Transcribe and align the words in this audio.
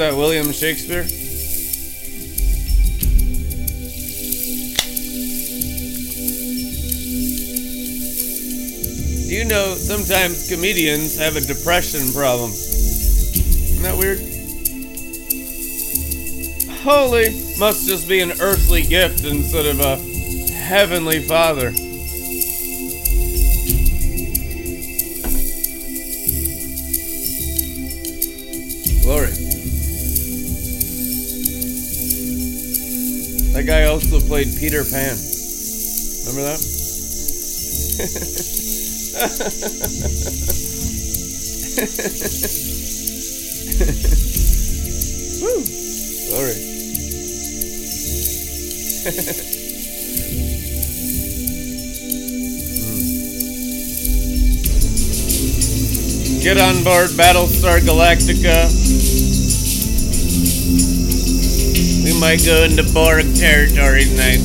that 0.00 0.16
William 0.16 0.50
Shakespeare? 0.50 1.02
Do 9.28 9.34
you 9.36 9.44
know 9.44 9.74
sometimes 9.74 10.48
comedians 10.48 11.18
have 11.18 11.36
a 11.36 11.42
depression 11.42 12.10
problem? 12.14 12.50
Isn't 12.50 13.82
that 13.82 13.98
weird? 13.98 14.20
Holy 16.80 17.58
must 17.58 17.86
just 17.86 18.08
be 18.08 18.20
an 18.20 18.32
earthly 18.40 18.80
gift 18.80 19.24
instead 19.24 19.66
of 19.66 19.80
a 19.80 19.96
heavenly 20.50 21.20
father. 21.20 21.72
Played 34.42 34.58
Peter 34.58 34.84
Pan. 34.84 35.18
Remember 36.24 36.42
that? 36.48 36.60
Woo! 45.42 45.64
Glory. 46.28 46.56
Get 56.40 56.56
on 56.56 56.82
board 56.82 57.10
Battlestar 57.10 57.80
Galactica. 57.80 58.70
We 62.02 62.18
might 62.18 62.42
go 62.46 62.64
into 62.64 62.82
Borg 62.94 63.29
territory 63.40 64.04
tonight. 64.04 64.38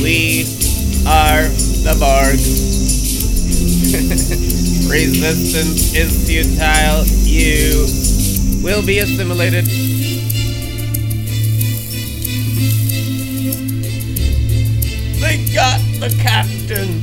We 0.00 0.44
are 1.04 1.42
the 1.82 1.96
Borg. 1.98 2.36
Resistance 4.88 5.92
is 5.92 6.24
futile. 6.24 7.04
You 7.24 7.88
will 8.62 8.86
be 8.86 9.00
assimilated. 9.00 9.64
They 15.20 15.52
got 15.52 15.80
the 15.98 16.14
captain. 16.22 17.02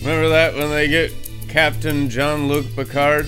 Remember 0.00 0.30
that 0.30 0.54
when 0.54 0.70
they 0.70 0.88
get 0.88 1.17
Captain 1.58 2.08
Jean 2.08 2.46
Luc 2.46 2.66
Picard? 2.76 3.26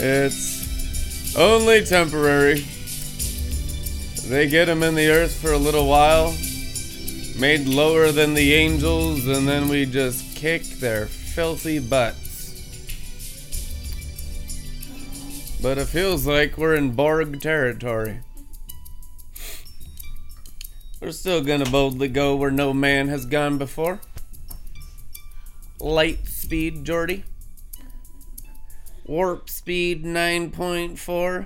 it's 0.00 1.36
only 1.36 1.84
temporary. 1.84 2.66
They 4.26 4.48
get 4.48 4.68
him 4.68 4.82
in 4.82 4.96
the 4.96 5.08
earth 5.08 5.40
for 5.40 5.52
a 5.52 5.56
little 5.56 5.86
while, 5.86 6.34
made 7.38 7.68
lower 7.68 8.10
than 8.10 8.34
the 8.34 8.54
angels, 8.54 9.24
and 9.28 9.46
then 9.46 9.68
we 9.68 9.86
just 9.86 10.34
kick 10.34 10.64
their 10.80 11.06
filthy 11.06 11.78
butts. 11.78 12.50
But 15.62 15.78
it 15.78 15.86
feels 15.86 16.26
like 16.26 16.58
we're 16.58 16.74
in 16.74 16.90
Borg 16.90 17.40
territory. 17.40 18.18
We're 21.12 21.16
still 21.16 21.44
gonna 21.44 21.66
boldly 21.66 22.08
go 22.08 22.34
where 22.36 22.50
no 22.50 22.72
man 22.72 23.08
has 23.08 23.26
gone 23.26 23.58
before. 23.58 24.00
Light 25.78 26.26
speed, 26.26 26.86
Geordi. 26.86 27.24
Warp 29.04 29.50
speed 29.50 30.06
9.4. 30.06 31.44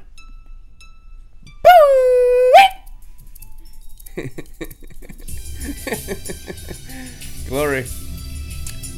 Glory. 7.49 7.87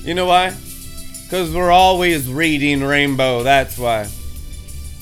You 0.05 0.13
know 0.13 0.27
why? 0.27 0.55
Because 1.23 1.55
we're 1.55 1.71
always 1.71 2.31
reading 2.31 2.85
Rainbow, 2.85 3.43
that's 3.43 3.79
why. 3.79 4.03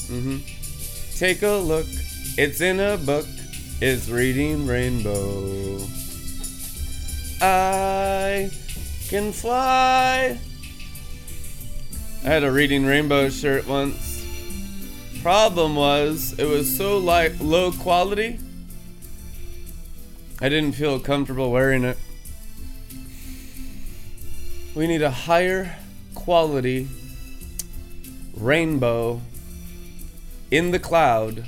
Mm-hmm. 0.06 0.38
Take 1.18 1.42
a 1.42 1.56
look, 1.56 1.86
it's 2.38 2.60
in 2.60 2.78
a 2.78 2.96
book, 2.98 3.26
it's 3.80 4.08
reading 4.08 4.66
Rainbow. 4.66 5.80
I 7.40 8.50
can 9.08 9.32
fly. 9.32 10.38
I 12.24 12.26
had 12.26 12.42
a 12.42 12.50
Reading 12.50 12.86
Rainbow 12.86 13.28
shirt 13.28 13.66
once. 13.68 14.24
Problem 15.22 15.76
was, 15.76 16.34
it 16.38 16.46
was 16.46 16.76
so 16.76 16.98
light, 16.98 17.40
low 17.40 17.72
quality, 17.72 18.38
I 20.38 20.50
didn't 20.50 20.72
feel 20.72 21.00
comfortable 21.00 21.50
wearing 21.50 21.82
it. 21.82 21.96
We 24.74 24.86
need 24.86 25.00
a 25.00 25.10
higher 25.10 25.76
quality 26.14 26.88
rainbow 28.34 29.22
in 30.50 30.72
the 30.72 30.78
cloud 30.78 31.46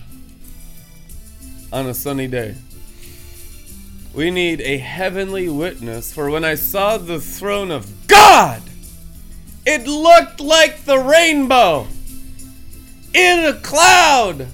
on 1.72 1.86
a 1.86 1.94
sunny 1.94 2.26
day. 2.26 2.54
We 4.14 4.30
need 4.30 4.60
a 4.62 4.78
heavenly 4.78 5.48
witness, 5.48 6.12
for 6.12 6.30
when 6.30 6.44
I 6.44 6.54
saw 6.54 6.98
the 6.98 7.20
throne 7.20 7.70
of 7.70 8.08
God, 8.08 8.62
it 9.66 9.86
looked 9.86 10.40
like 10.40 10.84
the 10.84 10.98
rainbow 10.98 11.86
in 13.14 13.44
a 13.44 13.54
cloud 13.60 14.46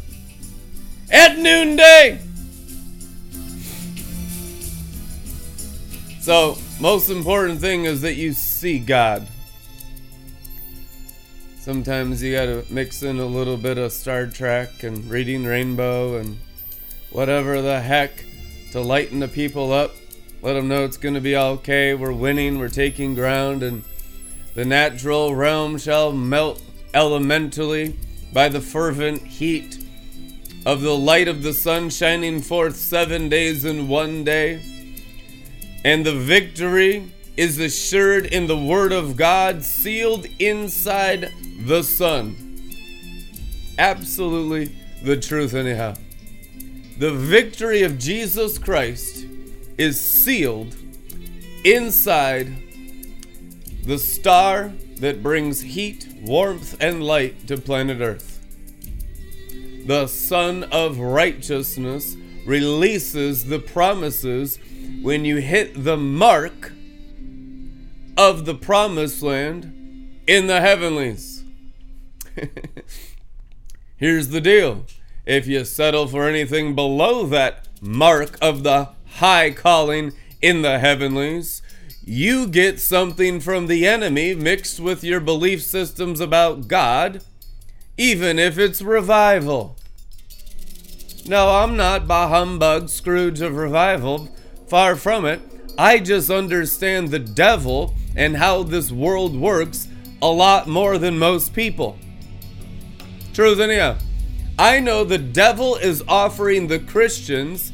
at 1.11 1.39
noonday. 1.39 2.21
So, 6.21 6.59
most 6.81 7.11
important 7.11 7.61
thing 7.61 7.85
is 7.85 8.01
that 8.01 8.15
you 8.15 8.33
see 8.33 8.79
God. 8.79 9.27
Sometimes 11.61 12.23
you 12.23 12.33
gotta 12.33 12.65
mix 12.69 13.03
in 13.03 13.21
a 13.21 13.27
little 13.27 13.57
bit 13.57 13.79
of 13.79 13.93
Star 13.93 14.27
Trek 14.27 14.83
and 14.83 15.09
reading 15.09 15.45
Rainbow 15.45 16.19
and 16.19 16.39
whatever 17.15 17.63
the 17.63 17.81
heck 17.81 18.25
to 18.73 18.81
lighten 18.81 19.21
the 19.21 19.29
people 19.29 19.73
up. 19.73 19.95
Let 20.43 20.55
them 20.55 20.67
know 20.67 20.85
it's 20.85 20.97
gonna 20.97 21.21
be 21.21 21.37
okay. 21.37 21.95
We're 21.95 22.13
winning, 22.13 22.59
we're 22.59 22.69
taking 22.69 23.15
ground, 23.15 23.63
and 23.63 23.85
the 24.55 24.65
natural 24.65 25.33
realm 25.33 25.79
shall 25.79 26.13
melt 26.13 26.61
elementally 26.93 27.97
by 28.33 28.49
the 28.49 28.61
fervent 28.61 29.23
heat 29.23 29.79
of 30.67 30.81
the 30.81 30.97
light 30.97 31.29
of 31.29 31.45
the 31.45 31.53
sun 31.53 31.89
shining 31.89 32.43
forth 32.43 32.75
seven 32.75 33.29
days 33.29 33.65
in 33.65 33.87
one 33.87 34.25
day. 34.25 34.61
And 35.85 36.05
the 36.05 36.15
victory 36.15 37.13
is 37.37 37.61
assured 37.61 38.27
in 38.27 38.49
the 38.49 38.59
Word 38.59 38.91
of 38.91 39.17
God, 39.17 39.63
sealed 39.63 40.27
inside 40.41 41.33
the 41.61 41.83
sun. 41.83 42.37
Absolutely 43.79 44.75
the 45.03 45.17
truth, 45.17 45.55
anyhow. 45.55 45.95
The 46.97 47.13
victory 47.13 47.83
of 47.83 47.99
Jesus 47.99 48.57
Christ 48.57 49.27
is 49.77 50.01
sealed 50.01 50.77
inside 51.65 52.53
the 53.85 53.99
star 53.99 54.73
that 54.99 55.23
brings 55.23 55.61
heat, 55.61 56.09
warmth, 56.23 56.77
and 56.81 57.03
light 57.03 57.49
to 57.49 57.57
planet 57.57 58.01
Earth. 58.01 58.41
The 59.87 60.07
Son 60.07 60.63
of 60.65 61.01
Righteousness 61.01 62.17
releases 62.47 63.47
the 63.47 63.59
promises 63.59 64.61
when 65.03 65.25
you 65.25 65.39
hit 65.39 65.85
the 65.85 65.97
mark 65.97 66.73
of 68.17 68.45
the 68.45 68.55
promised 68.55 69.21
land 69.21 70.21
in 70.29 70.47
the 70.47 70.61
heavenlies. 70.61 71.43
Here's 73.97 74.29
the 74.29 74.41
deal 74.41 74.87
if 75.27 75.47
you 75.47 75.65
settle 75.65 76.07
for 76.07 76.29
anything 76.29 76.75
below 76.75 77.27
that 77.27 77.67
mark 77.81 78.37
of 78.41 78.63
the 78.63 78.91
high 79.17 79.51
calling 79.51 80.13
in 80.43 80.63
the 80.63 80.79
heavenlies, 80.79 81.63
you 82.05 82.47
get 82.47 82.81
something 82.81 83.41
from 83.41 83.67
the 83.67 83.87
enemy 83.87 84.35
mixed 84.35 84.79
with 84.79 85.03
your 85.03 85.21
belief 85.21 85.63
systems 85.63 86.21
about 86.21 86.69
God, 86.69 87.23
even 87.97 88.39
if 88.39 88.59
it's 88.59 88.83
revival. 88.83 89.77
No, 91.27 91.49
I'm 91.49 91.77
not 91.77 92.07
bah 92.07 92.29
humbug 92.29 92.91
Scrooge 92.91 93.41
of 93.41 93.57
revival. 93.57 94.29
Far 94.69 94.97
from 94.97 95.25
it. 95.25 95.41
I 95.79 95.99
just 95.99 96.31
understand 96.31 97.09
the 97.09 97.19
devil 97.19 97.95
and 98.15 98.37
how 98.37 98.63
this 98.63 98.93
world 98.93 99.35
works 99.35 99.89
a 100.21 100.29
lot 100.29 100.69
more 100.69 100.99
than 100.99 101.19
most 101.19 101.55
people. 101.55 101.99
Truth 103.33 103.59
in 103.59 103.71
anyhow. 103.71 103.97
I 104.59 104.79
know 104.79 105.03
the 105.03 105.19
devil 105.19 105.75
is 105.75 106.05
offering 106.07 106.69
the 106.69 106.79
Christians 106.79 107.73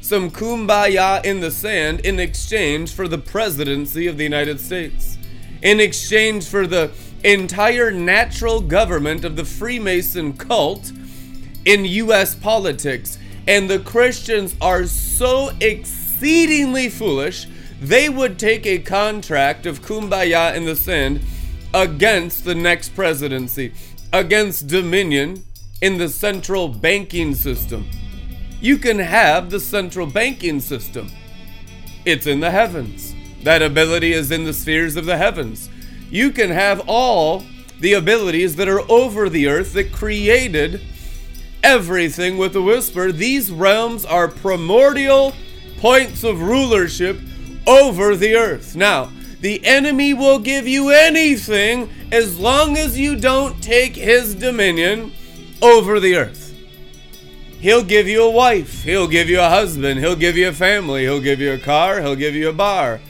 some 0.00 0.30
kumbaya 0.30 1.24
in 1.24 1.40
the 1.40 1.50
sand 1.50 2.00
in 2.00 2.20
exchange 2.20 2.92
for 2.92 3.08
the 3.08 3.18
presidency 3.18 4.06
of 4.06 4.16
the 4.16 4.22
United 4.22 4.60
States, 4.60 5.18
in 5.60 5.80
exchange 5.80 6.46
for 6.46 6.68
the 6.68 6.92
entire 7.24 7.90
natural 7.90 8.60
government 8.60 9.24
of 9.24 9.34
the 9.34 9.44
Freemason 9.44 10.32
cult 10.36 10.92
in 11.64 11.84
U.S. 11.84 12.36
politics. 12.36 13.18
And 13.48 13.68
the 13.68 13.80
Christians 13.80 14.54
are 14.60 14.86
so 14.86 15.50
exceedingly 15.60 16.88
foolish, 16.88 17.48
they 17.80 18.08
would 18.08 18.38
take 18.38 18.66
a 18.66 18.78
contract 18.78 19.66
of 19.66 19.82
kumbaya 19.82 20.54
in 20.54 20.64
the 20.64 20.76
sand 20.76 21.20
against 21.74 22.44
the 22.44 22.54
next 22.54 22.94
presidency, 22.94 23.72
against 24.12 24.68
dominion 24.68 25.44
in 25.80 25.98
the 25.98 26.08
central 26.08 26.68
banking 26.68 27.34
system. 27.34 27.88
You 28.60 28.76
can 28.76 28.98
have 28.98 29.50
the 29.50 29.60
central 29.60 30.06
banking 30.06 30.60
system. 30.60 31.10
It's 32.04 32.26
in 32.26 32.40
the 32.40 32.50
heavens. 32.50 33.14
That 33.42 33.62
ability 33.62 34.12
is 34.12 34.30
in 34.30 34.44
the 34.44 34.52
spheres 34.52 34.96
of 34.96 35.06
the 35.06 35.16
heavens. 35.16 35.70
You 36.10 36.30
can 36.30 36.50
have 36.50 36.82
all 36.86 37.44
the 37.78 37.94
abilities 37.94 38.56
that 38.56 38.68
are 38.68 38.82
over 38.90 39.30
the 39.30 39.48
earth 39.48 39.72
that 39.72 39.92
created 39.92 40.82
everything 41.62 42.36
with 42.36 42.54
a 42.56 42.60
whisper. 42.60 43.12
These 43.12 43.50
realms 43.50 44.04
are 44.04 44.28
primordial 44.28 45.32
points 45.78 46.22
of 46.24 46.42
rulership 46.42 47.18
over 47.66 48.14
the 48.14 48.34
earth. 48.34 48.76
Now, 48.76 49.10
the 49.40 49.64
enemy 49.64 50.12
will 50.12 50.38
give 50.38 50.68
you 50.68 50.90
anything 50.90 51.88
as 52.12 52.38
long 52.38 52.76
as 52.76 52.98
you 52.98 53.16
don't 53.16 53.62
take 53.62 53.96
his 53.96 54.34
dominion 54.34 55.12
over 55.62 56.00
the 56.00 56.16
earth. 56.16 56.54
He'll 57.60 57.84
give 57.84 58.08
you 58.08 58.22
a 58.22 58.30
wife, 58.30 58.84
he'll 58.84 59.08
give 59.08 59.28
you 59.28 59.40
a 59.40 59.48
husband, 59.48 60.00
he'll 60.00 60.16
give 60.16 60.36
you 60.36 60.48
a 60.48 60.52
family, 60.52 61.02
he'll 61.02 61.20
give 61.20 61.40
you 61.40 61.52
a 61.52 61.58
car, 61.58 62.00
he'll 62.00 62.16
give 62.16 62.34
you 62.34 62.48
a 62.48 62.54
bar. 62.54 63.00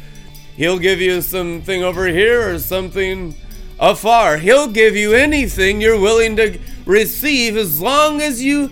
He'll 0.57 0.79
give 0.79 1.01
you 1.01 1.23
something 1.23 1.83
over 1.83 2.07
here 2.09 2.53
or 2.53 2.59
something 2.59 3.35
afar. 3.79 4.37
He'll 4.37 4.69
give 4.69 4.95
you 4.95 5.15
anything 5.15 5.81
you're 5.81 5.99
willing 5.99 6.37
to 6.37 6.59
receive 6.85 7.57
as 7.57 7.81
long 7.81 8.21
as 8.21 8.43
you 8.43 8.71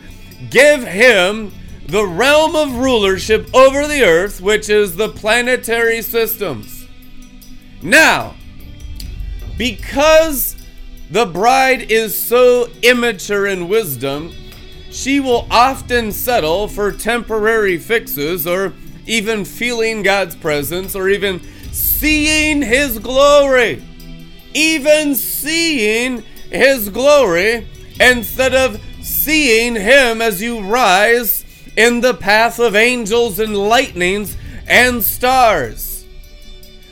give 0.51 0.85
him 0.85 1.53
the 1.87 2.07
realm 2.07 2.55
of 2.55 2.75
rulership 2.77 3.49
over 3.55 3.87
the 3.87 4.03
earth, 4.03 4.43
which 4.43 4.69
is 4.69 4.97
the 4.97 5.09
planetary 5.09 6.03
systems. 6.03 6.87
Now, 7.81 8.35
because 9.57 10.57
the 11.11 11.27
bride 11.27 11.91
is 11.91 12.21
so 12.21 12.69
immature 12.83 13.47
in 13.47 13.69
wisdom, 13.69 14.35
she 14.91 15.21
will 15.21 15.47
often 15.51 16.13
settle 16.13 16.69
for 16.69 16.93
temporary 16.93 17.79
fixes 17.79 18.47
or 18.47 18.73
even 19.07 19.45
feeling 19.45 20.03
God's 20.03 20.37
presence 20.37 20.95
or 20.95 21.09
even 21.09 21.41
seeing 21.73 22.63
His 22.63 22.99
glory. 22.99 23.83
Even 24.55 25.15
seeing 25.15 26.23
His 26.51 26.91
glory 26.91 27.67
instead 28.01 28.55
of 28.55 28.81
seeing 29.03 29.75
Him 29.75 30.21
as 30.21 30.43
you 30.43 30.61
rise 30.61 31.45
in 31.77 32.01
the 32.01 32.15
path 32.15 32.59
of 32.59 32.75
angels 32.75 33.39
and 33.39 33.57
lightnings 33.57 34.37
and 34.67 35.03
stars. 35.03 36.05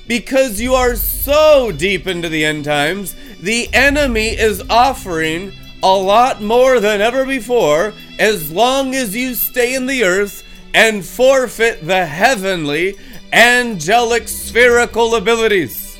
Because 0.07 0.61
you 0.61 0.75
are 0.75 0.95
so 0.95 1.73
deep 1.73 2.07
into 2.07 2.29
the 2.29 2.45
end 2.45 2.65
times, 2.65 3.17
the 3.46 3.72
enemy 3.72 4.31
is 4.31 4.60
offering 4.69 5.52
a 5.81 5.87
lot 5.87 6.43
more 6.43 6.81
than 6.81 7.00
ever 7.00 7.25
before 7.25 7.94
as 8.19 8.50
long 8.50 8.93
as 8.93 9.14
you 9.14 9.37
stay 9.37 9.76
in 9.76 9.87
the 9.87 10.02
earth 10.02 10.43
and 10.75 11.04
forfeit 11.04 11.87
the 11.87 12.06
heavenly, 12.06 12.96
angelic, 13.32 14.26
spherical 14.26 15.14
abilities. 15.14 15.96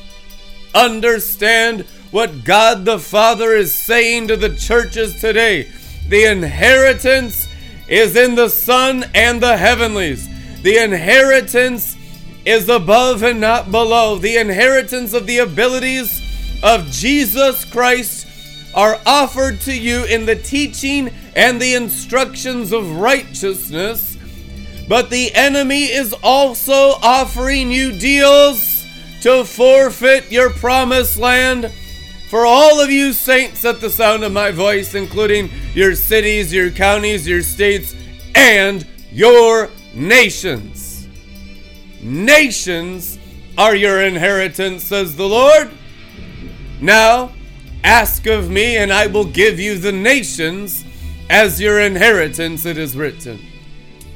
Understand 0.75 1.85
what 2.11 2.43
God 2.43 2.83
the 2.83 2.99
Father 2.99 3.53
is 3.53 3.73
saying 3.73 4.27
to 4.27 4.35
the 4.35 4.53
churches 4.53 5.21
today. 5.21 5.71
The 6.09 6.25
inheritance 6.25 7.47
is 7.87 8.17
in 8.17 8.35
the 8.35 8.49
Son 8.49 9.05
and 9.15 9.39
the 9.39 9.55
heavenlies. 9.55 10.27
The 10.63 10.83
inheritance 10.83 11.95
is 12.43 12.67
above 12.67 13.23
and 13.23 13.39
not 13.39 13.71
below. 13.71 14.17
The 14.17 14.35
inheritance 14.35 15.13
of 15.13 15.27
the 15.27 15.37
abilities 15.37 16.26
of 16.63 16.89
Jesus 16.91 17.65
Christ 17.65 18.27
are 18.73 18.99
offered 19.05 19.59
to 19.61 19.73
you 19.73 20.03
in 20.05 20.25
the 20.25 20.35
teaching 20.35 21.11
and 21.35 21.61
the 21.61 21.73
instructions 21.73 22.71
of 22.71 22.97
righteousness. 22.97 24.17
But 24.87 25.09
the 25.09 25.33
enemy 25.33 25.85
is 25.85 26.13
also 26.23 26.93
offering 27.01 27.71
you 27.71 27.91
deals 27.91 28.85
to 29.21 29.43
forfeit 29.43 30.31
your 30.31 30.49
promised 30.51 31.17
land. 31.17 31.71
For 32.29 32.45
all 32.45 32.79
of 32.79 32.89
you 32.89 33.13
saints 33.13 33.65
at 33.65 33.81
the 33.81 33.89
sound 33.89 34.23
of 34.23 34.31
my 34.31 34.51
voice, 34.51 34.95
including 34.95 35.49
your 35.73 35.95
cities, 35.95 36.53
your 36.53 36.71
counties, 36.71 37.27
your 37.27 37.41
states, 37.41 37.95
and 38.35 38.85
your 39.11 39.69
nations. 39.93 41.07
Nations 42.01 43.17
are 43.57 43.75
your 43.75 44.01
inheritance, 44.01 44.83
says 44.83 45.15
the 45.15 45.27
Lord. 45.27 45.71
Now, 46.79 47.31
ask 47.83 48.25
of 48.27 48.49
me, 48.49 48.77
and 48.77 48.93
I 48.93 49.07
will 49.07 49.25
give 49.25 49.59
you 49.59 49.77
the 49.77 49.91
nations 49.91 50.83
as 51.29 51.59
your 51.59 51.79
inheritance, 51.79 52.65
it 52.65 52.77
is 52.77 52.95
written. 52.95 53.39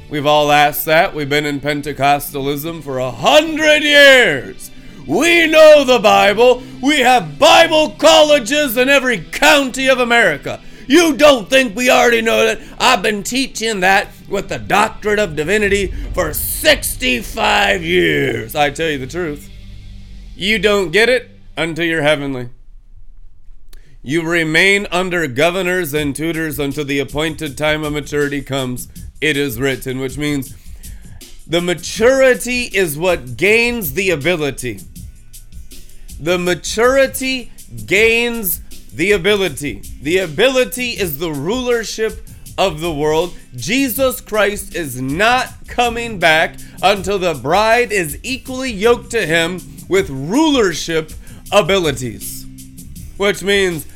We've 0.08 0.26
all 0.26 0.52
asked 0.52 0.86
that. 0.86 1.14
We've 1.14 1.28
been 1.28 1.46
in 1.46 1.60
Pentecostalism 1.60 2.82
for 2.82 2.98
a 2.98 3.10
hundred 3.10 3.82
years. 3.82 4.70
We 5.06 5.46
know 5.46 5.84
the 5.84 5.98
Bible. 5.98 6.62
We 6.82 7.00
have 7.00 7.38
Bible 7.38 7.90
colleges 7.90 8.76
in 8.76 8.88
every 8.88 9.18
county 9.18 9.88
of 9.88 9.98
America. 9.98 10.60
You 10.86 11.16
don't 11.16 11.50
think 11.50 11.74
we 11.74 11.90
already 11.90 12.22
know 12.22 12.44
that? 12.44 12.60
I've 12.78 13.02
been 13.02 13.22
teaching 13.22 13.80
that 13.80 14.08
with 14.28 14.48
the 14.48 14.58
doctorate 14.58 15.18
of 15.18 15.36
divinity 15.36 15.88
for 16.12 16.32
65 16.32 17.82
years. 17.82 18.54
I 18.54 18.70
tell 18.70 18.90
you 18.90 18.98
the 18.98 19.06
truth. 19.06 19.50
You 20.34 20.58
don't 20.58 20.92
get 20.92 21.08
it 21.08 21.31
until 21.56 21.84
you're 21.84 22.02
heavenly. 22.02 22.50
You 24.02 24.28
remain 24.28 24.86
under 24.90 25.26
governors 25.28 25.94
and 25.94 26.14
tutors 26.14 26.58
until 26.58 26.84
the 26.84 26.98
appointed 26.98 27.56
time 27.56 27.84
of 27.84 27.92
maturity 27.92 28.42
comes. 28.42 28.88
It 29.20 29.36
is 29.36 29.60
written, 29.60 30.00
which 30.00 30.18
means 30.18 30.56
the 31.46 31.60
maturity 31.60 32.62
is 32.64 32.98
what 32.98 33.36
gains 33.36 33.92
the 33.92 34.10
ability. 34.10 34.80
The 36.18 36.38
maturity 36.38 37.52
gains 37.86 38.60
the 38.90 39.12
ability. 39.12 39.82
The 40.02 40.18
ability 40.18 40.90
is 40.90 41.18
the 41.18 41.32
rulership 41.32 42.26
of 42.58 42.80
the 42.80 42.92
world. 42.92 43.34
Jesus 43.56 44.20
Christ 44.20 44.74
is 44.74 45.00
not 45.00 45.48
coming 45.66 46.18
back 46.18 46.58
until 46.82 47.18
the 47.18 47.34
bride 47.34 47.92
is 47.92 48.18
equally 48.22 48.72
yoked 48.72 49.10
to 49.12 49.26
him 49.26 49.60
with 49.88 50.10
rulership 50.10 51.12
abilities. 51.52 52.46
Which 53.16 53.42
means 53.42 53.86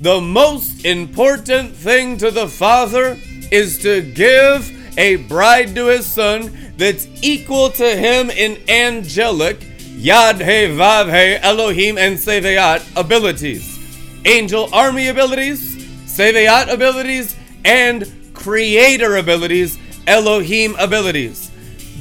the 0.00 0.20
most 0.20 0.84
important 0.84 1.74
thing 1.74 2.16
to 2.18 2.30
the 2.30 2.48
Father 2.48 3.18
is 3.50 3.78
to 3.82 4.00
give 4.00 4.98
a 4.98 5.16
bride 5.16 5.74
to 5.74 5.86
his 5.86 6.06
son 6.06 6.56
that's 6.76 7.06
equal 7.22 7.70
to 7.70 7.84
him 7.84 8.30
in 8.30 8.58
angelic, 8.68 9.60
Yad 9.60 10.36
He 10.36 10.74
Vav 10.74 11.06
He 11.06 11.36
Elohim 11.36 11.98
and 11.98 12.16
Seviat 12.16 12.82
abilities. 12.96 13.78
Angel 14.24 14.68
army 14.72 15.08
abilities, 15.08 15.76
Seviat 16.06 16.72
abilities, 16.72 17.36
and 17.64 18.10
creator 18.32 19.16
abilities, 19.16 19.78
Elohim 20.06 20.74
abilities. 20.78 21.50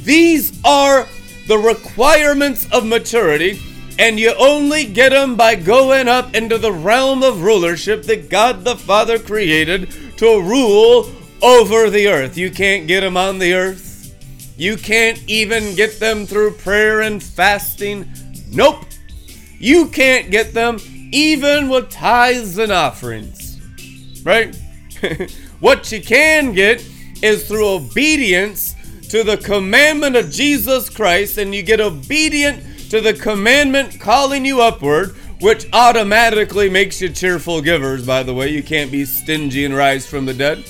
These 0.03 0.57
are 0.63 1.07
the 1.47 1.57
requirements 1.57 2.67
of 2.71 2.85
maturity, 2.85 3.59
and 3.99 4.17
you 4.17 4.33
only 4.35 4.85
get 4.85 5.09
them 5.09 5.35
by 5.35 5.55
going 5.55 6.07
up 6.07 6.33
into 6.33 6.57
the 6.57 6.71
realm 6.71 7.21
of 7.21 7.43
rulership 7.43 8.03
that 8.03 8.29
God 8.29 8.63
the 8.63 8.77
Father 8.77 9.19
created 9.19 9.91
to 10.17 10.41
rule 10.41 11.11
over 11.41 11.89
the 11.89 12.07
earth. 12.07 12.37
You 12.37 12.49
can't 12.49 12.87
get 12.87 13.01
them 13.01 13.17
on 13.17 13.39
the 13.39 13.53
earth. 13.53 14.15
You 14.57 14.77
can't 14.77 15.21
even 15.27 15.75
get 15.75 15.99
them 15.99 16.25
through 16.25 16.51
prayer 16.53 17.01
and 17.01 17.21
fasting. 17.21 18.09
Nope. 18.49 18.85
You 19.59 19.87
can't 19.87 20.31
get 20.31 20.53
them 20.53 20.79
even 21.11 21.67
with 21.67 21.89
tithes 21.89 22.57
and 22.57 22.71
offerings. 22.71 23.59
Right? 24.23 24.57
what 25.59 25.91
you 25.91 26.01
can 26.01 26.53
get 26.53 26.87
is 27.21 27.45
through 27.45 27.67
obedience 27.67 28.75
to 29.09 29.23
the 29.25 29.37
commandment 29.37 30.15
of 30.15 30.31
Jesus 30.31 30.89
Christ, 30.89 31.37
and 31.37 31.53
you 31.53 31.63
get 31.63 31.81
obedient 31.81 32.63
to 32.89 33.01
the 33.01 33.13
commandment 33.13 33.99
calling 33.99 34.45
you 34.45 34.61
upward, 34.61 35.15
which 35.41 35.67
automatically 35.73 36.69
makes 36.69 37.01
you 37.01 37.09
cheerful 37.09 37.61
givers, 37.61 38.05
by 38.05 38.23
the 38.23 38.33
way. 38.33 38.49
You 38.49 38.63
can't 38.63 38.91
be 38.91 39.05
stingy 39.05 39.63
and 39.65 39.75
rise 39.75 40.07
from 40.07 40.25
the 40.25 40.33
dead. 40.33 40.65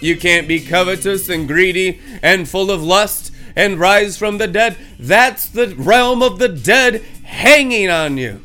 You 0.00 0.16
can't 0.16 0.48
be 0.48 0.60
covetous 0.60 1.28
and 1.28 1.46
greedy 1.46 2.00
and 2.22 2.48
full 2.48 2.70
of 2.70 2.82
lust, 2.82 3.32
and 3.56 3.78
rise 3.78 4.16
from 4.16 4.38
the 4.38 4.46
dead. 4.46 4.76
That's 4.98 5.48
the 5.48 5.74
realm 5.76 6.22
of 6.22 6.38
the 6.38 6.48
dead 6.48 7.02
hanging 7.24 7.90
on 7.90 8.16
you. 8.16 8.40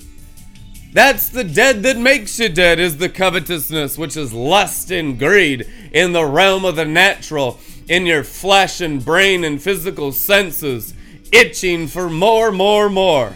That's 0.92 1.30
the 1.30 1.44
dead 1.44 1.84
that 1.84 1.98
makes 1.98 2.40
you 2.40 2.50
dead, 2.50 2.80
is 2.80 2.98
the 2.98 3.10
covetousness, 3.10 3.98
which 3.98 4.18
is 4.18 4.34
lust 4.34 4.92
and 4.92 5.18
greed 5.18 5.68
in 5.92 6.14
the 6.14 6.26
realm 6.26 6.66
of 6.66 6.76
the 6.76 6.86
natural, 6.86 7.60
in 7.88 8.06
your 8.06 8.24
flesh 8.24 8.82
and 8.82 9.04
brain 9.04 9.44
and 9.44 9.62
physical 9.62 10.12
senses, 10.12 10.94
itching 11.34 11.88
for 11.88 12.10
more, 12.10 12.52
more, 12.52 12.90
more. 12.90 13.36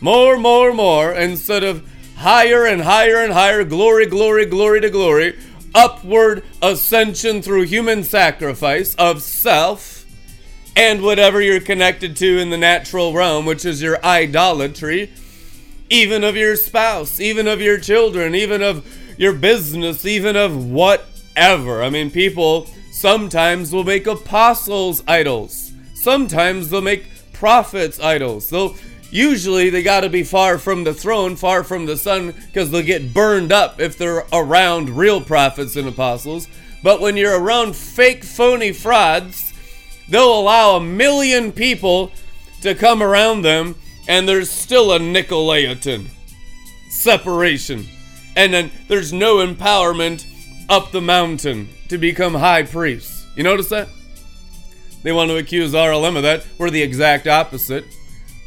More, 0.00 0.36
more, 0.36 0.72
more, 0.72 1.12
instead 1.12 1.64
of 1.64 1.88
higher 2.16 2.66
and 2.66 2.82
higher 2.82 3.16
and 3.16 3.32
higher, 3.32 3.64
glory, 3.64 4.06
glory, 4.06 4.44
glory 4.44 4.80
to 4.82 4.90
glory, 4.90 5.38
upward 5.74 6.44
ascension 6.62 7.42
through 7.42 7.62
human 7.62 8.04
sacrifice 8.04 8.94
of 8.96 9.22
self 9.22 10.04
and 10.76 11.02
whatever 11.02 11.40
you're 11.40 11.60
connected 11.60 12.16
to 12.16 12.38
in 12.38 12.50
the 12.50 12.58
natural 12.58 13.12
realm, 13.12 13.46
which 13.46 13.64
is 13.64 13.80
your 13.80 14.04
idolatry 14.04 15.10
even 15.90 16.24
of 16.24 16.36
your 16.36 16.56
spouse, 16.56 17.20
even 17.20 17.46
of 17.46 17.60
your 17.60 17.78
children, 17.78 18.34
even 18.34 18.62
of 18.62 18.84
your 19.18 19.32
business, 19.32 20.04
even 20.04 20.36
of 20.36 20.66
whatever. 20.66 21.82
I 21.82 21.90
mean, 21.90 22.10
people 22.10 22.66
sometimes 22.90 23.72
will 23.72 23.84
make 23.84 24.06
apostles 24.06 25.02
idols. 25.06 25.72
Sometimes 25.94 26.70
they'll 26.70 26.80
make 26.80 27.06
prophets 27.44 28.00
idols. 28.00 28.48
They'll 28.48 28.74
usually 29.10 29.68
they 29.68 29.82
got 29.82 30.00
to 30.00 30.08
be 30.08 30.22
far 30.22 30.56
from 30.56 30.82
the 30.82 30.94
throne, 30.94 31.36
far 31.36 31.62
from 31.62 31.84
the 31.84 31.94
sun 31.94 32.32
because 32.46 32.70
they'll 32.70 32.80
get 32.80 33.12
burned 33.12 33.52
up 33.52 33.78
if 33.78 33.98
they're 33.98 34.24
around 34.32 34.88
real 34.88 35.20
prophets 35.20 35.76
and 35.76 35.86
apostles. 35.86 36.48
But 36.82 37.02
when 37.02 37.18
you're 37.18 37.38
around 37.38 37.76
fake 37.76 38.24
phony 38.24 38.72
frauds, 38.72 39.52
they'll 40.08 40.40
allow 40.40 40.76
a 40.76 40.80
million 40.80 41.52
people 41.52 42.12
to 42.62 42.74
come 42.74 43.02
around 43.02 43.42
them 43.42 43.74
and 44.08 44.26
there's 44.26 44.48
still 44.48 44.90
a 44.94 44.98
Nicolaitan 44.98 46.06
separation. 46.88 47.84
And 48.36 48.54
then 48.54 48.70
there's 48.88 49.12
no 49.12 49.46
empowerment 49.46 50.24
up 50.70 50.92
the 50.92 51.02
mountain 51.02 51.68
to 51.88 51.98
become 51.98 52.32
high 52.32 52.62
priests. 52.62 53.26
You 53.36 53.42
notice 53.42 53.68
that? 53.68 53.88
They 55.04 55.12
want 55.12 55.30
to 55.30 55.36
accuse 55.36 55.74
RLM 55.74 56.16
of 56.16 56.22
that. 56.22 56.46
We're 56.58 56.70
the 56.70 56.82
exact 56.82 57.26
opposite. 57.28 57.84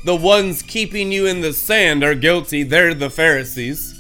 The 0.04 0.16
ones 0.16 0.64
keeping 0.64 1.12
you 1.12 1.28
in 1.28 1.42
the 1.42 1.54
sand 1.54 2.04
are 2.04 2.16
guilty. 2.16 2.64
They're 2.64 2.96
the 2.96 3.12
Pharisees. 3.12 3.94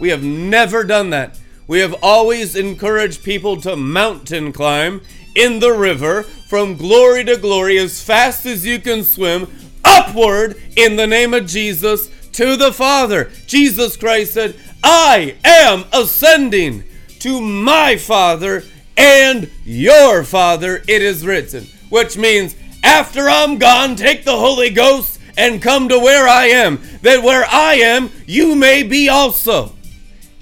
We 0.00 0.08
have 0.08 0.22
never 0.22 0.82
done 0.82 1.10
that. 1.10 1.38
We 1.68 1.78
have 1.78 1.94
always 2.02 2.56
encouraged 2.56 3.22
people 3.22 3.60
to 3.60 3.76
mountain 3.76 4.52
climb 4.52 5.02
in 5.36 5.60
the 5.60 5.72
river 5.72 6.24
from 6.24 6.76
glory 6.76 7.22
to 7.24 7.36
glory 7.36 7.78
as 7.78 8.02
fast 8.02 8.44
as 8.44 8.66
you 8.66 8.80
can 8.80 9.04
swim 9.04 9.46
upward 9.84 10.60
in 10.76 10.96
the 10.96 11.06
name 11.06 11.32
of 11.32 11.46
Jesus 11.46 12.08
to 12.32 12.56
the 12.56 12.72
Father. 12.72 13.30
Jesus 13.46 13.96
Christ 13.96 14.34
said, 14.34 14.56
I 14.82 15.36
am 15.44 15.84
ascending 15.92 16.82
to 17.20 17.40
my 17.40 17.96
Father 17.96 18.64
and 18.96 19.48
your 19.64 20.24
Father, 20.24 20.82
it 20.88 21.02
is 21.02 21.24
written. 21.24 21.66
Which 21.90 22.16
means, 22.16 22.56
after 22.82 23.28
I'm 23.28 23.58
gone, 23.58 23.94
take 23.94 24.24
the 24.24 24.36
Holy 24.36 24.70
Ghost 24.70 25.20
and 25.36 25.62
come 25.62 25.88
to 25.88 25.98
where 25.98 26.26
I 26.26 26.46
am, 26.46 26.80
that 27.02 27.22
where 27.22 27.44
I 27.44 27.74
am, 27.74 28.10
you 28.26 28.54
may 28.56 28.82
be 28.82 29.08
also. 29.08 29.74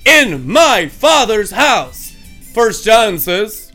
In 0.05 0.49
my 0.49 0.89
Father's 0.89 1.51
house. 1.51 2.15
First 2.55 2.85
John 2.85 3.19
says, 3.19 3.73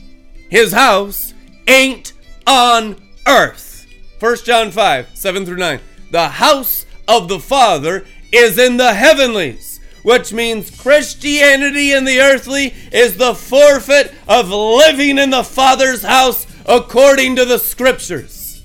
his 0.49 0.71
house 0.71 1.33
ain't 1.67 2.13
on 2.45 2.95
earth. 3.27 3.87
First 4.19 4.45
John 4.45 4.71
5, 4.71 5.09
7 5.13 5.45
through 5.45 5.57
9. 5.57 5.79
The 6.11 6.29
house 6.29 6.85
of 7.07 7.27
the 7.27 7.39
Father 7.39 8.05
is 8.31 8.57
in 8.57 8.77
the 8.77 8.93
heavenlies, 8.93 9.79
which 10.03 10.31
means 10.33 10.69
Christianity 10.79 11.91
in 11.91 12.05
the 12.05 12.19
earthly 12.19 12.73
is 12.91 13.17
the 13.17 13.33
forfeit 13.33 14.13
of 14.27 14.49
living 14.49 15.17
in 15.17 15.29
the 15.29 15.43
Father's 15.43 16.03
house 16.03 16.45
according 16.65 17.35
to 17.35 17.45
the 17.45 17.59
scriptures. 17.59 18.63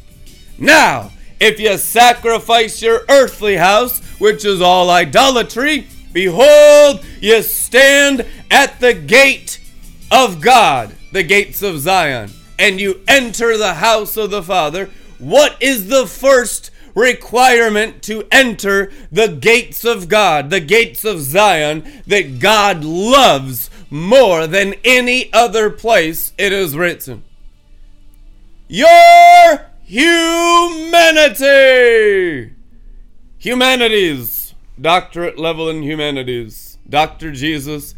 Now, 0.58 1.12
if 1.40 1.60
you 1.60 1.76
sacrifice 1.78 2.82
your 2.82 3.02
earthly 3.08 3.56
house, 3.56 4.00
which 4.18 4.44
is 4.44 4.60
all 4.60 4.90
idolatry, 4.90 5.86
behold, 6.12 7.04
you 7.20 7.42
stand 7.42 8.26
at 8.50 8.80
the 8.80 8.94
gate 8.94 9.60
of 10.10 10.40
God, 10.40 10.94
the 11.12 11.22
gates 11.22 11.62
of 11.62 11.78
Zion, 11.78 12.30
and 12.58 12.80
you 12.80 13.00
enter 13.06 13.56
the 13.56 13.74
house 13.74 14.16
of 14.16 14.30
the 14.30 14.42
Father 14.42 14.90
what 15.18 15.56
is 15.60 15.88
the 15.88 16.06
first 16.06 16.70
requirement 16.94 18.02
to 18.04 18.26
enter 18.30 18.90
the 19.10 19.28
gates 19.28 19.84
of 19.84 20.08
God, 20.08 20.50
the 20.50 20.60
gates 20.60 21.04
of 21.04 21.20
Zion 21.20 22.02
that 22.06 22.38
God 22.38 22.84
loves 22.84 23.70
more 23.90 24.46
than 24.46 24.74
any 24.84 25.32
other 25.32 25.70
place 25.70 26.32
it 26.38 26.52
is 26.52 26.76
written? 26.76 27.24
Your 28.70 29.66
humanity! 29.82 30.44
Humanities, 33.38 34.54
doctorate 34.78 35.38
level 35.38 35.70
in 35.70 35.82
humanities. 35.82 36.76
Dr. 36.86 37.32
Jesus, 37.32 37.94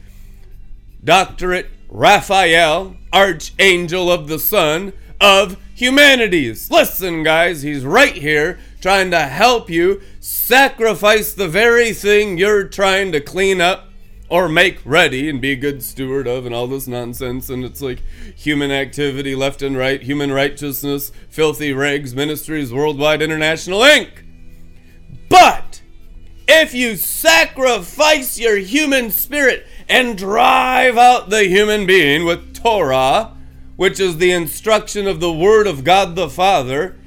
doctorate 1.02 1.66
Raphael, 1.88 2.94
archangel 3.12 4.12
of 4.12 4.28
the 4.28 4.38
sun 4.38 4.92
of 5.20 5.56
humanities. 5.74 6.70
Listen, 6.70 7.24
guys, 7.24 7.62
he's 7.62 7.84
right 7.84 8.14
here 8.14 8.60
trying 8.80 9.10
to 9.10 9.22
help 9.22 9.68
you 9.68 10.00
sacrifice 10.20 11.32
the 11.32 11.48
very 11.48 11.92
thing 11.92 12.38
you're 12.38 12.68
trying 12.68 13.10
to 13.10 13.20
clean 13.20 13.60
up 13.60 13.89
or 14.30 14.48
make 14.48 14.78
ready 14.84 15.28
and 15.28 15.40
be 15.40 15.52
a 15.52 15.56
good 15.56 15.82
steward 15.82 16.26
of 16.26 16.46
and 16.46 16.54
all 16.54 16.66
this 16.66 16.86
nonsense 16.86 17.50
and 17.50 17.64
it's 17.64 17.82
like 17.82 18.02
human 18.34 18.70
activity 18.70 19.34
left 19.34 19.60
and 19.60 19.76
right 19.76 20.02
human 20.02 20.32
righteousness 20.32 21.12
filthy 21.28 21.72
rags 21.72 22.14
ministries 22.14 22.72
worldwide 22.72 23.20
international 23.20 23.80
inc 23.80 24.08
but 25.28 25.82
if 26.48 26.72
you 26.72 26.96
sacrifice 26.96 28.38
your 28.38 28.56
human 28.56 29.10
spirit 29.10 29.66
and 29.88 30.16
drive 30.16 30.96
out 30.96 31.28
the 31.28 31.44
human 31.44 31.84
being 31.86 32.24
with 32.24 32.54
torah 32.54 33.36
which 33.80 33.98
is 33.98 34.18
the 34.18 34.30
instruction 34.30 35.06
of 35.06 35.20
the 35.20 35.32
Word 35.32 35.66
of 35.66 35.84
God 35.84 36.14
the 36.14 36.28
Father. 36.28 36.98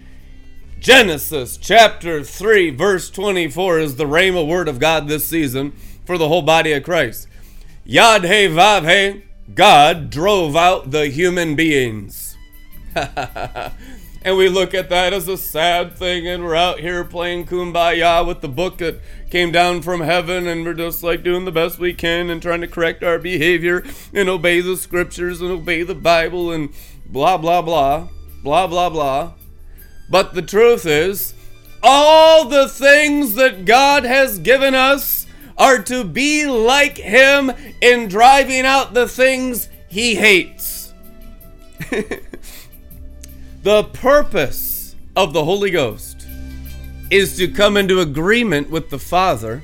Genesis 0.79 1.55
chapter 1.55 2.23
3, 2.23 2.71
verse 2.71 3.11
24 3.11 3.77
is 3.77 3.95
the 3.95 4.05
Rhema 4.05 4.47
Word 4.47 4.67
of 4.67 4.79
God 4.79 5.07
this 5.07 5.27
season 5.27 5.73
for 6.05 6.17
the 6.17 6.27
whole 6.27 6.41
body 6.41 6.74
of 6.74 6.83
Christ. 6.83 7.27
Yad 7.88 8.24
He 8.24 8.48
Vav 8.48 8.89
He, 8.89 9.24
God 9.53 10.10
drove 10.10 10.55
out 10.55 10.91
the 10.91 11.07
human 11.07 11.55
beings. 11.55 12.38
and 12.95 14.38
we 14.38 14.48
look 14.48 14.74
at 14.74 14.89
that 14.89 15.13
as 15.13 15.27
a 15.27 15.38
sad 15.38 15.98
thing, 15.98 16.27
and 16.27 16.43
we're 16.43 16.55
out 16.55 16.79
here 16.79 17.03
playing 17.03 17.45
kumbaya 17.45 18.25
with 18.25 18.41
the 18.41 18.48
book 18.48 18.77
that 18.77 19.01
came 19.29 19.51
down 19.51 19.81
from 19.81 20.01
heaven, 20.01 20.48
and 20.48 20.63
we're 20.63 20.74
just 20.74 21.03
like 21.03 21.24
doing 21.24 21.45
the 21.45 21.51
best 21.51 21.79
we 21.79 21.93
can 21.93 22.29
and 22.29 22.41
trying 22.41 22.62
to 22.62 22.67
correct 22.67 23.03
our 23.03 23.19
behavior 23.19 23.83
and 24.13 24.29
obey 24.29 24.62
the 24.62 24.77
scriptures 24.77 25.41
and 25.41 25.51
obey 25.51 25.83
the 25.83 25.95
Bible 25.95 26.51
and 26.51 26.69
blah, 27.05 27.38
blah, 27.38 27.62
blah, 27.62 28.07
blah, 28.43 28.67
blah, 28.67 28.89
blah. 28.89 29.33
But 30.10 30.36
the 30.36 30.41
truth 30.41 30.86
is, 30.86 31.33
all 31.81 32.45
the 32.45 32.69
things 32.69 33.36
that 33.36 33.65
God 33.65 34.05
has 34.05 34.39
given 34.39 34.74
us 34.74 35.22
are 35.57 35.81
to 35.83 36.03
be 36.03 36.45
like 36.45 36.98
Him 36.98 37.51
in 37.81 38.07
driving 38.07 38.65
out 38.65 38.93
the 38.93 39.07
things 39.07 39.69
He 39.89 40.15
hates. 40.15 40.93
The 43.63 43.86
purpose 43.86 44.93
of 45.15 45.31
the 45.31 45.45
Holy 45.45 45.72
Ghost 45.72 46.27
is 47.10 47.38
to 47.38 47.48
come 47.48 47.77
into 47.77 48.01
agreement 48.01 48.69
with 48.69 48.89
the 48.89 49.00
Father 49.00 49.63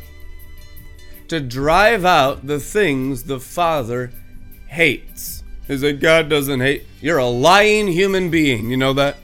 to 1.28 1.42
drive 1.42 2.06
out 2.06 2.48
the 2.48 2.62
things 2.62 3.24
the 3.24 3.42
Father 3.42 4.14
hates. 4.68 5.44
Is 5.68 5.82
that 5.82 6.00
God 6.00 6.30
doesn't 6.30 6.62
hate? 6.62 6.86
You're 7.02 7.18
a 7.18 7.28
lying 7.28 7.90
human 7.90 8.30
being. 8.30 8.70
You 8.70 8.78
know 8.78 8.94
that? 8.94 9.18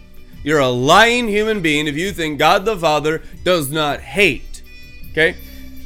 You're 0.43 0.59
a 0.59 0.67
lying 0.67 1.29
human 1.29 1.61
being 1.61 1.87
if 1.87 1.95
you 1.95 2.11
think 2.11 2.37
God 2.37 2.65
the 2.65 2.75
Father 2.75 3.23
does 3.45 3.71
not 3.71 4.01
hate. 4.01 4.61
Okay? 5.11 5.37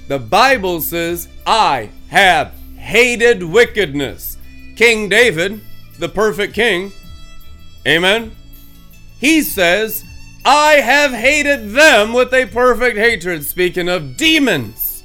The 0.09 0.19
Bible 0.19 0.81
says, 0.81 1.29
I 1.45 1.91
have 2.09 2.53
hated 2.75 3.43
wickedness. 3.43 4.37
King 4.75 5.07
David, 5.07 5.61
the 5.99 6.09
perfect 6.09 6.55
king, 6.55 6.91
amen, 7.87 8.35
he 9.19 9.43
says, 9.43 10.03
I 10.43 10.75
have 10.81 11.11
hated 11.11 11.73
them 11.73 12.13
with 12.13 12.33
a 12.33 12.47
perfect 12.47 12.97
hatred. 12.97 13.43
Speaking 13.43 13.87
of 13.87 14.17
demons, 14.17 15.03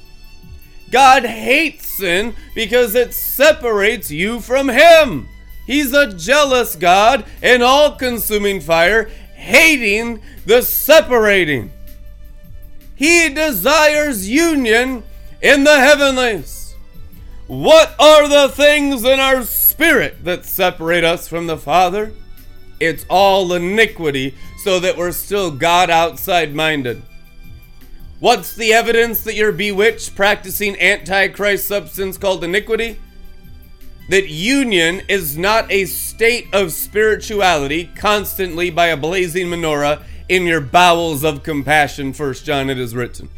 God 0.89 1.23
hates 1.23 1.97
sin 1.97 2.33
because 2.55 2.95
it 2.95 3.13
separates 3.13 4.09
you 4.09 4.39
from 4.39 4.69
Him. 4.69 5.27
He's 5.67 5.93
a 5.93 6.15
jealous 6.15 6.75
God, 6.75 7.25
an 7.43 7.61
all 7.61 7.95
consuming 7.95 8.59
fire, 8.59 9.09
hating 9.35 10.21
the 10.47 10.63
separating. 10.63 11.71
He 12.95 13.29
desires 13.29 14.29
union 14.29 15.03
in 15.41 15.65
the 15.65 15.79
heavenlies. 15.79 16.75
What 17.47 17.93
are 17.99 18.27
the 18.27 18.49
things 18.49 19.03
in 19.03 19.19
our 19.19 19.43
spirit 19.43 20.23
that 20.23 20.45
separate 20.45 21.03
us 21.03 21.27
from 21.27 21.45
the 21.45 21.57
Father? 21.57 22.13
It's 22.79 23.05
all 23.09 23.53
iniquity, 23.53 24.35
so 24.63 24.79
that 24.79 24.97
we're 24.97 25.11
still 25.11 25.51
God 25.51 25.89
outside 25.89 26.55
minded. 26.55 27.03
What's 28.19 28.55
the 28.55 28.73
evidence 28.73 29.23
that 29.25 29.35
you're 29.35 29.51
bewitched 29.51 30.15
practicing 30.15 30.79
antichrist 30.79 31.67
substance 31.67 32.17
called 32.17 32.43
iniquity? 32.43 32.99
That 34.09 34.29
union 34.29 35.01
is 35.07 35.37
not 35.37 35.71
a 35.71 35.85
state 35.85 36.47
of 36.53 36.71
spirituality 36.71 37.91
constantly 37.95 38.69
by 38.69 38.87
a 38.87 38.97
blazing 38.97 39.47
menorah 39.47 40.03
in 40.27 40.45
your 40.45 40.61
bowels 40.61 41.23
of 41.23 41.43
compassion, 41.43 42.13
first 42.13 42.45
John 42.45 42.69
it 42.69 42.79
is 42.79 42.95
written. 42.95 43.29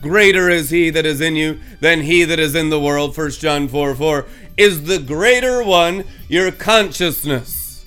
Greater 0.00 0.48
is 0.48 0.70
he 0.70 0.88
that 0.90 1.04
is 1.04 1.20
in 1.20 1.36
you 1.36 1.60
than 1.80 2.00
he 2.00 2.24
that 2.24 2.38
is 2.38 2.54
in 2.54 2.70
the 2.70 2.80
world, 2.80 3.14
first 3.14 3.40
John 3.40 3.68
4 3.68 3.94
4. 3.94 4.26
Is 4.56 4.84
the 4.84 4.98
greater 4.98 5.62
one 5.62 6.04
your 6.28 6.50
consciousness? 6.50 7.84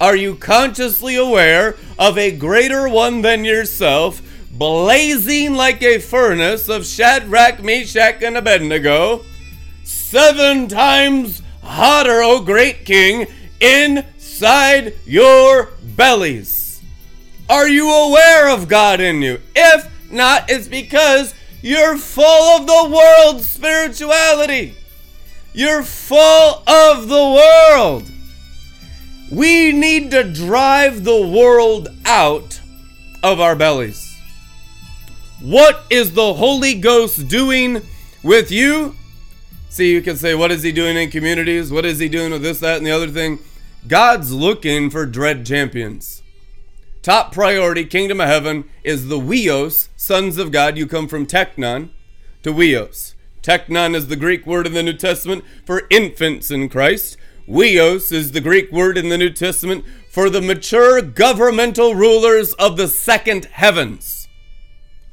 Are 0.00 0.16
you 0.16 0.36
consciously 0.36 1.16
aware 1.16 1.76
of 1.98 2.18
a 2.18 2.30
greater 2.30 2.88
one 2.88 3.22
than 3.22 3.44
yourself, 3.44 4.22
blazing 4.50 5.54
like 5.54 5.82
a 5.82 5.98
furnace 5.98 6.68
of 6.68 6.86
Shadrach, 6.86 7.62
Meshach, 7.62 8.22
and 8.22 8.36
Abednego, 8.36 9.24
seven 9.82 10.68
times 10.68 11.42
hotter, 11.62 12.22
O 12.22 12.40
great 12.40 12.84
king, 12.84 13.26
inside 13.60 14.94
your 15.04 15.70
bellies? 15.96 16.63
Are 17.48 17.68
you 17.68 17.90
aware 17.92 18.48
of 18.48 18.68
God 18.68 19.00
in 19.00 19.20
you? 19.20 19.40
If 19.54 20.10
not, 20.10 20.48
it's 20.48 20.68
because 20.68 21.34
you're 21.60 21.98
full 21.98 22.24
of 22.58 22.66
the 22.66 22.94
world's 22.94 23.48
spirituality. 23.48 24.74
You're 25.52 25.82
full 25.82 26.62
of 26.66 27.08
the 27.08 27.40
world. 27.76 28.10
We 29.30 29.72
need 29.72 30.10
to 30.12 30.24
drive 30.24 31.04
the 31.04 31.26
world 31.26 31.88
out 32.06 32.60
of 33.22 33.40
our 33.40 33.56
bellies. 33.56 34.18
What 35.40 35.84
is 35.90 36.14
the 36.14 36.34
Holy 36.34 36.74
Ghost 36.74 37.28
doing 37.28 37.82
with 38.22 38.50
you? 38.50 38.96
See, 39.68 39.92
you 39.92 40.02
can 40.02 40.16
say, 40.16 40.34
What 40.34 40.50
is 40.50 40.62
he 40.62 40.72
doing 40.72 40.96
in 40.96 41.10
communities? 41.10 41.70
What 41.70 41.84
is 41.84 41.98
he 41.98 42.08
doing 42.08 42.32
with 42.32 42.42
this, 42.42 42.60
that, 42.60 42.78
and 42.78 42.86
the 42.86 42.90
other 42.90 43.08
thing? 43.08 43.38
God's 43.86 44.32
looking 44.32 44.88
for 44.88 45.04
dread 45.04 45.44
champions. 45.44 46.22
Top 47.04 47.32
priority, 47.32 47.84
kingdom 47.84 48.18
of 48.18 48.28
heaven, 48.28 48.64
is 48.82 49.08
the 49.08 49.20
Huios, 49.20 49.90
sons 49.94 50.38
of 50.38 50.50
God. 50.50 50.78
You 50.78 50.86
come 50.86 51.06
from 51.06 51.26
Teknon 51.26 51.90
to 52.42 52.54
Huios. 52.54 53.12
Teknon 53.42 53.94
is 53.94 54.08
the 54.08 54.16
Greek 54.16 54.46
word 54.46 54.66
in 54.66 54.72
the 54.72 54.82
New 54.82 54.94
Testament 54.94 55.44
for 55.66 55.82
infants 55.90 56.50
in 56.50 56.70
Christ. 56.70 57.18
Huios 57.46 58.10
is 58.10 58.32
the 58.32 58.40
Greek 58.40 58.72
word 58.72 58.96
in 58.96 59.10
the 59.10 59.18
New 59.18 59.28
Testament 59.28 59.84
for 60.08 60.30
the 60.30 60.40
mature 60.40 61.02
governmental 61.02 61.94
rulers 61.94 62.54
of 62.54 62.78
the 62.78 62.88
second 62.88 63.44
heavens. 63.52 64.26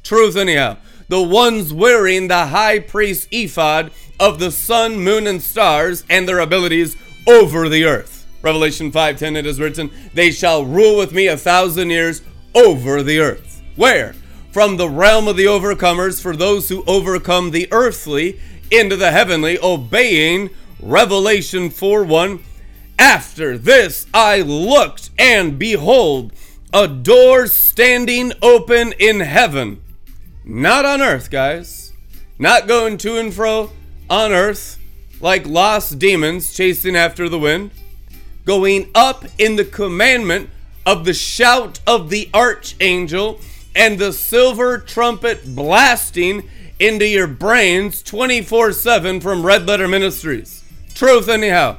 Truth, 0.01 0.37
anyhow. 0.37 0.77
The 1.09 1.21
ones 1.21 1.73
wearing 1.73 2.29
the 2.29 2.45
high 2.45 2.79
priest 2.79 3.27
ephod 3.33 3.91
of 4.17 4.39
the 4.39 4.51
sun, 4.51 4.95
moon, 5.01 5.27
and 5.27 5.43
stars 5.43 6.05
and 6.09 6.25
their 6.25 6.39
abilities 6.39 6.95
over 7.27 7.67
the 7.67 7.83
earth. 7.83 8.20
Revelation 8.41 8.91
5:10 8.91 9.35
it 9.35 9.45
is 9.45 9.59
written, 9.59 9.91
"They 10.13 10.31
shall 10.31 10.65
rule 10.65 10.97
with 10.97 11.11
me 11.11 11.27
a 11.27 11.37
thousand 11.37 11.91
years 11.91 12.21
over 12.55 13.03
the 13.03 13.19
earth." 13.19 13.61
Where? 13.75 14.15
From 14.51 14.77
the 14.77 14.89
realm 14.89 15.27
of 15.27 15.37
the 15.37 15.45
overcomers 15.45 16.21
for 16.21 16.35
those 16.35 16.69
who 16.69 16.83
overcome 16.87 17.51
the 17.51 17.67
earthly 17.71 18.39
into 18.69 18.95
the 18.95 19.11
heavenly, 19.11 19.57
obeying 19.61 20.49
Revelation 20.81 21.69
4:1. 21.69 22.39
After 22.97 23.57
this 23.57 24.07
I 24.13 24.41
looked, 24.41 25.09
and 25.17 25.57
behold, 25.57 26.31
a 26.73 26.87
door 26.87 27.47
standing 27.47 28.33
open 28.41 28.93
in 28.99 29.19
heaven. 29.19 29.81
Not 30.43 30.85
on 30.85 31.01
earth, 31.01 31.29
guys. 31.29 31.93
Not 32.39 32.67
going 32.67 32.97
to 32.97 33.17
and 33.17 33.33
fro 33.33 33.71
on 34.09 34.31
earth 34.31 34.77
like 35.19 35.45
lost 35.45 35.99
demons 35.99 36.53
chasing 36.53 36.95
after 36.95 37.29
the 37.29 37.37
wind 37.37 37.69
going 38.45 38.89
up 38.95 39.25
in 39.37 39.55
the 39.55 39.65
commandment 39.65 40.49
of 40.85 41.05
the 41.05 41.13
shout 41.13 41.79
of 41.85 42.09
the 42.09 42.29
archangel 42.33 43.39
and 43.75 43.99
the 43.99 44.11
silver 44.11 44.77
trumpet 44.77 45.55
blasting 45.55 46.49
into 46.79 47.07
your 47.07 47.27
brains 47.27 48.01
24 48.01 48.73
7 48.73 49.21
from 49.21 49.45
Red 49.45 49.67
Letter 49.67 49.87
Ministries. 49.87 50.63
Truth, 50.95 51.29
anyhow. 51.29 51.77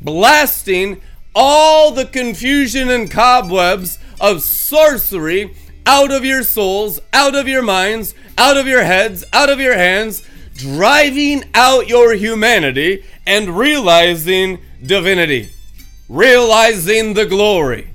Blasting 0.00 1.00
all 1.34 1.90
the 1.90 2.06
confusion 2.06 2.88
and 2.88 3.10
cobwebs 3.10 3.98
of 4.20 4.42
sorcery 4.42 5.54
out 5.84 6.10
of 6.10 6.24
your 6.24 6.42
souls, 6.42 7.00
out 7.12 7.34
of 7.34 7.48
your 7.48 7.62
minds, 7.62 8.14
out 8.38 8.56
of 8.56 8.66
your 8.66 8.84
heads, 8.84 9.24
out 9.32 9.50
of 9.50 9.60
your 9.60 9.74
hands, 9.74 10.22
driving 10.54 11.44
out 11.54 11.88
your 11.88 12.14
humanity 12.14 13.04
and 13.26 13.58
realizing 13.58 14.58
divinity 14.84 15.50
realizing 16.08 17.14
the 17.14 17.26
glory. 17.26 17.90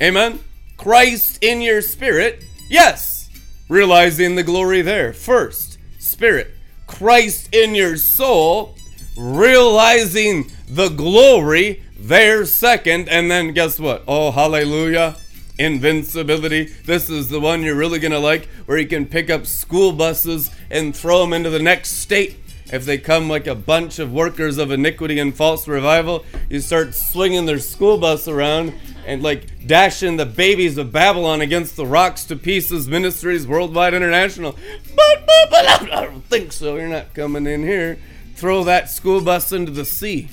Amen. 0.00 0.40
Christ 0.76 1.38
in 1.42 1.60
your 1.60 1.80
spirit. 1.80 2.44
Yes. 2.68 3.28
Realizing 3.68 4.34
the 4.34 4.42
glory 4.42 4.82
there. 4.82 5.12
First, 5.12 5.78
spirit. 5.98 6.50
Christ 6.86 7.54
in 7.54 7.74
your 7.74 7.96
soul. 7.96 8.76
Realizing 9.16 10.50
the 10.68 10.88
glory 10.88 11.82
there 11.98 12.44
second. 12.44 13.08
And 13.08 13.30
then 13.30 13.52
guess 13.52 13.78
what? 13.78 14.02
Oh, 14.08 14.30
hallelujah. 14.30 15.16
Invincibility. 15.58 16.64
This 16.84 17.08
is 17.08 17.28
the 17.28 17.38
one 17.38 17.62
you're 17.62 17.76
really 17.76 17.98
going 17.98 18.12
to 18.12 18.18
like, 18.18 18.46
where 18.66 18.78
you 18.78 18.88
can 18.88 19.06
pick 19.06 19.30
up 19.30 19.46
school 19.46 19.92
buses 19.92 20.50
and 20.70 20.96
throw 20.96 21.20
them 21.20 21.32
into 21.32 21.50
the 21.50 21.62
next 21.62 21.98
state 21.98 22.41
if 22.72 22.86
they 22.86 22.96
come 22.96 23.28
like 23.28 23.46
a 23.46 23.54
bunch 23.54 23.98
of 23.98 24.12
workers 24.12 24.56
of 24.56 24.70
iniquity 24.70 25.18
and 25.18 25.36
false 25.36 25.68
revival, 25.68 26.24
you 26.48 26.58
start 26.58 26.94
swinging 26.94 27.44
their 27.44 27.58
school 27.58 27.98
bus 27.98 28.26
around 28.26 28.72
and 29.06 29.22
like 29.22 29.66
dashing 29.66 30.16
the 30.16 30.24
babies 30.24 30.78
of 30.78 30.90
Babylon 30.90 31.42
against 31.42 31.76
the 31.76 31.86
rocks 31.86 32.24
to 32.24 32.36
pieces. 32.36 32.88
Ministries 32.88 33.46
Worldwide 33.46 33.92
International. 33.92 34.52
But, 34.96 35.26
but, 35.26 35.50
but 35.50 35.66
I 35.68 36.04
don't 36.06 36.24
think 36.24 36.52
so. 36.52 36.76
You're 36.76 36.88
not 36.88 37.12
coming 37.12 37.46
in 37.46 37.62
here. 37.62 37.98
Throw 38.36 38.64
that 38.64 38.90
school 38.90 39.20
bus 39.20 39.52
into 39.52 39.70
the 39.70 39.84
sea 39.84 40.30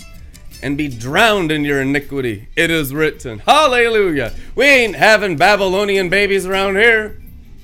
and 0.64 0.78
be 0.78 0.88
drowned 0.88 1.52
in 1.52 1.66
your 1.66 1.82
iniquity. 1.82 2.48
It 2.56 2.72
is 2.72 2.94
written. 2.94 3.40
Hallelujah. 3.40 4.34
We 4.56 4.66
ain't 4.66 4.96
having 4.96 5.36
Babylonian 5.36 6.10
babies 6.10 6.46
around 6.46 6.78
here. 6.78 7.22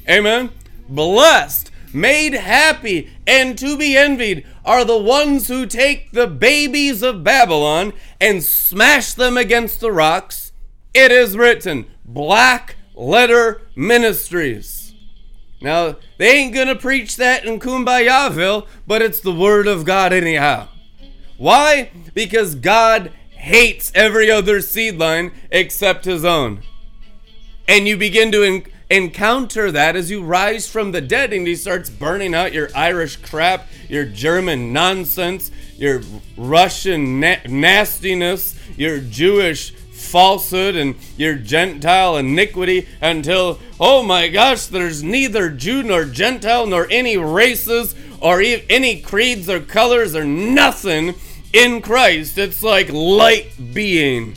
Amen. 0.09 0.51
Blessed 0.89 1.71
made 1.95 2.33
happy, 2.33 3.09
and 3.25 3.57
to 3.57 3.77
be 3.77 3.97
envied 3.97 4.45
are 4.65 4.83
the 4.83 4.97
ones 4.97 5.47
who 5.47 5.65
take 5.65 6.11
the 6.11 6.27
babies 6.27 7.01
of 7.01 7.23
Babylon 7.23 7.93
and 8.19 8.43
smash 8.43 9.13
them 9.13 9.37
against 9.37 9.79
the 9.79 9.91
rocks. 9.91 10.51
It 10.93 11.11
is 11.11 11.37
written, 11.37 11.85
Black 12.03 12.75
Letter 12.93 13.61
Ministries. 13.75 14.93
Now, 15.61 15.95
they 16.17 16.37
ain't 16.37 16.53
gonna 16.53 16.75
preach 16.75 17.15
that 17.17 17.45
in 17.45 17.59
Kumbayaville, 17.59 18.67
but 18.85 19.01
it's 19.01 19.19
the 19.19 19.31
Word 19.31 19.67
of 19.67 19.85
God 19.85 20.13
anyhow. 20.13 20.67
Why? 21.37 21.91
Because 22.13 22.55
God 22.55 23.11
hates 23.31 23.91
every 23.95 24.29
other 24.29 24.61
seed 24.61 24.97
line 24.97 25.31
except 25.51 26.05
his 26.05 26.23
own. 26.23 26.61
And 27.67 27.87
you 27.87 27.97
begin 27.97 28.31
to 28.31 28.43
encounter 28.89 29.71
that 29.71 29.95
as 29.95 30.11
you 30.11 30.23
rise 30.23 30.69
from 30.69 30.91
the 30.91 31.01
dead 31.01 31.33
and 31.33 31.47
he 31.47 31.55
starts 31.55 31.89
burning 31.89 32.33
out 32.33 32.53
your 32.53 32.69
Irish 32.75 33.17
crap, 33.17 33.67
your 33.89 34.05
German 34.05 34.73
nonsense, 34.73 35.51
your 35.77 36.01
Russian 36.37 37.19
na- 37.19 37.37
nastiness, 37.47 38.59
your 38.77 38.99
Jewish 38.99 39.71
falsehood 39.71 40.75
and 40.75 40.95
your 41.17 41.35
Gentile 41.35 42.17
iniquity 42.17 42.87
until, 43.01 43.59
oh 43.79 44.03
my 44.03 44.27
gosh, 44.27 44.67
there's 44.67 45.03
neither 45.03 45.49
Jew 45.49 45.83
nor 45.83 46.05
Gentile 46.05 46.67
nor 46.67 46.87
any 46.89 47.17
races 47.17 47.95
or 48.21 48.41
e- 48.41 48.63
any 48.69 49.01
creeds 49.01 49.49
or 49.49 49.59
colors 49.59 50.15
or 50.15 50.23
nothing 50.23 51.15
in 51.53 51.81
Christ. 51.81 52.37
It's 52.37 52.61
like 52.61 52.89
light 52.91 53.51
being. 53.73 54.35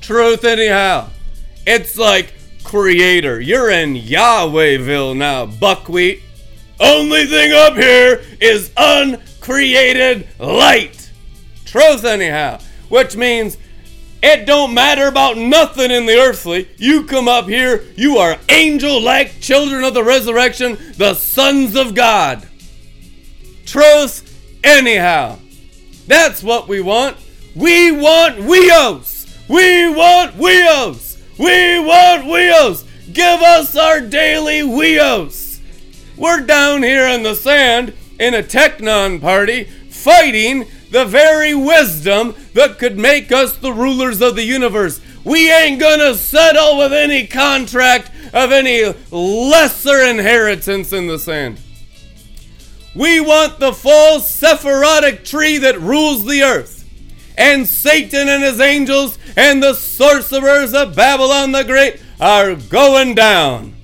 Truth, 0.00 0.44
anyhow. 0.44 1.10
It's 1.66 1.98
like 1.98 2.32
creator. 2.66 3.40
You're 3.40 3.70
in 3.70 3.94
Yahwehville 3.94 5.16
now, 5.16 5.46
buckwheat. 5.46 6.20
Only 6.80 7.24
thing 7.26 7.52
up 7.52 7.74
here 7.74 8.20
is 8.40 8.72
uncreated 8.76 10.26
light. 10.40 11.10
Truth, 11.64 12.04
anyhow. 12.04 12.58
Which 12.88 13.16
means 13.16 13.56
It 14.22 14.44
don't 14.46 14.74
matter 14.74 15.06
about 15.06 15.36
nothing 15.36 15.92
in 15.92 16.06
the 16.06 16.18
earthly. 16.18 16.68
You 16.78 17.04
come 17.04 17.28
up 17.28 17.46
here, 17.46 17.84
you 17.94 18.16
are 18.18 18.36
angel 18.48 19.00
like 19.00 19.40
children 19.40 19.84
of 19.84 19.94
the 19.94 20.02
resurrection, 20.02 20.76
the 20.96 21.14
sons 21.14 21.76
of 21.76 21.94
God. 21.94 22.44
Truth, 23.66 24.60
anyhow. 24.64 25.38
That's 26.08 26.42
what 26.42 26.66
we 26.66 26.80
want. 26.80 27.16
We 27.54 27.92
want 27.92 28.36
Huios. 28.38 29.48
We 29.48 29.94
want 29.94 30.34
Huios. 30.34 31.05
We 31.38 31.78
want 31.78 32.24
Huios. 32.24 32.84
Give 33.12 33.40
us 33.42 33.76
our 33.76 34.00
daily 34.00 34.60
Huios. 34.60 35.60
We're 36.16 36.40
down 36.40 36.82
here 36.82 37.06
in 37.06 37.22
the 37.22 37.34
sand 37.34 37.92
in 38.18 38.32
a 38.34 38.42
Teknon 38.42 39.20
party 39.20 39.64
fighting 39.90 40.66
the 40.90 41.04
very 41.04 41.54
wisdom 41.54 42.34
that 42.54 42.78
could 42.78 42.96
make 42.96 43.30
us 43.32 43.56
the 43.56 43.72
rulers 43.72 44.22
of 44.22 44.34
the 44.34 44.44
universe. 44.44 45.00
We 45.24 45.52
ain't 45.52 45.80
gonna 45.80 46.14
settle 46.14 46.78
with 46.78 46.92
any 46.92 47.26
contract 47.26 48.10
of 48.32 48.52
any 48.52 48.94
lesser 49.10 50.04
inheritance 50.04 50.92
in 50.92 51.06
the 51.06 51.18
sand. 51.18 51.60
We 52.94 53.20
want 53.20 53.58
the 53.58 53.74
full 53.74 54.20
Sephirotic 54.20 55.24
tree 55.24 55.58
that 55.58 55.78
rules 55.80 56.24
the 56.24 56.42
earth. 56.42 56.75
And 57.36 57.66
Satan 57.66 58.28
and 58.28 58.42
his 58.42 58.60
angels 58.60 59.18
and 59.36 59.62
the 59.62 59.74
sorcerers 59.74 60.72
of 60.72 60.96
Babylon 60.96 61.52
the 61.52 61.64
Great 61.64 62.00
are 62.20 62.54
going 62.54 63.14
down. 63.14 63.76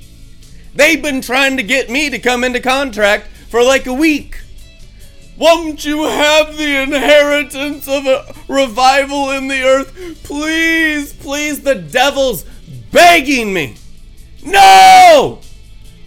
They've 0.75 1.03
been 1.03 1.21
trying 1.21 1.59
to 1.59 1.63
get 1.63 1.91
me 1.91 2.09
to 2.09 2.19
come 2.19 2.45
into 2.45 2.61
contract 2.61 3.29
for 3.49 3.63
like 3.63 3.87
a 3.87 3.93
week. 3.93 4.41
Won't 5.37 5.85
you 5.85 6.05
have 6.05 6.57
the 6.57 6.83
inheritance 6.83 7.89
of 7.89 8.07
a 8.07 8.35
revival 8.49 9.31
in 9.31 9.49
the 9.49 9.63
earth? 9.63 10.23
Please, 10.23 11.13
please, 11.13 11.61
the 11.63 11.75
devil's 11.75 12.45
begging 12.91 13.53
me. 13.53 13.77
No! 14.45 15.41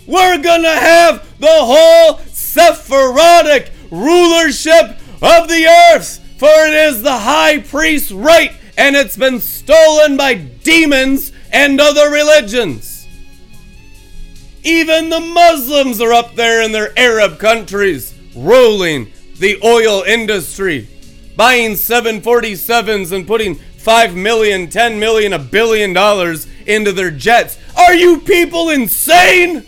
We're 0.08 0.41
gonna 0.41 0.75
have 0.75 1.39
the 1.39 1.47
whole 1.47 2.19
Sephirotic 2.31 3.71
rulership 3.91 4.97
of 5.21 5.47
the 5.47 5.67
earth, 5.93 6.19
for 6.38 6.50
it 6.67 6.74
is 6.74 7.02
the 7.02 7.17
high 7.17 7.60
priest's 7.60 8.12
right, 8.12 8.52
and 8.78 8.95
it's 8.95 9.17
been 9.17 9.39
stolen 9.39 10.17
by 10.17 10.36
demons 10.36 11.32
and 11.52 11.80
other 11.80 12.12
religions. 12.12 13.08
Even 14.63 15.10
the 15.10 15.19
Muslims 15.19 16.02
are 16.02 16.13
up 16.13 16.36
there 16.36 16.62
in 16.62 16.71
their 16.71 16.98
Arab 16.98 17.39
countries, 17.39 18.13
ruling 18.36 19.12
the 19.39 19.60
oil 19.63 20.04
industry, 20.04 20.88
buying 21.36 21.71
747s 21.71 23.12
and 23.12 23.28
putting 23.28 23.56
5 23.56 24.15
million, 24.15 24.67
10 24.67 25.00
million, 25.00 25.34
a 25.34 25.39
billion 25.39 25.93
dollars 25.93 26.48
into 26.65 26.91
their 26.91 27.12
jets. 27.12 27.60
Are 27.78 27.93
you 27.93 28.19
people 28.19 28.69
insane? 28.69 29.65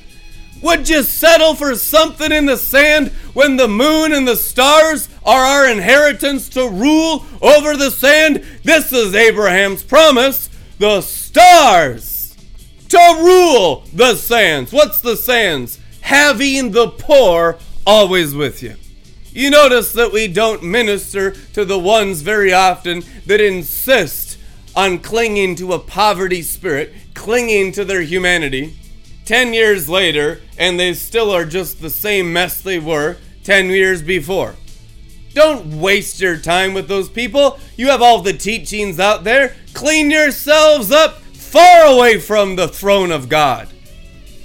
Would 0.62 0.90
you 0.90 1.04
settle 1.04 1.54
for 1.54 1.76
something 1.76 2.32
in 2.32 2.46
the 2.46 2.58
sand 2.58 3.10
when 3.34 3.58
the 3.58 3.68
moon 3.68 4.12
and 4.12 4.28
the 4.28 4.36
stars 4.36 5.08
are 5.24 5.46
our 5.46 5.70
inheritance 5.70 6.50
to 6.50 6.68
rule 6.68 7.26
over 7.42 7.78
the 7.78 7.92
sand? 7.92 8.44
This 8.64 8.92
is 8.92 9.14
Abraham's 9.14 9.84
promise. 9.84 10.50
The 10.80 11.02
stars 11.02 12.36
to 12.90 13.16
rule 13.20 13.84
the 13.94 14.16
sands. 14.16 14.74
What's 14.74 15.02
the 15.02 15.16
sands? 15.16 15.80
Having 16.02 16.72
the 16.72 16.88
poor 16.88 17.58
always 17.86 18.34
with 18.34 18.64
you. 18.64 18.76
You 19.32 19.52
notice 19.52 19.94
that 19.94 20.12
we 20.12 20.28
don't 20.28 20.64
minister 20.64 21.32
to 21.54 21.64
the 21.64 21.78
ones 21.78 22.22
very 22.22 22.54
often 22.54 23.04
that 23.28 23.40
insist 23.40 24.40
on 24.76 25.00
clinging 25.00 25.56
to 25.56 25.74
a 25.74 25.80
poverty 25.80 26.42
spirit, 26.42 26.94
clinging 27.14 27.72
to 27.74 27.86
their 27.86 28.02
humanity. 28.02 28.76
10 29.28 29.54
years 29.54 29.90
later, 29.90 30.40
and 30.58 30.80
they 30.80 30.94
still 30.94 31.30
are 31.32 31.44
just 31.44 31.82
the 31.82 31.90
same 31.90 32.32
mess 32.32 32.62
they 32.62 32.80
were 32.80 33.18
10 33.44 33.70
years 33.70 34.02
before. 34.02 34.56
Don't 35.34 35.82
waste 35.82 36.22
your 36.22 36.38
time 36.38 36.74
with 36.74 36.88
those 36.88 37.10
people. 37.10 37.60
You 37.76 37.90
have 37.90 38.02
all 38.02 38.22
the 38.22 38.32
teachings 38.32 39.02
out 39.02 39.26
there. 39.26 39.54
Clean 39.74 40.10
yourselves 40.10 40.92
up 40.92 41.20
far 41.34 41.86
away 41.86 42.20
from 42.20 42.56
the 42.56 42.70
throne 42.70 43.12
of 43.12 43.28
God. 43.28 43.68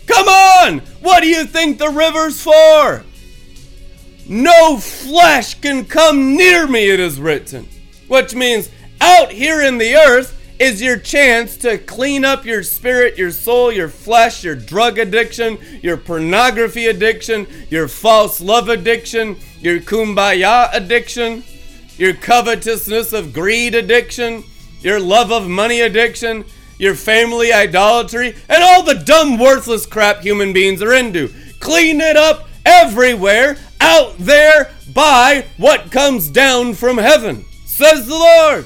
Come 0.07 0.27
on! 0.27 0.81
What 1.01 1.23
do 1.23 1.29
you 1.29 1.45
think 1.45 1.79
the 1.79 1.89
river's 1.89 2.43
for? 2.43 3.05
No 4.29 4.79
flesh 4.79 5.61
can 5.61 5.85
come 5.85 6.37
near 6.37 6.67
me, 6.67 6.91
it 6.91 6.99
is 6.99 7.21
written. 7.21 7.69
Which 8.09 8.35
means 8.35 8.69
out 9.01 9.31
here 9.31 9.63
in 9.63 9.79
the 9.79 9.95
earth 9.95 10.42
is 10.63 10.81
your 10.81 10.97
chance 10.97 11.57
to 11.57 11.77
clean 11.77 12.25
up 12.25 12.47
your 12.47 12.63
spirit, 12.63 13.19
your 13.19 13.33
soul, 13.33 13.73
your 13.73 13.89
flesh, 13.89 14.45
your 14.45 14.55
drug 14.55 14.97
addiction, 14.97 15.59
your 15.83 15.97
pornography 15.97 16.87
addiction, 16.87 17.45
your 17.69 17.89
false 17.89 18.41
love 18.41 18.69
addiction, 18.69 19.37
your 19.59 19.81
kumbaya 19.81 20.73
addiction, 20.73 21.43
your 21.97 22.15
covetousness 22.15 23.13
of 23.13 23.33
greed 23.33 23.75
addiction, 23.75 24.45
your 24.83 25.01
love 25.01 25.33
of 25.33 25.49
money 25.49 25.81
addiction, 25.81 26.45
your 26.79 26.95
family 26.95 27.53
idolatry, 27.53 28.37
and 28.49 28.63
all 28.63 28.85
the 28.85 29.03
dumb, 29.05 29.41
worthless 29.41 29.85
crap 29.85 30.21
human 30.21 30.53
beings 30.53 30.81
are 30.81 30.95
into. 30.95 31.29
Clean 31.59 32.01
it 32.01 32.17
up 32.17 32.49
everywhere 32.65 33.57
out 33.81 34.17
there 34.17 34.71
by 34.95 35.45
what 35.57 35.91
comes 35.91 36.29
down 36.29 36.75
from 36.75 36.99
heaven, 36.99 37.45
says 37.65 38.07
the 38.07 38.15
Lord. 38.15 38.65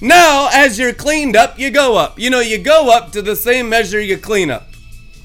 Now, 0.00 0.50
as 0.52 0.78
you're 0.78 0.92
cleaned 0.92 1.36
up, 1.36 1.58
you 1.58 1.70
go 1.70 1.96
up. 1.96 2.18
You 2.18 2.30
know, 2.30 2.40
you 2.40 2.58
go 2.58 2.90
up 2.94 3.12
to 3.12 3.22
the 3.22 3.36
same 3.36 3.68
measure 3.68 4.00
you 4.00 4.18
clean 4.18 4.50
up. 4.50 4.68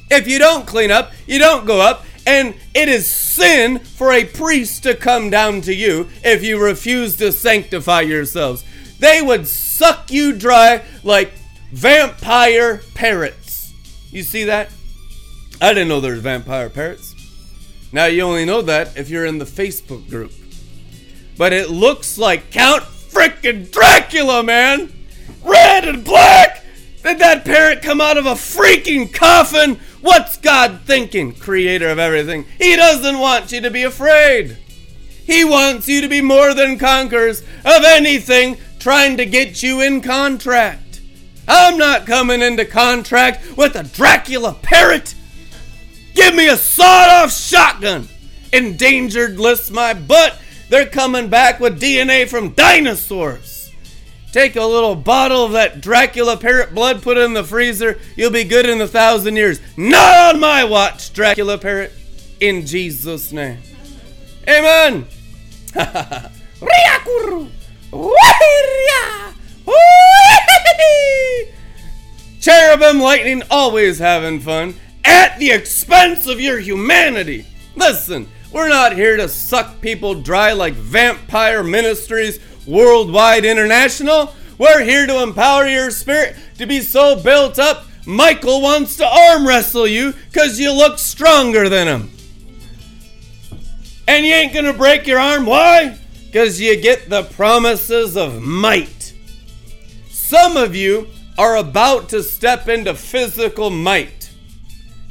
If 0.10 0.28
you 0.28 0.40
don't 0.40 0.66
clean 0.66 0.92
up, 0.92 1.12
you 1.28 1.40
don't 1.40 1.66
go 1.66 1.82
up. 1.82 2.06
And 2.26 2.56
it 2.74 2.88
is 2.88 3.08
sin 3.08 3.80
for 3.80 4.12
a 4.12 4.24
priest 4.24 4.84
to 4.84 4.96
come 4.96 5.30
down 5.30 5.62
to 5.62 5.74
you 5.74 6.08
if 6.24 6.44
you 6.44 6.64
refuse 6.64 7.18
to 7.18 7.32
sanctify 7.32 8.02
yourselves. 8.02 8.64
They 9.00 9.22
would 9.22 9.48
suck 9.48 10.12
you 10.12 10.34
dry 10.34 10.84
like 11.04 11.32
vampire 11.72 12.82
parrots. 12.94 13.74
You 14.12 14.24
see 14.24 14.44
that? 14.46 14.70
I 15.60 15.70
didn't 15.74 15.88
know 15.88 16.00
there 16.00 16.14
was 16.14 16.22
vampire 16.22 16.70
parrots. 16.70 17.16
Now 17.92 18.06
you 18.06 18.22
only 18.22 18.46
know 18.46 18.62
that 18.62 18.96
if 18.96 19.10
you're 19.10 19.26
in 19.26 19.40
the 19.40 19.46
Facebook 19.46 20.08
group. 20.10 20.32
But 21.38 21.54
it 21.54 21.70
looks 21.70 22.18
like 22.18 22.52
Count 22.52 22.84
frickin' 23.12 23.71
Dracula, 23.71 24.43
man! 24.43 24.91
Red 25.43 25.88
and 25.88 26.04
black! 26.04 26.63
Did 27.04 27.19
that 27.19 27.45
parrot 27.45 27.82
come 27.82 28.00
out 28.00 28.17
of 28.17 28.26
a 28.26 28.34
freaking 28.34 29.12
coffin? 29.12 29.80
What's 30.02 30.38
God 30.38 30.82
thinking, 30.86 31.34
creator 31.34 31.89
of 31.89 32.00
everything? 32.00 32.45
He 32.58 32.76
doesn't 32.76 33.19
want 33.19 33.52
you 33.52 33.62
to 33.62 33.71
be 33.71 33.84
afraid. 33.84 34.58
He 35.26 35.43
wants 35.43 35.88
you 35.88 36.02
to 36.02 36.08
be 36.08 36.21
more 36.21 36.54
than 36.54 36.78
conquerors 36.78 37.41
of 37.65 37.84
anything 37.86 38.58
trying 38.80 39.17
to 39.17 39.26
get 39.26 39.62
you 39.62 39.82
in 39.82 40.02
contract. 40.02 41.02
I'm 41.47 41.78
not 41.78 42.06
coming 42.06 42.41
into 42.41 42.65
contract 42.65 43.58
with 43.58 43.76
a 43.76 43.84
Dracula 43.84 44.54
parrot. 44.62 45.15
Give 46.13 46.36
me 46.36 46.47
a 46.47 46.58
sawed 46.58 47.10
off 47.10 47.32
shotgun. 47.32 48.08
Endangered 48.52 49.39
list 49.39 49.71
my 49.71 49.93
butt. 49.93 50.40
They're 50.72 50.86
coming 50.86 51.28
back 51.28 51.60
with 51.60 51.82
DNA 51.82 52.30
from 52.30 52.54
dinosaurs. 52.54 53.74
Take 54.32 54.56
a 54.56 54.64
little 54.64 54.96
bottle 54.96 55.44
of 55.44 55.52
that 55.52 55.82
Dracula 55.82 56.38
parrot 56.38 56.74
blood, 56.74 57.02
put 57.02 57.18
it 57.18 57.26
in 57.26 57.34
the 57.34 57.44
freezer. 57.44 58.00
You'll 58.16 58.32
be 58.32 58.46
good 58.46 58.66
in 58.66 58.80
a 58.80 58.88
thousand 58.88 59.36
years. 59.36 59.60
Not 59.76 60.36
on 60.36 60.40
my 60.40 60.64
watch, 60.64 61.12
Dracula 61.12 61.58
parrot. 61.58 61.92
In 62.40 62.66
Jesus' 62.66 63.34
name. 63.34 63.58
Amen. 64.48 65.08
Cherubim 72.40 73.02
lightning 73.02 73.44
always 73.52 74.00
having 74.00 74.40
fun 74.40 74.76
at 75.04 75.38
the 75.38 75.52
expense 75.52 76.28
of 76.28 76.40
your 76.40 76.60
humanity. 76.60 77.46
Listen, 77.76 78.30
we're 78.52 78.70
not 78.70 78.94
here 78.94 79.18
to 79.18 79.28
suck 79.28 79.82
people 79.82 80.16
dry 80.16 80.54
like 80.54 80.74
vampire 80.74 81.64
ministries 81.64 82.40
worldwide 82.68 83.46
international. 83.46 84.34
We're 84.58 84.84
here 84.84 85.08
to 85.08 85.24
empower 85.24 85.68
your 85.68 85.92
spirit 85.92 86.36
to 86.58 86.66
be 86.66 86.82
so 86.82 87.22
built 87.22 87.58
up, 87.58 87.86
Michael 88.06 88.62
wants 88.62 88.98
to 88.98 89.08
arm 89.08 89.48
wrestle 89.48 89.88
you 89.88 90.14
because 90.32 90.60
you 90.60 90.72
look 90.72 91.00
stronger 91.00 91.70
than 91.70 91.88
him. 91.88 92.12
And 94.08 94.26
you 94.26 94.34
ain't 94.34 94.54
gonna 94.54 94.74
break 94.74 95.08
your 95.08 95.20
arm. 95.20 95.46
Why? 95.46 95.98
Because 96.26 96.60
you 96.60 96.80
get 96.80 97.10
the 97.10 97.24
promises 97.24 98.18
of 98.18 98.42
might. 98.42 99.14
Some 100.10 100.58
of 100.58 100.76
you 100.76 101.08
are 101.38 101.58
about 101.58 102.10
to 102.10 102.22
step 102.24 102.68
into 102.68 102.94
physical 102.94 103.70
might 103.70 104.22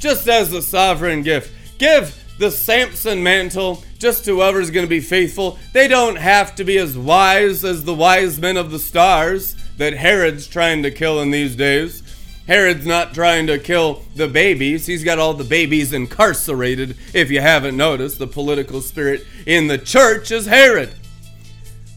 just 0.01 0.27
as 0.29 0.51
the 0.51 0.63
sovereign 0.63 1.23
gift. 1.23 1.53
Give 1.79 2.13
the 2.41 2.51
Samson 2.51 3.23
mantle 3.23 3.85
just 3.99 4.25
to 4.25 4.37
whoever's 4.37 4.71
going 4.71 4.87
to 4.87 4.91
be 4.91 5.01
faithful. 5.01 5.59
They 5.75 5.87
don't 5.87 6.17
have 6.17 6.55
to 6.55 6.65
be 6.65 6.79
as 6.79 6.97
wise 6.97 7.67
as 7.67 7.85
the 7.85 7.95
wise 7.95 8.41
men 8.41 8.57
of 8.57 8.71
the 8.71 8.79
stars. 8.79 9.55
that 9.77 9.93
Herod's 9.95 10.47
trying 10.47 10.83
to 10.83 10.91
kill 10.91 11.21
in 11.21 11.31
these 11.31 11.55
days. 11.55 12.03
Herod's 12.47 12.87
not 12.87 13.15
trying 13.15 13.47
to 13.47 13.59
kill 13.59 14.03
the 14.15 14.27
babies. 14.27 14.87
He's 14.87 15.05
got 15.05 15.19
all 15.19 15.35
the 15.35 15.45
babies 15.45 15.93
incarcerated. 15.93 16.97
If 17.15 17.31
you 17.31 17.41
haven't 17.41 17.77
noticed, 17.77 18.19
the 18.19 18.27
political 18.27 18.81
spirit 18.81 19.25
in 19.47 19.69
the 19.69 19.79
church 19.79 20.31
is 20.31 20.47
Herod. 20.47 20.95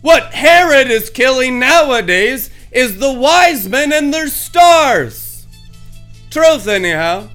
What 0.01 0.33
Herod 0.33 0.91
is 0.91 1.09
killing 1.09 1.59
nowadays 1.59 2.49
is 2.71 2.99
the 2.99 3.13
wise 3.13 3.67
men 3.67 3.91
and 3.93 4.13
their 4.13 4.27
stars. 4.27 5.47
Truth, 6.29 6.67
anyhow. 6.67 7.29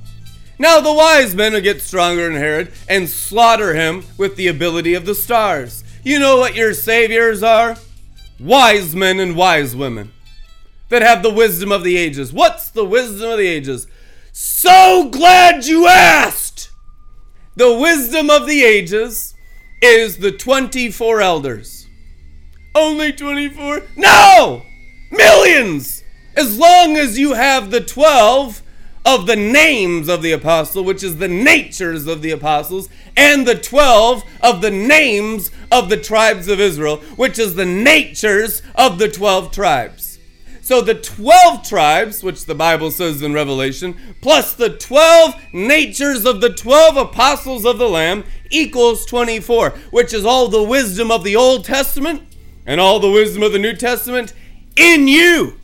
Now 0.59 0.81
the 0.81 0.93
wise 0.93 1.35
men 1.35 1.53
will 1.53 1.61
get 1.61 1.81
stronger 1.81 2.29
than 2.29 2.41
Herod 2.41 2.73
and 2.89 3.09
slaughter 3.09 3.75
him 3.75 4.05
with 4.17 4.37
the 4.37 4.49
ability 4.49 4.95
of 4.95 5.07
the 5.07 5.15
stars. 5.15 5.85
You 6.03 6.19
know 6.19 6.39
what 6.39 6.57
your 6.57 6.75
saviors 6.75 7.43
are? 7.43 7.77
Wise 8.41 8.95
men 8.95 9.21
and 9.21 9.37
wise 9.37 9.77
women 9.77 10.13
that 10.89 11.03
have 11.03 11.23
the 11.23 11.33
wisdom 11.33 11.71
of 11.71 11.85
the 11.85 11.97
ages. 11.97 12.33
What's 12.33 12.71
the 12.71 12.85
wisdom 12.85 13.31
of 13.31 13.39
the 13.39 13.47
ages? 13.47 13.87
So 14.33 15.09
glad 15.11 15.67
you 15.67 15.87
asked! 15.87 16.71
The 17.57 17.77
wisdom 17.77 18.31
of 18.31 18.47
the 18.47 18.63
ages 18.63 19.35
is 19.83 20.19
the 20.19 20.33
24 20.33 21.21
elders. 21.21 21.87
Only 22.75 23.13
24? 23.13 23.83
No! 23.97 24.63
Millions! 25.11 26.05
As 26.37 26.59
long 26.59 26.97
as 26.97 27.19
you 27.19 27.35
have 27.35 27.71
the 27.71 27.81
12 27.81 28.63
of 29.05 29.27
the 29.27 29.37
names 29.37 30.09
of 30.09 30.23
the 30.23 30.33
apostle, 30.33 30.85
which 30.85 31.03
is 31.03 31.17
the 31.17 31.29
natures 31.29 32.07
of 32.07 32.23
the 32.23 32.31
apostles, 32.31 32.89
and 33.17 33.47
the 33.47 33.55
12 33.55 34.25
of 34.43 34.61
the 34.61 34.71
names 34.71 35.51
of 35.71 35.89
the 35.89 35.97
tribes 35.97 36.49
of 36.49 36.61
Israel, 36.61 36.99
which 37.17 37.39
is 37.39 37.55
the 37.55 37.67
natures 37.67 38.63
of 38.75 38.99
the 38.99 39.09
12 39.09 39.51
tribes. 39.51 40.19
So 40.69 40.83
the 40.83 40.95
12 40.95 41.67
tribes, 41.67 42.23
which 42.23 42.45
the 42.45 42.55
Bible 42.55 42.91
says 42.91 43.23
in 43.23 43.33
Revelation, 43.33 43.97
plus 44.21 44.53
the 44.53 44.77
12 44.77 45.35
natures 45.55 46.27
of 46.27 46.43
the 46.43 46.53
12 46.53 46.97
apostles 46.99 47.65
of 47.65 47.79
the 47.79 47.89
Lamb 47.89 48.25
equals 48.51 49.07
24, 49.07 49.71
which 49.91 50.13
is 50.13 50.27
all 50.27 50.49
the 50.49 50.63
wisdom 50.63 51.11
of 51.11 51.25
the 51.25 51.37
Old 51.37 51.65
Testament 51.65 52.23
and 52.67 52.83
all 52.83 53.01
the 53.01 53.11
wisdom 53.11 53.43
of 53.43 53.53
the 53.53 53.59
New 53.59 53.75
Testament 53.75 54.35
in 54.77 55.09
you. 55.09 55.59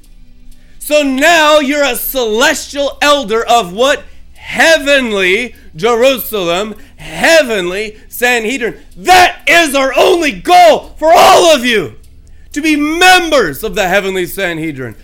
So 0.85 1.03
now 1.03 1.61
you're 1.61 1.83
a 1.83 1.97
celestial 1.97 2.99
elder 3.01 3.43
of 3.43 3.73
what? 3.73 4.05
Heavenly 4.35 5.55
Jerusalem, 5.75 6.75
heavenly 6.97 7.99
Sanhedrin. 8.11 8.79
That 8.95 9.45
is 9.49 9.75
our 9.75 9.95
only 9.99 10.33
goal 10.33 10.91
for 10.99 11.11
all 11.11 11.57
of 11.57 11.65
you 11.65 11.95
to 12.53 12.61
be 12.61 12.77
members 12.77 13.65
of 13.65 13.75
the 13.75 13.89
heavenly 13.89 14.27
Sanhedrin, 14.27 14.95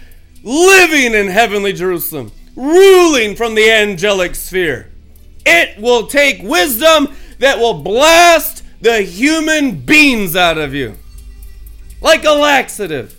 living 0.42 1.14
in 1.14 1.28
heavenly 1.28 1.72
Jerusalem, 1.72 2.30
ruling 2.54 3.34
from 3.34 3.54
the 3.54 3.70
angelic 3.70 4.34
sphere. 4.34 4.92
It 5.46 5.80
will 5.80 6.06
take 6.08 6.42
wisdom 6.42 7.08
that 7.38 7.58
will 7.58 7.82
blast 7.82 8.64
the 8.82 9.00
human 9.00 9.80
beings 9.80 10.36
out 10.36 10.58
of 10.58 10.74
you 10.74 10.98
like 12.02 12.24
a 12.24 12.32
laxative. 12.32 13.16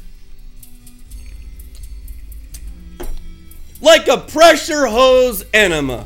Like 3.81 4.07
a 4.07 4.17
pressure 4.17 4.85
hose 4.85 5.43
enema. 5.55 6.05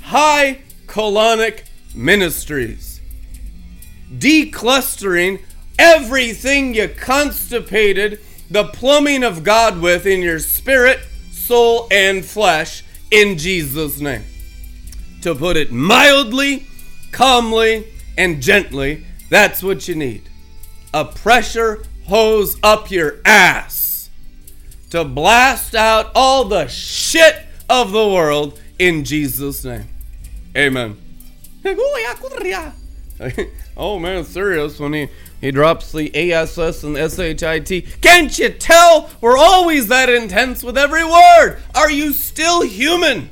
High 0.00 0.60
colonic 0.86 1.64
ministries. 1.92 3.00
Declustering 4.16 5.42
everything 5.76 6.72
you 6.74 6.88
constipated 6.88 8.20
the 8.48 8.64
plumbing 8.64 9.24
of 9.24 9.42
God 9.42 9.80
with 9.80 10.06
in 10.06 10.22
your 10.22 10.38
spirit, 10.38 11.00
soul, 11.32 11.88
and 11.90 12.24
flesh 12.24 12.84
in 13.10 13.38
Jesus' 13.38 14.00
name. 14.00 14.22
To 15.22 15.34
put 15.34 15.56
it 15.56 15.72
mildly, 15.72 16.68
calmly, 17.10 17.88
and 18.16 18.40
gently, 18.40 19.04
that's 19.30 19.64
what 19.64 19.88
you 19.88 19.96
need. 19.96 20.28
A 20.92 21.04
pressure 21.04 21.84
hose 22.06 22.56
up 22.62 22.92
your 22.92 23.16
ass 23.24 23.83
to 24.94 25.04
blast 25.04 25.74
out 25.74 26.12
all 26.14 26.44
the 26.44 26.68
shit 26.68 27.34
of 27.68 27.90
the 27.90 28.08
world 28.08 28.62
in 28.78 29.04
Jesus' 29.04 29.64
name. 29.64 29.88
Amen. 30.56 30.96
oh 33.76 33.98
man, 33.98 34.24
serious 34.24 34.78
when 34.78 34.92
he 34.92 35.08
he 35.40 35.50
drops 35.50 35.90
the 35.90 36.14
ASS 36.32 36.84
and 36.84 36.96
SHIT. 36.96 38.00
Can't 38.02 38.38
you 38.38 38.50
tell? 38.50 39.10
We're 39.20 39.36
always 39.36 39.88
that 39.88 40.08
intense 40.08 40.62
with 40.62 40.78
every 40.78 41.02
word. 41.02 41.58
Are 41.74 41.90
you 41.90 42.12
still 42.12 42.62
human? 42.62 43.30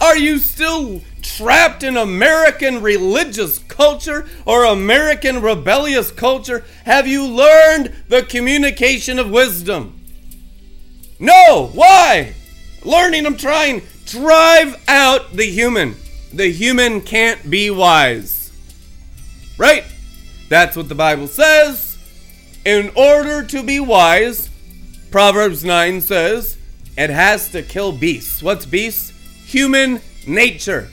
Are 0.00 0.16
you 0.16 0.38
still 0.38 1.02
trapped 1.22 1.82
in 1.82 1.96
American 1.96 2.82
religious 2.82 3.58
culture 3.58 4.28
or 4.46 4.64
American 4.64 5.42
rebellious 5.42 6.12
culture? 6.12 6.64
Have 6.84 7.08
you 7.08 7.26
learned 7.26 7.92
the 8.06 8.22
communication 8.22 9.18
of 9.18 9.28
wisdom? 9.28 9.97
No. 11.18 11.70
Why? 11.72 12.34
Learning, 12.84 13.26
I'm 13.26 13.36
trying. 13.36 13.82
Drive 14.06 14.82
out 14.88 15.32
the 15.32 15.46
human. 15.46 15.96
The 16.32 16.50
human 16.50 17.00
can't 17.00 17.50
be 17.50 17.70
wise. 17.70 18.52
Right? 19.58 19.84
That's 20.48 20.76
what 20.76 20.88
the 20.88 20.94
Bible 20.94 21.26
says. 21.26 21.98
In 22.64 22.90
order 22.96 23.44
to 23.44 23.62
be 23.62 23.80
wise, 23.80 24.50
Proverbs 25.10 25.64
9 25.64 26.00
says, 26.00 26.58
it 26.96 27.10
has 27.10 27.50
to 27.50 27.62
kill 27.62 27.92
beasts. 27.92 28.42
What's 28.42 28.66
beasts? 28.66 29.10
Human 29.46 30.00
nature. 30.26 30.88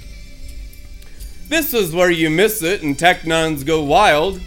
This 1.48 1.74
is 1.74 1.94
where 1.94 2.12
you 2.12 2.30
miss 2.30 2.64
it 2.64 2.82
and 2.82 2.98
teknons 2.98 3.66
go 3.66 3.84
wild. 3.84 4.42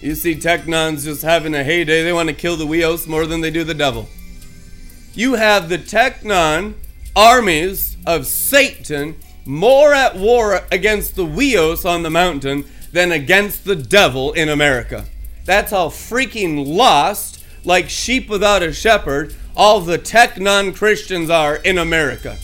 You 0.00 0.14
see 0.14 0.34
teknons 0.34 1.04
just 1.04 1.22
having 1.22 1.54
a 1.54 1.62
heyday. 1.62 2.02
They 2.02 2.12
want 2.12 2.28
to 2.28 2.34
kill 2.34 2.56
the 2.56 2.64
Huios 2.66 3.06
more 3.06 3.26
than 3.26 3.40
they 3.40 3.50
do 3.50 3.64
the 3.64 3.74
devil. 3.74 4.08
You 5.14 5.34
have 5.34 5.68
the 5.68 5.78
teknon 5.78 6.74
armies 7.16 7.96
of 8.06 8.26
Satan 8.26 9.16
more 9.44 9.92
at 9.92 10.16
war 10.16 10.62
against 10.70 11.16
the 11.16 11.26
Huios 11.26 11.84
on 11.84 12.04
the 12.04 12.10
mountain 12.10 12.64
than 12.92 13.10
against 13.10 13.64
the 13.64 13.74
devil 13.74 14.32
in 14.32 14.48
America. 14.48 15.04
That's 15.44 15.72
how 15.72 15.88
freaking 15.88 16.64
lost, 16.64 17.44
like 17.64 17.88
sheep 17.88 18.28
without 18.28 18.62
a 18.62 18.72
shepherd, 18.72 19.34
all 19.56 19.80
the 19.80 19.98
teknon 19.98 20.76
Christians 20.76 21.28
are 21.28 21.56
in 21.56 21.78
America. 21.78 22.38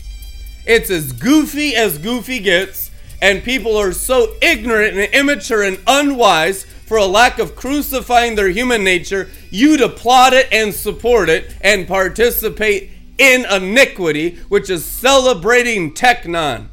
It's 0.67 0.91
as 0.91 1.13
goofy 1.13 1.77
as 1.77 1.99
goofy 1.99 2.41
gets, 2.41 2.91
and 3.23 3.45
people 3.45 3.77
are 3.77 3.93
so 3.93 4.35
ignorant 4.43 4.97
and 4.97 5.15
immature 5.15 5.63
and 5.63 5.79
unwise 5.87 6.67
for 6.87 6.97
a 6.97 7.05
lack 7.05 7.39
of 7.41 7.57
crucifying 7.57 8.37
their 8.37 8.49
human 8.49 8.85
nature, 8.85 9.29
you'd 9.51 9.81
applaud 9.81 10.33
it 10.33 10.47
and 10.53 10.73
support 10.73 11.29
it 11.29 11.55
and 11.61 11.89
participate 11.89 12.91
in 13.19 13.45
iniquity, 13.45 14.37
which 14.49 14.71
is 14.71 14.85
celebrating 14.85 15.93
Teknon. 15.93 16.69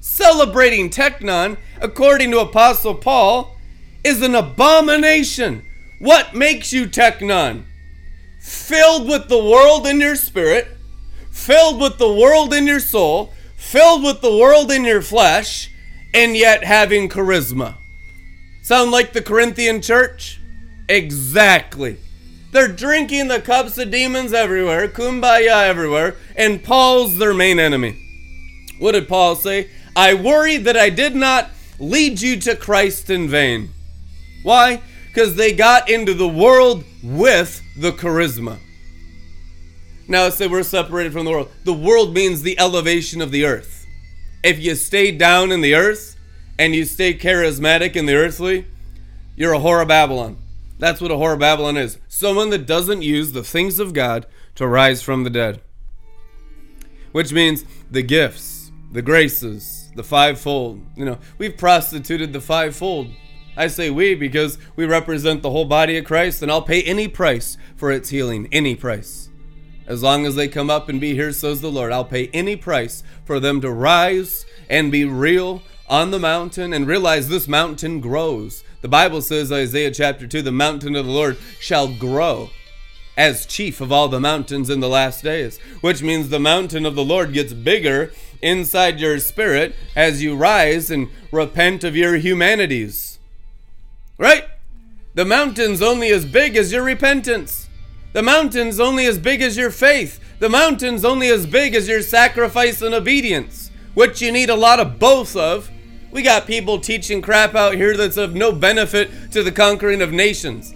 Celebrating 0.00 0.90
Teknon, 0.90 1.56
according 1.80 2.30
to 2.30 2.38
Apostle 2.38 2.94
Paul, 2.94 3.56
is 4.04 4.22
an 4.22 4.36
abomination. 4.36 5.64
What 5.98 6.34
makes 6.34 6.72
you 6.72 6.86
Teknon? 6.86 7.64
Filled 8.40 9.08
with 9.08 9.28
the 9.28 9.42
world 9.42 9.86
in 9.86 10.00
your 10.00 10.14
spirit, 10.14 10.68
filled 11.32 11.80
with 11.80 11.98
the 11.98 12.12
world 12.12 12.54
in 12.54 12.66
your 12.66 12.80
soul, 12.80 13.32
filled 13.56 14.04
with 14.04 14.20
the 14.20 14.36
world 14.36 14.70
in 14.70 14.84
your 14.84 15.02
flesh, 15.02 15.70
and 16.14 16.36
yet 16.36 16.62
having 16.62 17.08
charisma. 17.08 17.74
Sound 18.68 18.90
like 18.90 19.14
the 19.14 19.22
Corinthian 19.22 19.80
church? 19.80 20.42
Exactly. 20.90 21.96
They're 22.52 22.68
drinking 22.68 23.28
the 23.28 23.40
cups 23.40 23.78
of 23.78 23.90
demons 23.90 24.34
everywhere, 24.34 24.86
kumbaya 24.88 25.66
everywhere, 25.66 26.16
and 26.36 26.62
Paul's 26.62 27.16
their 27.16 27.32
main 27.32 27.58
enemy. 27.58 27.96
What 28.78 28.92
did 28.92 29.08
Paul 29.08 29.36
say? 29.36 29.70
I 29.96 30.12
worry 30.12 30.58
that 30.58 30.76
I 30.76 30.90
did 30.90 31.16
not 31.16 31.48
lead 31.78 32.20
you 32.20 32.38
to 32.40 32.54
Christ 32.54 33.08
in 33.08 33.26
vain. 33.26 33.70
Why? 34.42 34.82
Because 35.06 35.34
they 35.36 35.54
got 35.54 35.88
into 35.88 36.12
the 36.12 36.28
world 36.28 36.84
with 37.02 37.62
the 37.74 37.92
charisma. 37.92 38.58
Now, 40.08 40.28
say 40.28 40.46
we're 40.46 40.62
separated 40.62 41.14
from 41.14 41.24
the 41.24 41.30
world. 41.30 41.50
The 41.64 41.72
world 41.72 42.12
means 42.12 42.42
the 42.42 42.60
elevation 42.60 43.22
of 43.22 43.30
the 43.30 43.46
earth. 43.46 43.86
If 44.44 44.58
you 44.58 44.74
stay 44.74 45.10
down 45.10 45.52
in 45.52 45.62
the 45.62 45.74
earth 45.74 46.17
and 46.58 46.74
you 46.74 46.84
stay 46.84 47.14
charismatic 47.14 47.94
in 47.94 48.06
the 48.06 48.14
earthly, 48.14 48.66
you're 49.36 49.54
a 49.54 49.58
whore 49.58 49.82
of 49.82 49.88
Babylon. 49.88 50.36
That's 50.78 51.00
what 51.00 51.10
a 51.10 51.14
whore 51.14 51.34
of 51.34 51.38
Babylon 51.38 51.76
is. 51.76 51.98
Someone 52.08 52.50
that 52.50 52.66
doesn't 52.66 53.02
use 53.02 53.32
the 53.32 53.44
things 53.44 53.78
of 53.78 53.92
God 53.92 54.26
to 54.56 54.66
rise 54.66 55.02
from 55.02 55.24
the 55.24 55.30
dead. 55.30 55.60
Which 57.12 57.32
means 57.32 57.64
the 57.90 58.02
gifts, 58.02 58.70
the 58.92 59.02
graces, 59.02 59.90
the 59.94 60.04
fivefold. 60.04 60.84
You 60.96 61.04
know, 61.04 61.18
we've 61.38 61.56
prostituted 61.56 62.32
the 62.32 62.40
fivefold. 62.40 63.08
I 63.56 63.66
say 63.66 63.90
we 63.90 64.14
because 64.14 64.58
we 64.76 64.86
represent 64.86 65.42
the 65.42 65.50
whole 65.50 65.64
body 65.64 65.96
of 65.98 66.04
Christ, 66.04 66.42
and 66.42 66.50
I'll 66.50 66.62
pay 66.62 66.82
any 66.82 67.08
price 67.08 67.56
for 67.76 67.90
its 67.90 68.10
healing. 68.10 68.48
Any 68.52 68.76
price. 68.76 69.30
As 69.86 70.02
long 70.02 70.26
as 70.26 70.36
they 70.36 70.48
come 70.48 70.70
up 70.70 70.88
and 70.88 71.00
be 71.00 71.14
here, 71.14 71.32
says 71.32 71.60
the 71.60 71.70
Lord, 71.70 71.92
I'll 71.92 72.04
pay 72.04 72.28
any 72.28 72.56
price 72.56 73.02
for 73.24 73.40
them 73.40 73.60
to 73.62 73.70
rise 73.70 74.44
and 74.68 74.92
be 74.92 75.04
real 75.04 75.62
on 75.88 76.10
the 76.10 76.18
mountain 76.18 76.72
and 76.72 76.86
realize 76.86 77.28
this 77.28 77.48
mountain 77.48 78.00
grows. 78.00 78.64
The 78.80 78.88
Bible 78.88 79.22
says, 79.22 79.50
Isaiah 79.50 79.90
chapter 79.90 80.26
2, 80.26 80.42
the 80.42 80.52
mountain 80.52 80.94
of 80.94 81.06
the 81.06 81.12
Lord 81.12 81.38
shall 81.58 81.88
grow 81.88 82.50
as 83.16 83.46
chief 83.46 83.80
of 83.80 83.90
all 83.90 84.08
the 84.08 84.20
mountains 84.20 84.70
in 84.70 84.78
the 84.78 84.88
last 84.88 85.24
days, 85.24 85.58
which 85.80 86.02
means 86.02 86.28
the 86.28 86.38
mountain 86.38 86.86
of 86.86 86.94
the 86.94 87.04
Lord 87.04 87.32
gets 87.32 87.52
bigger 87.52 88.12
inside 88.40 89.00
your 89.00 89.18
spirit 89.18 89.74
as 89.96 90.22
you 90.22 90.36
rise 90.36 90.88
and 90.90 91.08
repent 91.32 91.82
of 91.82 91.96
your 91.96 92.16
humanities. 92.16 93.18
Right? 94.18 94.44
The 95.14 95.24
mountain's 95.24 95.82
only 95.82 96.10
as 96.10 96.24
big 96.24 96.56
as 96.56 96.70
your 96.70 96.84
repentance. 96.84 97.68
The 98.12 98.22
mountain's 98.22 98.78
only 98.78 99.04
as 99.06 99.18
big 99.18 99.42
as 99.42 99.56
your 99.56 99.72
faith. 99.72 100.20
The 100.38 100.48
mountain's 100.48 101.04
only 101.04 101.28
as 101.28 101.44
big 101.44 101.74
as 101.74 101.88
your 101.88 102.02
sacrifice 102.02 102.80
and 102.80 102.94
obedience, 102.94 103.72
which 103.94 104.22
you 104.22 104.30
need 104.30 104.48
a 104.48 104.54
lot 104.54 104.78
of 104.78 105.00
both 105.00 105.34
of. 105.34 105.70
We 106.10 106.22
got 106.22 106.46
people 106.46 106.80
teaching 106.80 107.20
crap 107.20 107.54
out 107.54 107.74
here 107.74 107.96
that's 107.96 108.16
of 108.16 108.34
no 108.34 108.52
benefit 108.52 109.10
to 109.32 109.42
the 109.42 109.52
conquering 109.52 110.00
of 110.00 110.12
nations. 110.12 110.74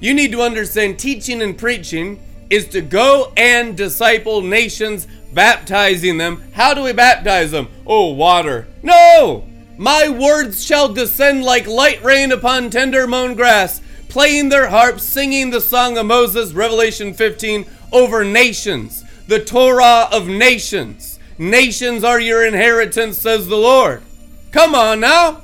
You 0.00 0.14
need 0.14 0.32
to 0.32 0.42
understand 0.42 0.98
teaching 0.98 1.42
and 1.42 1.56
preaching 1.56 2.20
is 2.50 2.68
to 2.68 2.80
go 2.80 3.32
and 3.36 3.76
disciple 3.76 4.42
nations, 4.42 5.06
baptizing 5.32 6.18
them. 6.18 6.42
How 6.52 6.74
do 6.74 6.82
we 6.82 6.92
baptize 6.92 7.52
them? 7.52 7.68
Oh, 7.86 8.12
water. 8.12 8.66
No! 8.82 9.46
My 9.78 10.08
words 10.08 10.64
shall 10.64 10.92
descend 10.92 11.44
like 11.44 11.66
light 11.66 12.02
rain 12.02 12.32
upon 12.32 12.68
tender 12.68 13.06
mown 13.06 13.34
grass, 13.34 13.80
playing 14.08 14.48
their 14.48 14.68
harps, 14.68 15.04
singing 15.04 15.50
the 15.50 15.60
song 15.60 15.96
of 15.96 16.06
Moses, 16.06 16.52
Revelation 16.52 17.14
15, 17.14 17.64
over 17.92 18.24
nations, 18.24 19.04
the 19.26 19.42
Torah 19.42 20.08
of 20.12 20.26
nations. 20.26 21.18
Nations 21.38 22.04
are 22.04 22.20
your 22.20 22.44
inheritance, 22.44 23.16
says 23.16 23.48
the 23.48 23.56
Lord. 23.56 24.02
Come 24.52 24.74
on 24.74 25.00
now. 25.00 25.42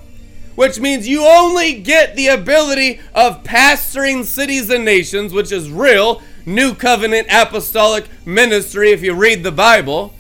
Which 0.55 0.81
means 0.81 1.07
you 1.07 1.27
only 1.27 1.81
get 1.81 2.17
the 2.17 2.29
ability 2.29 3.01
of 3.15 3.43
pastoring 3.45 4.25
cities 4.25 4.71
and 4.71 4.85
nations, 4.85 5.33
which 5.33 5.53
is 5.53 5.71
real 5.71 6.23
new 6.47 6.75
covenant 6.75 7.29
apostolic 7.31 8.07
ministry 8.25 8.91
if 8.93 9.03
you 9.03 9.13
read 9.13 9.43
the 9.43 9.53
Bible. 9.53 10.15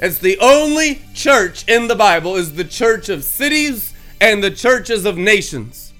It's 0.00 0.18
the 0.18 0.38
only 0.40 1.02
church 1.14 1.64
in 1.68 1.86
the 1.86 1.94
Bible 1.94 2.34
is 2.34 2.54
the 2.54 2.64
church 2.64 3.08
of 3.08 3.22
cities 3.22 3.94
and 4.20 4.42
the 4.42 4.50
churches 4.50 5.04
of 5.04 5.16
nations. 5.16 5.92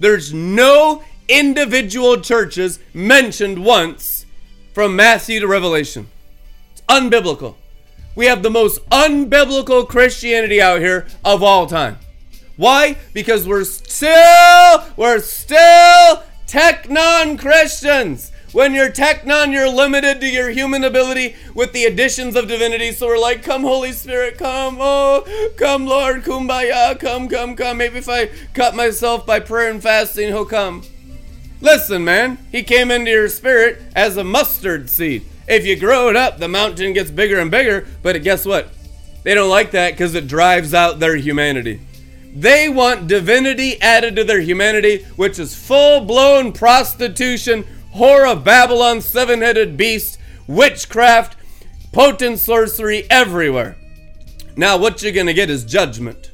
There's 0.00 0.32
no 0.32 1.02
individual 1.28 2.20
churches 2.20 2.78
mentioned 2.94 3.62
once 3.62 4.24
from 4.72 4.96
Matthew 4.96 5.40
to 5.40 5.46
Revelation. 5.46 6.08
It's 6.72 6.82
unbiblical. 6.88 7.56
We 8.14 8.26
have 8.26 8.42
the 8.42 8.50
most 8.50 8.84
unbiblical 8.90 9.88
Christianity 9.88 10.60
out 10.60 10.80
here 10.80 11.06
of 11.24 11.42
all 11.42 11.66
time. 11.66 11.98
Why? 12.56 12.96
Because 13.12 13.48
we're 13.48 13.64
still, 13.64 14.84
we're 14.96 15.20
still 15.20 16.22
teknon 16.46 17.38
Christians. 17.38 18.30
When 18.52 18.72
you're 18.72 18.90
teknon, 18.90 19.52
you're 19.52 19.68
limited 19.68 20.20
to 20.20 20.28
your 20.28 20.50
human 20.50 20.84
ability 20.84 21.34
with 21.54 21.72
the 21.72 21.86
additions 21.86 22.36
of 22.36 22.46
divinity. 22.46 22.92
So 22.92 23.08
we're 23.08 23.18
like, 23.18 23.42
come, 23.42 23.62
Holy 23.62 23.90
Spirit, 23.90 24.38
come. 24.38 24.76
Oh, 24.78 25.24
come, 25.56 25.86
Lord, 25.86 26.22
kumbaya, 26.22 26.96
come, 27.00 27.28
come, 27.28 27.56
come. 27.56 27.78
Maybe 27.78 27.98
if 27.98 28.08
I 28.08 28.30
cut 28.52 28.76
myself 28.76 29.26
by 29.26 29.40
prayer 29.40 29.72
and 29.72 29.82
fasting, 29.82 30.28
he'll 30.28 30.44
come. 30.44 30.84
Listen, 31.60 32.04
man, 32.04 32.38
he 32.52 32.62
came 32.62 32.92
into 32.92 33.10
your 33.10 33.28
spirit 33.28 33.82
as 33.96 34.16
a 34.16 34.22
mustard 34.22 34.88
seed. 34.88 35.24
If 35.46 35.66
you 35.66 35.76
grow 35.76 36.08
it 36.08 36.16
up, 36.16 36.38
the 36.38 36.48
mountain 36.48 36.92
gets 36.92 37.10
bigger 37.10 37.38
and 37.38 37.50
bigger, 37.50 37.86
but 38.02 38.22
guess 38.22 38.46
what? 38.46 38.68
They 39.22 39.34
don't 39.34 39.50
like 39.50 39.70
that 39.72 39.92
because 39.92 40.14
it 40.14 40.28
drives 40.28 40.74
out 40.74 41.00
their 41.00 41.16
humanity. 41.16 41.80
They 42.34 42.68
want 42.68 43.06
divinity 43.06 43.80
added 43.80 44.16
to 44.16 44.24
their 44.24 44.40
humanity, 44.40 45.04
which 45.16 45.38
is 45.38 45.54
full 45.54 46.00
blown 46.00 46.52
prostitution, 46.52 47.64
whore 47.94 48.30
of 48.30 48.44
Babylon, 48.44 49.00
seven 49.00 49.40
headed 49.40 49.76
beast, 49.76 50.18
witchcraft, 50.46 51.36
potent 51.92 52.38
sorcery 52.38 53.08
everywhere. 53.08 53.76
Now, 54.56 54.76
what 54.76 55.02
you're 55.02 55.12
going 55.12 55.26
to 55.26 55.34
get 55.34 55.50
is 55.50 55.64
judgment. 55.64 56.30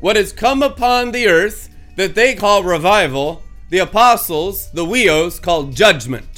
What 0.00 0.16
has 0.16 0.32
come 0.32 0.62
upon 0.62 1.12
the 1.12 1.26
earth 1.26 1.70
that 1.96 2.14
they 2.14 2.34
call 2.34 2.62
revival, 2.62 3.42
the 3.70 3.78
apostles, 3.78 4.70
the 4.72 4.84
Huios, 4.84 5.40
call 5.40 5.64
judgment. 5.64 6.35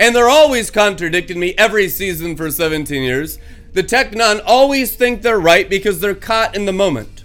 And 0.00 0.16
they're 0.16 0.30
always 0.30 0.70
contradicting 0.70 1.38
me 1.38 1.54
every 1.58 1.88
season 1.90 2.34
for 2.34 2.50
17 2.50 3.02
years. 3.02 3.38
The 3.74 3.82
Teknon 3.82 4.40
always 4.46 4.96
think 4.96 5.20
they're 5.20 5.38
right 5.38 5.68
because 5.68 6.00
they're 6.00 6.14
caught 6.14 6.56
in 6.56 6.64
the 6.64 6.72
moment. 6.72 7.22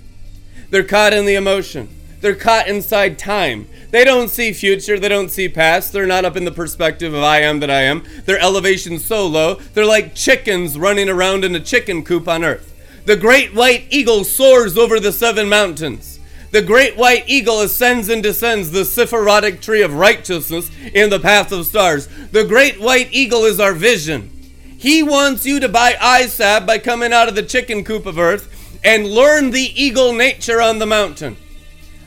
They're 0.72 0.84
caught 0.84 1.14
in 1.14 1.26
the 1.26 1.36
emotion. 1.36 1.88
They're 2.20 2.36
caught 2.36 2.68
inside 2.68 3.18
time. 3.18 3.70
They 3.92 4.04
don't 4.04 4.30
see 4.30 4.52
future, 4.52 5.00
they 5.00 5.08
don't 5.08 5.32
see 5.32 5.48
past. 5.48 5.94
They're 5.94 6.06
not 6.06 6.26
up 6.26 6.36
in 6.36 6.44
the 6.44 6.52
perspective 6.52 7.14
of 7.14 7.24
I 7.24 7.40
am 7.40 7.62
that 7.62 7.72
I 7.72 7.84
am. 7.84 8.04
Their 8.26 8.40
elevation's 8.40 9.06
so 9.06 9.26
low, 9.26 9.56
they're 9.74 9.86
like 9.86 10.14
chickens 10.14 10.78
running 10.78 11.08
around 11.08 11.46
in 11.46 11.56
a 11.56 11.62
chicken 11.62 12.04
coop 12.04 12.28
on 12.28 12.44
earth. 12.44 12.74
The 13.06 13.16
great 13.16 13.54
white 13.54 13.86
eagle 13.90 14.26
soars 14.26 14.78
over 14.78 15.00
the 15.00 15.14
seven 15.14 15.48
mountains. 15.48 16.15
The 16.56 16.62
great 16.62 16.96
white 16.96 17.26
eagle 17.28 17.60
ascends 17.60 18.08
and 18.08 18.24
descends 18.24 18.72
the 18.72 18.86
Sephirotic 18.86 19.60
tree 19.60 19.82
of 19.82 19.94
righteousness 19.94 20.72
in 20.94 21.10
the 21.10 21.20
path 21.20 21.52
of 21.52 21.66
stars. 21.66 22.08
The 22.32 22.46
great 22.46 22.80
white 22.80 23.10
eagle 23.12 23.44
is 23.44 23.60
our 23.60 23.74
vision. 23.74 24.30
He 24.78 25.04
wants 25.04 25.46
you 25.46 25.60
to 25.60 25.68
buy 25.68 25.98
salve 26.30 26.66
by 26.66 26.78
coming 26.78 27.12
out 27.12 27.28
of 27.28 27.36
the 27.36 27.44
chicken 27.44 27.84
coop 27.84 28.06
of 28.06 28.18
earth 28.18 28.80
and 28.86 29.06
learn 29.06 29.52
the 29.52 29.70
eagle 29.76 30.14
nature 30.14 30.62
on 30.62 30.80
the 30.80 30.86
mountain. 30.86 31.36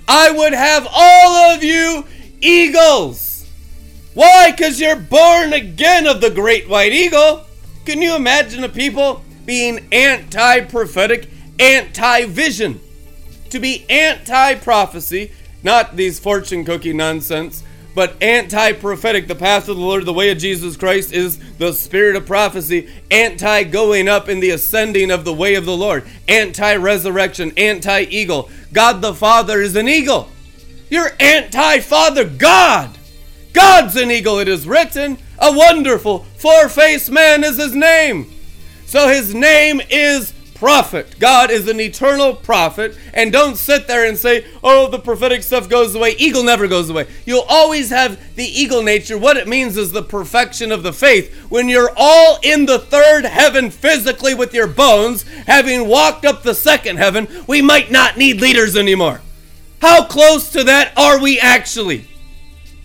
I 0.09 0.31
would 0.31 0.55
have 0.55 0.89
all 0.91 1.53
of 1.53 1.63
you 1.63 2.07
eagles. 2.41 3.47
Why? 4.15 4.53
Because 4.53 4.81
you're 4.81 4.97
born 4.97 5.53
again 5.53 6.07
of 6.07 6.23
the 6.23 6.31
great 6.31 6.67
white 6.67 6.95
eagle. 6.95 7.45
Can 7.85 8.01
you 8.01 8.17
imagine 8.17 8.65
a 8.65 8.71
people 8.71 9.23
being 9.45 9.87
anti 9.93 10.63
prophetic, 10.63 11.29
anti 11.59 12.25
vision? 12.25 12.81
To 13.51 13.59
be 13.59 13.87
anti 13.89 14.55
prophecy, 14.57 15.33
not 15.63 15.97
these 15.97 16.19
fortune 16.19 16.65
cookie 16.65 16.93
nonsense, 16.93 17.63
but 17.95 18.23
anti 18.23 18.73
prophetic. 18.73 19.27
The 19.27 19.35
path 19.35 19.69
of 19.69 19.77
the 19.77 19.83
Lord, 19.83 20.05
the 20.05 20.13
way 20.13 20.31
of 20.31 20.39
Jesus 20.39 20.77
Christ 20.77 21.13
is 21.13 21.39
the 21.57 21.73
spirit 21.73 22.17
of 22.17 22.27
prophecy, 22.27 22.89
anti 23.11 23.65
going 23.65 24.09
up 24.09 24.29
in 24.29 24.41
the 24.41 24.51
ascending 24.51 25.11
of 25.11 25.25
the 25.25 25.33
way 25.33 25.55
of 25.55 25.65
the 25.65 25.77
Lord, 25.77 26.05
anti 26.29 26.77
resurrection, 26.77 27.53
anti 27.57 28.03
eagle. 28.03 28.51
God 28.73 29.03
the 29.03 29.15
Father 29.15 29.61
is 29.61 29.77
an 29.77 29.89
eagle. 29.89 30.29
You're 30.91 31.13
anti 31.19 31.81
Father 31.81 32.25
God. 32.25 32.97
God's 33.53 33.97
an 33.97 34.11
eagle, 34.11 34.39
it 34.39 34.49
is 34.49 34.69
written. 34.69 35.19
A 35.39 35.53
wonderful, 35.53 36.25
four 36.37 36.69
faced 36.69 37.11
man 37.11 37.43
is 37.45 37.57
his 37.57 37.75
name. 37.75 38.31
So 38.87 39.09
his 39.09 39.35
name 39.35 39.81
is 39.91 40.33
prophet. 40.59 41.19
God 41.19 41.51
is 41.51 41.69
an 41.69 41.81
eternal 41.81 42.35
prophet. 42.35 42.97
And 43.15 43.33
don't 43.33 43.57
sit 43.57 43.87
there 43.87 44.07
and 44.07 44.19
say, 44.19 44.45
oh, 44.63 44.89
the 44.91 44.99
prophetic 44.99 45.43
stuff 45.43 45.69
goes 45.69 45.95
away. 45.95 46.15
Eagle 46.19 46.43
never 46.43 46.67
goes 46.67 46.91
away. 46.91 47.07
You'll 47.25 47.47
always 47.49 47.91
have 47.91 48.35
the 48.35 48.45
eagle 48.45 48.83
nature. 48.83 49.17
What 49.17 49.37
it 49.37 49.49
means 49.49 49.77
is 49.77 49.93
the 49.93 50.03
perfection 50.03 50.73
of 50.73 50.83
the 50.83 50.93
faith. 50.93 51.35
When 51.49 51.69
you're 51.69 51.93
all 51.97 52.39
in 52.43 52.67
the 52.67 52.79
third 52.79 53.25
heaven 53.25 53.71
physically 53.71 54.35
with 54.35 54.53
your 54.53 54.67
bones, 54.67 55.23
having 55.47 55.89
walked 55.89 56.25
up 56.25 56.43
the 56.43 56.55
second 56.55 56.97
heaven, 56.97 57.29
we 57.47 57.63
might 57.63 57.91
not 57.91 58.17
need 58.17 58.41
leaders 58.41 58.77
anymore. 58.77 59.21
How 59.81 60.05
close 60.05 60.51
to 60.53 60.65
that 60.65 60.93
are 60.97 61.21
we 61.21 61.39
actually? 61.39 62.09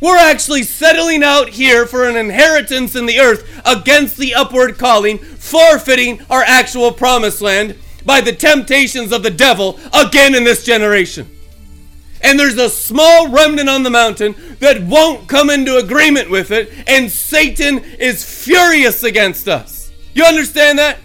We're 0.03 0.17
actually 0.17 0.63
settling 0.63 1.23
out 1.23 1.47
here 1.47 1.85
for 1.85 2.09
an 2.09 2.17
inheritance 2.17 2.93
in 2.93 3.05
the 3.05 3.21
earth 3.21 3.61
against 3.63 4.17
the 4.17 4.33
upward 4.33 4.77
calling, 4.77 5.17
forfeiting 5.17 6.19
our 6.29 6.43
actual 6.43 6.91
promised 6.91 7.39
land 7.39 7.77
by 8.05 8.19
the 8.19 8.33
temptations 8.33 9.13
of 9.13 9.23
the 9.23 9.31
devil 9.31 9.79
again 9.93 10.35
in 10.35 10.43
this 10.43 10.65
generation. 10.65 11.29
And 12.19 12.37
there's 12.37 12.57
a 12.57 12.69
small 12.69 13.29
remnant 13.29 13.69
on 13.69 13.83
the 13.83 13.89
mountain 13.89 14.35
that 14.59 14.83
won't 14.83 15.29
come 15.29 15.49
into 15.49 15.77
agreement 15.77 16.29
with 16.29 16.51
it, 16.51 16.69
and 16.85 17.09
Satan 17.09 17.79
is 17.97 18.25
furious 18.25 19.03
against 19.03 19.47
us. 19.47 19.93
You 20.13 20.25
understand 20.25 20.79
that? 20.79 20.99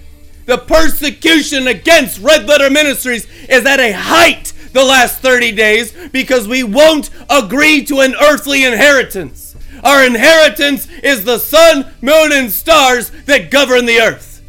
The 0.46 0.58
persecution 0.58 1.68
against 1.68 2.18
Red 2.18 2.48
Letter 2.48 2.68
Ministries 2.68 3.28
is 3.48 3.64
at 3.64 3.78
a 3.78 3.92
height 3.92 4.52
the 4.72 4.84
last 4.84 5.20
30 5.20 5.52
days 5.52 5.92
because 6.08 6.48
we 6.48 6.62
won't 6.62 7.10
agree 7.30 7.84
to 7.84 8.00
an 8.00 8.14
earthly 8.20 8.64
inheritance. 8.64 9.56
Our 9.82 10.04
inheritance 10.04 10.88
is 11.02 11.24
the 11.24 11.38
sun, 11.38 11.92
moon, 12.00 12.32
and 12.32 12.50
stars 12.50 13.10
that 13.26 13.50
govern 13.50 13.86
the 13.86 14.00
earth. 14.00 14.42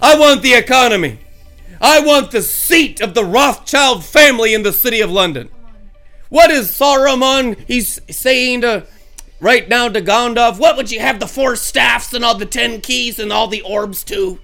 I 0.00 0.18
want 0.18 0.42
the 0.42 0.54
economy. 0.54 1.18
I 1.80 2.00
want 2.00 2.30
the 2.30 2.42
seat 2.42 3.00
of 3.00 3.14
the 3.14 3.24
Rothschild 3.24 4.04
family 4.04 4.54
in 4.54 4.62
the 4.62 4.72
city 4.72 5.00
of 5.00 5.10
London. 5.10 5.48
What 6.28 6.50
is 6.50 6.70
Saruman? 6.70 7.58
He's 7.66 8.00
saying 8.10 8.62
to 8.62 8.86
right 9.40 9.68
now 9.68 9.88
to 9.88 10.00
Gandalf, 10.00 10.58
what 10.58 10.76
would 10.76 10.90
you 10.90 11.00
have 11.00 11.20
the 11.20 11.28
four 11.28 11.56
staffs 11.56 12.12
and 12.12 12.24
all 12.24 12.36
the 12.36 12.46
ten 12.46 12.80
keys 12.80 13.18
and 13.18 13.32
all 13.32 13.48
the 13.48 13.62
orbs 13.62 14.02
too? 14.04 14.40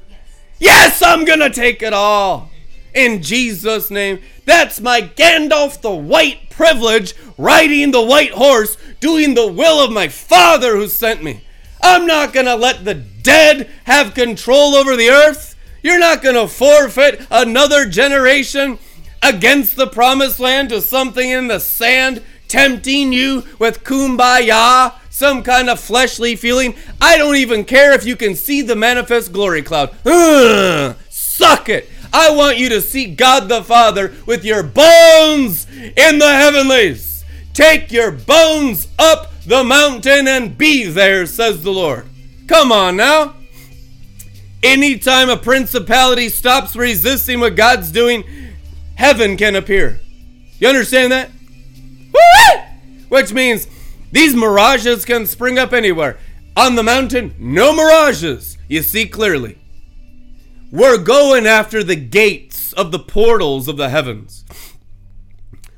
Yes, 0.59 1.03
I'm 1.03 1.25
gonna 1.25 1.51
take 1.51 1.83
it 1.83 1.93
all. 1.93 2.51
In 2.95 3.23
Jesus' 3.23 3.91
name. 3.91 4.21
That's 4.45 4.81
my 4.81 5.03
Gandalf 5.03 5.81
the 5.81 5.91
White 5.91 6.51
privilege, 6.51 7.15
riding 7.39 7.91
the 7.91 8.03
white 8.03 8.33
horse, 8.33 8.77
doing 9.01 9.35
the 9.35 9.51
will 9.51 9.83
of 9.83 9.93
my 9.93 10.09
Father 10.09 10.77
who 10.77 10.89
sent 10.89 11.23
me. 11.23 11.43
I'm 11.83 12.07
not 12.07 12.33
gonna 12.33 12.57
let 12.57 12.85
the 12.85 12.95
dead 12.95 13.69
have 13.85 14.15
control 14.15 14.75
over 14.75 14.97
the 14.97 15.11
earth. 15.11 15.57
You're 15.83 15.99
not 15.99 16.23
gonna 16.23 16.47
forfeit 16.47 17.27
another 17.31 17.87
generation 17.87 18.79
against 19.23 19.77
the 19.77 19.87
promised 19.87 20.39
land 20.39 20.69
to 20.69 20.81
something 20.81 21.29
in 21.29 21.49
the 21.49 21.59
sand 21.59 22.23
tempting 22.53 23.13
you 23.13 23.45
with 23.59 23.83
kumbaya, 23.83 24.93
some 25.09 25.43
kind 25.43 25.71
of 25.71 25.81
fleshly 25.81 26.37
feeling. 26.37 26.75
I 27.01 27.17
don't 27.17 27.37
even 27.37 27.65
care 27.65 27.93
if 27.93 28.05
you 28.05 28.15
can 28.15 28.35
see 28.35 28.61
the 28.61 28.77
manifest 28.77 29.33
glory 29.33 29.63
cloud. 29.63 29.95
Ugh, 30.05 30.95
suck 31.09 31.69
it. 31.69 31.89
I 32.13 32.31
want 32.31 32.59
you 32.59 32.69
to 32.71 32.81
see 32.81 33.15
God 33.15 33.49
the 33.49 33.63
Father 33.63 34.13
with 34.27 34.45
your 34.45 34.63
bones 34.63 35.67
in 35.71 36.19
the 36.19 36.33
heavenlies. 36.33 37.25
Take 37.55 37.91
your 37.91 38.11
bones 38.11 38.89
up 38.99 39.33
the 39.47 39.65
mountain 39.65 40.29
and 40.29 40.57
be 40.57 40.85
there, 40.85 41.27
says 41.27 41.63
the 41.63 41.73
Lord. 41.73 42.07
Come 42.47 42.71
on 42.71 42.97
now. 42.97 43.35
Anytime 44.63 45.29
a 45.29 45.37
principality 45.37 46.29
stops 46.29 46.77
resisting 46.77 47.41
what 47.41 47.57
God's 47.57 47.91
doing, 47.91 48.25
heaven 48.95 49.37
can 49.37 49.57
appear. 49.57 50.01
You 50.59 50.69
understand 50.69 51.13
that? 51.13 51.31
Which 53.09 53.33
means 53.33 53.67
these 54.13 54.35
mirages 54.35 55.05
can 55.05 55.27
spring 55.27 55.59
up 55.59 55.73
anywhere. 55.73 56.19
On 56.57 56.77
the 56.77 56.83
mountain, 56.83 57.35
no 57.39 57.75
mirages. 57.75 58.57
You 58.69 58.83
see 58.83 59.07
clearly. 59.07 59.59
We're 60.73 60.97
going 60.97 61.47
after 61.47 61.85
the 61.85 61.97
gates 61.97 62.73
of 62.73 62.93
the 62.93 62.99
portals 62.99 63.69
of 63.69 63.77
the 63.77 63.91
heavens. 63.91 64.43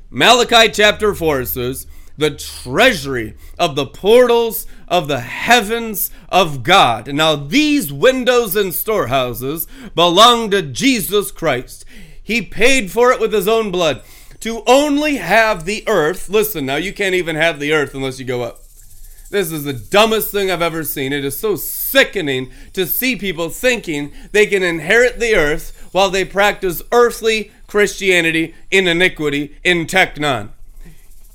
Malachi 0.09 0.71
chapter 0.71 1.13
4 1.13 1.43
says, 1.43 1.85
the 2.17 2.31
treasury 2.31 3.35
of 3.59 3.75
the 3.75 3.87
portals 3.87 4.65
of 4.87 5.09
the 5.09 5.19
heavens 5.19 6.11
of 6.29 6.63
God. 6.63 7.13
Now, 7.13 7.35
these 7.35 7.91
windows 7.91 8.55
and 8.55 8.73
storehouses 8.73 9.67
belong 9.95 10.49
to 10.51 10.61
Jesus 10.61 11.29
Christ. 11.29 11.83
He 12.23 12.41
paid 12.41 12.89
for 12.89 13.11
it 13.11 13.19
with 13.19 13.33
his 13.33 13.49
own 13.49 13.71
blood 13.71 14.01
to 14.39 14.63
only 14.65 15.17
have 15.17 15.65
the 15.65 15.83
earth. 15.89 16.29
Listen, 16.29 16.65
now 16.65 16.77
you 16.77 16.93
can't 16.93 17.15
even 17.15 17.35
have 17.35 17.59
the 17.59 17.73
earth 17.73 17.93
unless 17.93 18.17
you 18.17 18.23
go 18.23 18.43
up. 18.43 18.64
This 19.35 19.51
is 19.51 19.65
the 19.65 19.73
dumbest 19.73 20.31
thing 20.31 20.49
I've 20.49 20.61
ever 20.61 20.85
seen. 20.85 21.11
It 21.11 21.25
is 21.25 21.37
so 21.37 21.57
sickening 21.57 22.51
to 22.71 22.87
see 22.87 23.17
people 23.17 23.49
thinking 23.49 24.13
they 24.31 24.45
can 24.45 24.63
inherit 24.63 25.19
the 25.19 25.35
earth 25.35 25.89
while 25.91 26.09
they 26.09 26.23
practice 26.23 26.81
earthly 26.93 27.51
Christianity 27.67 28.55
in 28.71 28.87
iniquity 28.87 29.57
in 29.61 29.87
Teknon. 29.87 30.51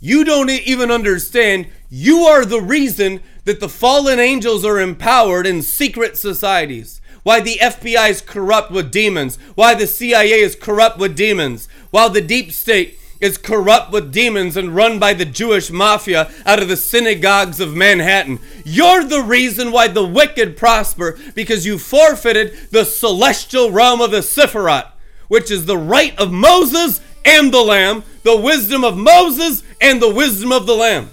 You 0.01 0.24
don't 0.24 0.48
even 0.48 0.90
understand. 0.90 1.66
You 1.90 2.20
are 2.20 2.46
the 2.46 2.62
reason 2.62 3.20
that 3.44 3.61
the 3.61 3.68
fallen 3.68 4.18
angels 4.18 4.64
are 4.64 4.80
empowered 4.80 5.46
in 5.46 5.61
secret 5.61 6.16
societies. 6.16 7.03
Why 7.22 7.40
the 7.40 7.59
FBI 7.61 8.09
is 8.09 8.22
corrupt 8.22 8.70
with 8.70 8.90
demons. 8.90 9.36
Why 9.57 9.74
the 9.74 9.86
CIA 9.86 10.40
is 10.40 10.57
corrupt 10.57 10.96
with 10.96 11.14
demons. 11.14 11.68
While 11.90 12.09
the 12.09 12.22
deep 12.22 12.51
state 12.53 12.96
is 13.20 13.36
corrupt 13.36 13.92
with 13.92 14.12
demons 14.12 14.56
and 14.56 14.74
run 14.74 14.98
by 14.98 15.12
the 15.12 15.24
Jewish 15.24 15.70
mafia 15.70 16.30
out 16.46 16.62
of 16.62 16.68
the 16.68 16.76
synagogues 16.76 17.60
of 17.60 17.74
Manhattan. 17.74 18.38
You're 18.64 19.04
the 19.04 19.22
reason 19.22 19.72
why 19.72 19.88
the 19.88 20.06
wicked 20.06 20.56
prosper 20.56 21.18
because 21.34 21.66
you 21.66 21.78
forfeited 21.78 22.56
the 22.70 22.84
celestial 22.84 23.70
realm 23.70 24.00
of 24.00 24.10
the 24.10 24.18
Sephiroth, 24.18 24.90
which 25.28 25.50
is 25.50 25.66
the 25.66 25.78
right 25.78 26.18
of 26.18 26.32
Moses 26.32 27.00
and 27.24 27.52
the 27.52 27.62
Lamb, 27.62 28.04
the 28.22 28.36
wisdom 28.36 28.84
of 28.84 28.96
Moses 28.96 29.62
and 29.80 30.00
the 30.00 30.12
wisdom 30.12 30.52
of 30.52 30.66
the 30.66 30.74
Lamb, 30.74 31.10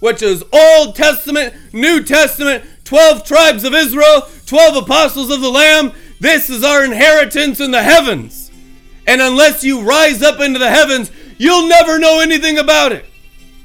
which 0.00 0.22
is 0.22 0.44
Old 0.52 0.96
Testament, 0.96 1.54
New 1.72 2.02
Testament, 2.02 2.64
12 2.84 3.24
tribes 3.24 3.64
of 3.64 3.74
Israel, 3.74 4.28
12 4.46 4.84
apostles 4.84 5.30
of 5.30 5.40
the 5.40 5.50
Lamb. 5.50 5.92
This 6.18 6.50
is 6.50 6.64
our 6.64 6.84
inheritance 6.84 7.60
in 7.60 7.70
the 7.70 7.82
heavens. 7.82 8.50
And 9.06 9.20
unless 9.20 9.64
you 9.64 9.82
rise 9.82 10.22
up 10.22 10.40
into 10.40 10.58
the 10.58 10.70
heavens, 10.70 11.10
You'll 11.40 11.68
never 11.68 11.98
know 11.98 12.20
anything 12.20 12.58
about 12.58 12.92
it. 12.92 13.06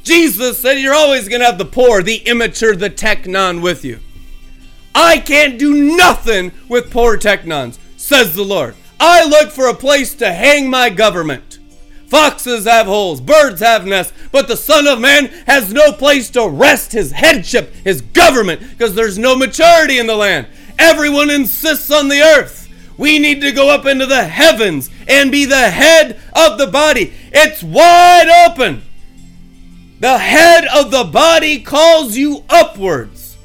Jesus 0.01 0.57
said 0.57 0.80
you're 0.80 0.93
always 0.93 1.28
going 1.28 1.41
to 1.41 1.45
have 1.45 1.57
the 1.57 1.65
poor, 1.65 2.01
the 2.01 2.19
immature, 2.19 2.73
the 2.73 2.89
teknon 2.89 3.61
with 3.61 3.84
you. 3.84 3.99
I 4.95 5.17
can't 5.17 5.59
do 5.59 5.97
nothing 5.97 6.53
with 6.69 6.89
poor 6.89 7.17
teknons, 7.17 7.78
says 7.97 8.34
the 8.34 8.43
Lord. 8.43 8.76
I 8.97 9.26
look 9.26 9.51
for 9.51 9.67
a 9.67 9.73
place 9.73 10.15
to 10.15 10.32
hang 10.32 10.69
my 10.69 10.89
government. 10.89 11.59
Foxes 12.07 12.63
have 12.63 12.86
holes, 12.86 13.19
birds 13.19 13.59
have 13.59 13.86
nests, 13.86 14.13
but 14.32 14.47
the 14.47 14.55
Son 14.55 14.88
of 14.88 15.01
Man 15.01 15.26
has 15.45 15.73
no 15.73 15.91
place 15.91 16.30
to 16.30 16.47
rest 16.47 16.93
his 16.93 17.11
headship, 17.11 17.73
his 17.84 17.99
government, 17.99 18.61
because 18.61 18.95
there's 18.95 19.17
no 19.17 19.36
maturity 19.36 19.97
in 19.97 20.07
the 20.07 20.15
land. 20.15 20.47
Everyone 20.80 21.30
insists 21.30 21.91
on 21.91 22.07
the 22.07 22.21
earth. 22.21 22.64
We 22.97 23.19
need 23.19 23.41
to 23.41 23.51
go 23.51 23.69
up 23.69 23.85
into 23.85 24.05
the 24.05 24.23
heavens 24.23 24.89
and 25.07 25.31
be 25.31 25.45
the 25.45 25.69
head 25.69 26.19
of 26.33 26.57
the 26.57 26.67
body. 26.67 27.13
It's 27.31 27.61
wide 27.61 28.47
open. 28.49 28.83
The 29.99 30.17
head 30.17 30.65
of 30.73 30.91
the 30.91 31.03
body 31.03 31.61
calls 31.61 32.15
you 32.15 32.43
upwards. 32.49 33.37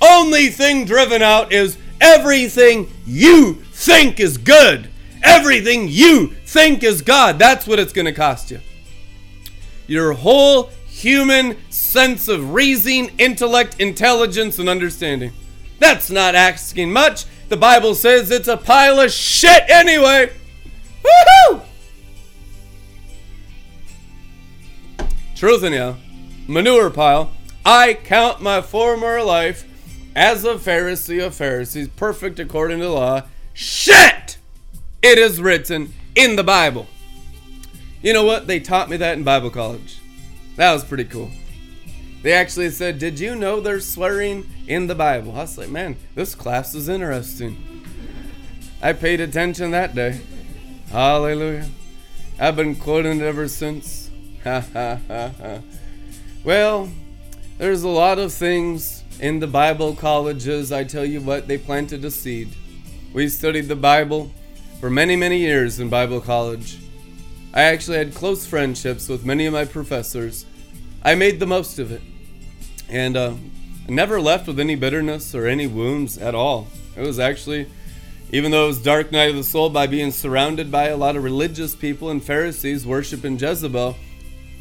Only 0.00 0.48
thing 0.48 0.84
driven 0.84 1.22
out 1.22 1.52
is 1.52 1.78
everything 2.00 2.90
you 3.06 3.54
think 3.72 4.20
is 4.20 4.38
good. 4.38 4.90
Everything 5.22 5.88
you 5.88 6.28
think 6.46 6.84
is 6.84 7.02
God. 7.02 7.38
That's 7.38 7.66
what 7.66 7.78
it's 7.78 7.92
going 7.92 8.04
to 8.06 8.12
cost 8.12 8.50
you. 8.50 8.60
Your 9.86 10.12
whole 10.12 10.70
human 10.86 11.56
sense 11.70 12.28
of 12.28 12.52
reason, 12.52 13.10
intellect, 13.18 13.80
intelligence, 13.80 14.58
and 14.58 14.68
understanding. 14.68 15.32
That's 15.78 16.10
not 16.10 16.34
asking 16.34 16.92
much. 16.92 17.24
The 17.48 17.56
Bible 17.56 17.94
says 17.94 18.30
it's 18.30 18.48
a 18.48 18.56
pile 18.56 19.00
of 19.00 19.12
shit 19.12 19.62
anyway. 19.68 20.32
Woohoo! 21.04 21.62
Truth 25.36 25.62
in 25.62 25.72
you, 25.72 25.96
manure 26.48 26.90
pile. 26.90 27.30
I 27.64 27.94
count 27.94 28.40
my 28.40 28.62
former 28.62 29.22
life 29.22 29.64
as 30.16 30.44
a 30.44 30.54
Pharisee 30.54 31.24
of 31.24 31.34
Pharisees, 31.34 31.88
perfect 31.88 32.38
according 32.40 32.80
to 32.80 32.88
law. 32.88 33.22
Shit! 33.52 34.38
It 35.02 35.18
is 35.18 35.40
written 35.40 35.92
in 36.14 36.36
the 36.36 36.42
Bible. 36.42 36.88
You 38.02 38.12
know 38.12 38.24
what? 38.24 38.46
They 38.46 38.60
taught 38.60 38.88
me 38.88 38.96
that 38.96 39.18
in 39.18 39.24
Bible 39.24 39.50
college. 39.50 39.98
That 40.56 40.72
was 40.72 40.84
pretty 40.84 41.04
cool. 41.04 41.30
They 42.26 42.32
actually 42.32 42.70
said, 42.70 42.98
Did 42.98 43.20
you 43.20 43.36
know 43.36 43.60
there's 43.60 43.88
swearing 43.88 44.50
in 44.66 44.88
the 44.88 44.96
Bible? 44.96 45.30
I 45.36 45.42
was 45.42 45.56
like, 45.56 45.68
Man, 45.68 45.94
this 46.16 46.34
class 46.34 46.74
is 46.74 46.88
interesting. 46.88 47.84
I 48.82 48.94
paid 48.94 49.20
attention 49.20 49.70
that 49.70 49.94
day. 49.94 50.20
Hallelujah. 50.90 51.68
I've 52.36 52.56
been 52.56 52.74
quoting 52.74 53.20
it 53.20 53.22
ever 53.22 53.46
since. 53.46 54.10
Ha 54.42 54.60
ha 54.72 54.98
ha 55.06 55.30
ha. 55.38 55.60
Well, 56.42 56.90
there's 57.58 57.84
a 57.84 57.88
lot 57.88 58.18
of 58.18 58.32
things 58.32 59.04
in 59.20 59.38
the 59.38 59.46
Bible 59.46 59.94
colleges. 59.94 60.72
I 60.72 60.82
tell 60.82 61.04
you 61.04 61.20
what, 61.20 61.46
they 61.46 61.58
planted 61.58 62.04
a 62.04 62.10
seed. 62.10 62.48
We 63.12 63.28
studied 63.28 63.68
the 63.68 63.76
Bible 63.76 64.32
for 64.80 64.90
many, 64.90 65.14
many 65.14 65.38
years 65.38 65.78
in 65.78 65.88
Bible 65.88 66.20
college. 66.20 66.78
I 67.54 67.62
actually 67.62 67.98
had 67.98 68.16
close 68.16 68.48
friendships 68.48 69.08
with 69.08 69.24
many 69.24 69.46
of 69.46 69.52
my 69.52 69.64
professors. 69.64 70.44
I 71.04 71.14
made 71.14 71.38
the 71.38 71.46
most 71.46 71.78
of 71.78 71.92
it 71.92 72.02
and 72.88 73.16
uh, 73.16 73.34
never 73.88 74.20
left 74.20 74.46
with 74.46 74.60
any 74.60 74.74
bitterness 74.74 75.34
or 75.34 75.46
any 75.46 75.66
wounds 75.66 76.18
at 76.18 76.34
all. 76.34 76.68
It 76.96 77.02
was 77.02 77.18
actually, 77.18 77.66
even 78.32 78.50
though 78.50 78.64
it 78.64 78.68
was 78.68 78.82
dark 78.82 79.12
night 79.12 79.30
of 79.30 79.36
the 79.36 79.44
soul, 79.44 79.70
by 79.70 79.86
being 79.86 80.10
surrounded 80.10 80.70
by 80.70 80.88
a 80.88 80.96
lot 80.96 81.16
of 81.16 81.24
religious 81.24 81.74
people 81.74 82.10
and 82.10 82.22
Pharisees 82.22 82.86
worshiping 82.86 83.38
Jezebel, 83.38 83.96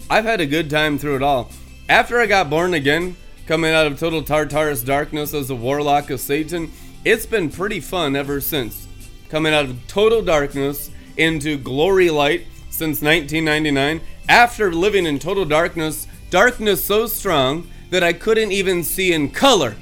I've 0.10 0.26
had 0.26 0.42
a 0.42 0.46
good 0.46 0.70
time 0.70 0.98
through 0.98 1.18
it 1.18 1.24
all. 1.24 1.50
After 1.90 2.20
I 2.20 2.26
got 2.26 2.50
born 2.50 2.74
again, 2.74 3.16
coming 3.48 3.74
out 3.74 3.88
of 3.88 4.00
total 4.00 4.24
Tartarus 4.24 4.84
darkness 4.84 5.34
as 5.34 5.50
a 5.50 5.56
warlock 5.56 6.10
of 6.10 6.20
Satan, 6.20 6.72
it's 7.04 7.26
been 7.26 7.50
pretty 7.50 7.80
fun 7.80 8.16
ever 8.16 8.42
since. 8.42 8.88
Coming 9.30 9.54
out 9.54 9.66
of 9.66 9.88
total 9.88 10.22
darkness 10.22 10.92
into 11.18 11.58
glory 11.58 12.10
light 12.10 12.46
since 12.70 13.02
1999. 13.02 14.02
After 14.28 14.74
living 14.74 15.06
in 15.06 15.20
total 15.20 15.46
darkness, 15.46 16.08
darkness 16.30 16.84
so 16.84 17.08
strong 17.08 17.68
that 17.90 18.04
I 18.04 18.14
couldn't 18.14 18.52
even 18.52 18.84
see 18.84 19.14
in 19.14 19.30
color. 19.30 19.76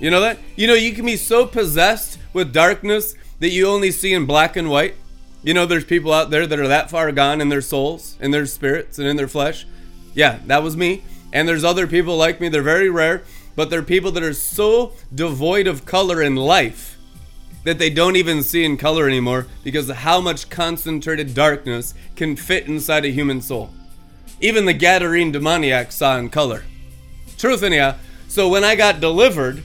You 0.00 0.10
know 0.10 0.20
that? 0.20 0.38
You 0.56 0.66
know, 0.66 0.74
you 0.74 0.92
can 0.92 1.06
be 1.06 1.16
so 1.16 1.46
possessed 1.46 2.18
with 2.32 2.52
darkness 2.52 3.14
that 3.38 3.50
you 3.50 3.68
only 3.68 3.90
see 3.90 4.12
in 4.12 4.26
black 4.26 4.56
and 4.56 4.68
white. 4.68 4.96
You 5.42 5.54
know, 5.54 5.66
there's 5.66 5.84
people 5.84 6.12
out 6.12 6.30
there 6.30 6.46
that 6.46 6.58
are 6.58 6.68
that 6.68 6.90
far 6.90 7.10
gone 7.12 7.40
in 7.40 7.48
their 7.48 7.60
souls, 7.60 8.16
in 8.20 8.30
their 8.30 8.46
spirits, 8.46 8.98
and 8.98 9.08
in 9.08 9.16
their 9.16 9.28
flesh. 9.28 9.66
Yeah, 10.14 10.38
that 10.46 10.62
was 10.62 10.76
me. 10.76 11.02
And 11.32 11.48
there's 11.48 11.64
other 11.64 11.86
people 11.86 12.16
like 12.16 12.40
me, 12.40 12.48
they're 12.48 12.62
very 12.62 12.90
rare, 12.90 13.22
but 13.56 13.70
they're 13.70 13.82
people 13.82 14.12
that 14.12 14.22
are 14.22 14.34
so 14.34 14.92
devoid 15.14 15.66
of 15.66 15.84
color 15.84 16.22
in 16.22 16.36
life 16.36 16.98
that 17.64 17.78
they 17.78 17.90
don't 17.90 18.16
even 18.16 18.42
see 18.42 18.64
in 18.64 18.76
color 18.76 19.06
anymore 19.06 19.46
because 19.62 19.88
of 19.88 19.96
how 19.96 20.20
much 20.20 20.50
concentrated 20.50 21.34
darkness 21.34 21.94
can 22.16 22.36
fit 22.36 22.66
inside 22.66 23.04
a 23.04 23.10
human 23.10 23.40
soul. 23.40 23.70
Even 24.40 24.64
the 24.64 24.74
Gadarene 24.74 25.32
demoniac 25.32 25.92
saw 25.92 26.18
in 26.18 26.28
color. 26.28 26.64
Truth, 27.42 27.64
anyhow. 27.64 27.96
So 28.28 28.48
when 28.48 28.62
I 28.62 28.76
got 28.76 29.00
delivered 29.00 29.64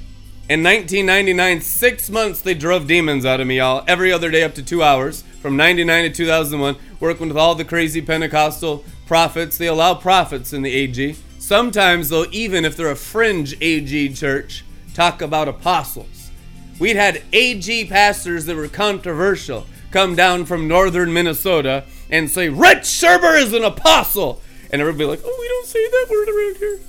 in 0.49 0.63
1999, 0.63 1.61
six 1.61 2.09
months 2.09 2.41
they 2.41 2.55
drove 2.55 2.87
demons 2.87 3.23
out 3.23 3.39
of 3.39 3.45
me, 3.45 3.57
y'all, 3.57 3.83
every 3.87 4.11
other 4.11 4.31
day 4.31 4.41
up 4.41 4.55
to 4.55 4.63
two 4.63 4.81
hours 4.81 5.21
from 5.43 5.55
99 5.55 6.05
to 6.05 6.09
2001, 6.09 6.75
working 6.99 7.27
with 7.27 7.37
all 7.37 7.53
the 7.53 7.63
crazy 7.63 8.01
Pentecostal 8.01 8.83
prophets. 9.05 9.59
They 9.59 9.67
allow 9.67 9.93
prophets 9.93 10.53
in 10.53 10.63
the 10.63 10.73
AG. 10.73 11.17
Sometimes, 11.37 12.09
though, 12.09 12.25
even 12.31 12.65
if 12.65 12.75
they're 12.75 12.89
a 12.89 12.95
fringe 12.95 13.55
AG 13.61 14.15
church, 14.15 14.65
talk 14.95 15.21
about 15.21 15.47
apostles. 15.47 16.31
We'd 16.79 16.95
had 16.95 17.21
AG 17.31 17.85
pastors 17.89 18.45
that 18.45 18.55
were 18.55 18.69
controversial 18.69 19.67
come 19.91 20.15
down 20.15 20.45
from 20.45 20.67
northern 20.67 21.13
Minnesota 21.13 21.83
and 22.09 22.27
say, 22.27 22.49
Rich 22.49 22.85
Sherber 22.85 23.39
is 23.39 23.53
an 23.53 23.63
apostle. 23.63 24.41
And 24.71 24.81
everybody 24.81 25.05
like, 25.05 25.21
oh, 25.23 25.37
we 25.39 25.47
don't 25.47 25.67
say 25.67 25.87
that 25.87 26.07
word 26.09 26.29
around 26.29 26.57
here. 26.57 26.79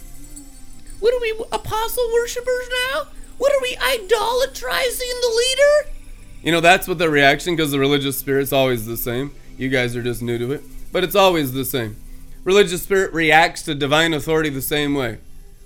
What 1.00 1.14
are 1.14 1.20
we, 1.20 1.32
apostle 1.52 2.04
worshippers 2.12 2.68
now? 2.90 3.06
What 3.38 3.52
are 3.52 3.62
we, 3.62 3.76
idolatrizing 3.76 5.20
the 5.20 5.32
leader? 5.36 5.94
You 6.42 6.52
know, 6.52 6.60
that's 6.60 6.88
what 6.88 6.98
the 6.98 7.10
reaction, 7.10 7.54
because 7.54 7.70
the 7.70 7.78
religious 7.78 8.18
spirit's 8.18 8.52
always 8.52 8.86
the 8.86 8.96
same. 8.96 9.32
You 9.56 9.68
guys 9.68 9.96
are 9.96 10.02
just 10.02 10.22
new 10.22 10.38
to 10.38 10.52
it. 10.52 10.62
But 10.92 11.04
it's 11.04 11.14
always 11.14 11.52
the 11.52 11.64
same. 11.64 11.96
Religious 12.44 12.82
spirit 12.82 13.12
reacts 13.12 13.62
to 13.62 13.74
divine 13.74 14.14
authority 14.14 14.48
the 14.48 14.62
same 14.62 14.94
way 14.94 15.18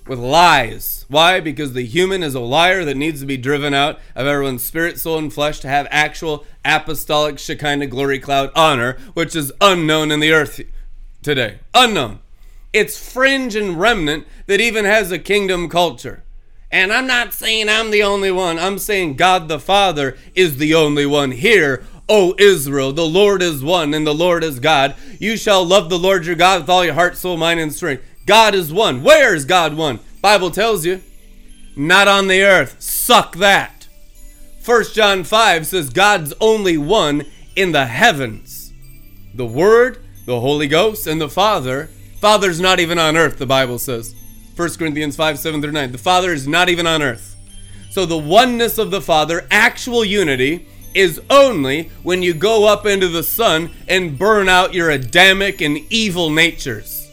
with 0.07 0.19
lies. 0.19 1.05
Why? 1.07 1.39
Because 1.39 1.73
the 1.73 1.85
human 1.85 2.23
is 2.23 2.35
a 2.35 2.39
liar 2.39 2.83
that 2.85 2.97
needs 2.97 3.21
to 3.21 3.25
be 3.25 3.37
driven 3.37 3.73
out 3.73 3.99
of 4.15 4.27
everyone's 4.27 4.63
spirit, 4.63 4.99
soul, 4.99 5.17
and 5.17 5.31
flesh 5.31 5.59
to 5.61 5.67
have 5.67 5.87
actual 5.89 6.45
apostolic 6.65 7.39
Shekinah 7.39 7.87
glory 7.87 8.19
cloud 8.19 8.51
honor, 8.55 8.97
which 9.13 9.35
is 9.35 9.53
unknown 9.61 10.11
in 10.11 10.19
the 10.19 10.33
earth 10.33 10.59
today. 11.21 11.59
Unknown. 11.73 12.19
It's 12.73 12.97
fringe 12.97 13.55
and 13.55 13.79
remnant 13.79 14.27
that 14.47 14.59
even 14.59 14.83
has 14.85 15.11
a 15.11 15.19
kingdom 15.19 15.69
culture. 15.69 16.23
And 16.71 16.91
I'm 16.91 17.05
not 17.05 17.33
saying 17.33 17.69
I'm 17.69 17.91
the 17.91 18.03
only 18.03 18.31
one. 18.31 18.57
I'm 18.57 18.79
saying 18.79 19.15
God 19.15 19.47
the 19.47 19.59
Father 19.59 20.17
is 20.33 20.57
the 20.57 20.73
only 20.73 21.05
one 21.05 21.31
here. 21.31 21.83
O 22.09 22.35
Israel, 22.37 22.91
the 22.91 23.05
Lord 23.05 23.41
is 23.41 23.63
one 23.63 23.93
and 23.93 24.05
the 24.05 24.13
Lord 24.13 24.43
is 24.43 24.59
God. 24.59 24.95
You 25.19 25.37
shall 25.37 25.63
love 25.63 25.89
the 25.89 25.99
Lord 25.99 26.25
your 26.25 26.35
God 26.35 26.61
with 26.61 26.69
all 26.69 26.83
your 26.83 26.95
heart, 26.95 27.15
soul, 27.15 27.37
mind, 27.37 27.59
and 27.59 27.71
strength. 27.71 28.03
God 28.25 28.55
is 28.55 28.73
one. 28.73 29.03
Where 29.03 29.35
is 29.35 29.45
God 29.45 29.75
one? 29.75 29.99
Bible 30.21 30.51
tells 30.51 30.85
you. 30.85 31.01
Not 31.75 32.07
on 32.07 32.27
the 32.27 32.43
earth. 32.43 32.81
Suck 32.81 33.35
that. 33.37 33.87
1 34.65 34.83
John 34.93 35.23
5 35.23 35.67
says 35.67 35.89
God's 35.89 36.33
only 36.41 36.77
one 36.77 37.25
in 37.55 37.71
the 37.71 37.85
heavens. 37.85 38.73
The 39.33 39.45
Word 39.45 40.03
the 40.25 40.39
Holy 40.39 40.67
Ghost, 40.67 41.05
and 41.07 41.19
the 41.19 41.29
Father. 41.29 41.89
Father's 42.23 42.61
not 42.61 42.79
even 42.79 42.97
on 42.97 43.17
earth, 43.17 43.37
the 43.37 43.45
Bible 43.45 43.77
says. 43.77 44.15
1 44.55 44.75
Corinthians 44.75 45.17
5 45.17 45.37
7 45.37 45.61
through 45.61 45.73
9. 45.73 45.91
The 45.91 45.97
Father 45.97 46.31
is 46.31 46.47
not 46.47 46.69
even 46.69 46.87
on 46.87 47.01
earth. 47.01 47.35
So 47.89 48.05
the 48.05 48.17
oneness 48.17 48.77
of 48.77 48.91
the 48.91 49.01
Father, 49.01 49.45
actual 49.51 50.05
unity, 50.05 50.65
is 50.93 51.19
only 51.29 51.91
when 52.01 52.23
you 52.23 52.33
go 52.33 52.65
up 52.65 52.85
into 52.85 53.09
the 53.09 53.23
sun 53.23 53.71
and 53.89 54.17
burn 54.17 54.47
out 54.47 54.73
your 54.73 54.89
Adamic 54.89 55.59
and 55.59 55.79
evil 55.89 56.29
natures. 56.29 57.11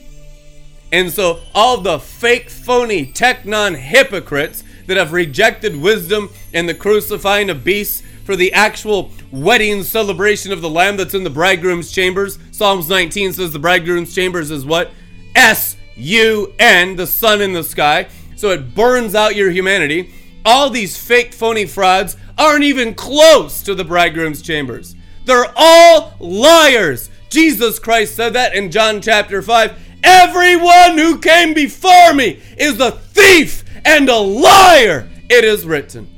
And 0.93 1.11
so 1.11 1.41
all 1.57 1.79
the 1.79 1.99
fake, 1.99 2.49
phony, 2.49 3.05
teknon 3.07 3.79
hypocrites 3.79 4.63
that 4.87 4.97
have 4.97 5.13
rejected 5.13 5.75
wisdom 5.75 6.31
and 6.55 6.69
the 6.69 6.75
crucifying 6.75 7.51
of 7.51 7.65
beasts 7.65 8.05
for 8.23 8.37
the 8.37 8.53
actual 8.53 9.11
wedding 9.33 9.83
celebration 9.83 10.53
of 10.53 10.61
the 10.61 10.71
Lamb 10.71 10.97
that's 10.97 11.15
in 11.15 11.25
the 11.25 11.31
bridegroom's 11.31 11.91
chambers. 11.91 12.39
Psalms 12.53 12.89
19 12.89 13.33
says 13.33 13.53
the 13.53 13.59
bridegroom's 13.59 14.15
chambers 14.15 14.53
is 14.53 14.65
what? 14.65 14.93
S 15.35 15.77
U 15.97 16.53
N, 16.59 16.97
the 16.97 17.07
sun 17.07 17.41
in 17.41 17.53
the 17.53 17.65
sky. 17.65 18.09
So 18.37 18.51
it 18.51 18.75
burns 18.75 19.15
out 19.15 19.37
your 19.37 19.51
humanity. 19.51 20.15
All 20.45 20.71
these 20.71 20.97
fake, 20.97 21.35
phony 21.35 21.67
frauds 21.67 22.17
aren't 22.39 22.65
even 22.65 22.95
close 22.95 23.63
to 23.63 23.75
the 23.75 23.85
bridegroom's 23.85 24.41
chambers. 24.41 24.95
They're 25.27 25.53
all 25.55 26.15
liars. 26.19 27.11
Jesus 27.29 27.79
Christ 27.79 28.17
said 28.17 28.33
that 28.33 28.55
in 28.55 28.71
John 28.71 29.01
chapter 29.01 29.43
5. 29.43 29.79
Everyone 30.03 30.97
who 30.97 31.19
came 31.19 31.53
before 31.53 32.15
me 32.15 32.41
is 32.57 32.81
a 32.81 32.93
thief 32.93 33.65
and 33.85 34.09
a 34.09 34.17
liar, 34.17 35.09
it 35.29 35.45
is 35.45 35.67
written. 35.67 36.09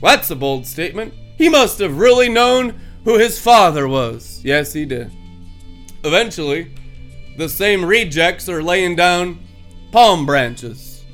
Well, 0.00 0.16
that's 0.16 0.30
a 0.30 0.36
bold 0.36 0.66
statement. 0.66 1.12
He 1.36 1.48
must 1.48 1.78
have 1.80 1.98
really 1.98 2.28
known 2.28 2.80
who 3.04 3.18
his 3.18 3.40
father 3.40 3.88
was. 3.88 4.40
Yes, 4.44 4.72
he 4.72 4.84
did. 4.84 5.10
Eventually, 6.04 6.72
the 7.40 7.48
same 7.48 7.82
rejects 7.82 8.50
are 8.50 8.62
laying 8.62 8.94
down 8.94 9.38
palm 9.92 10.26
branches. 10.26 11.04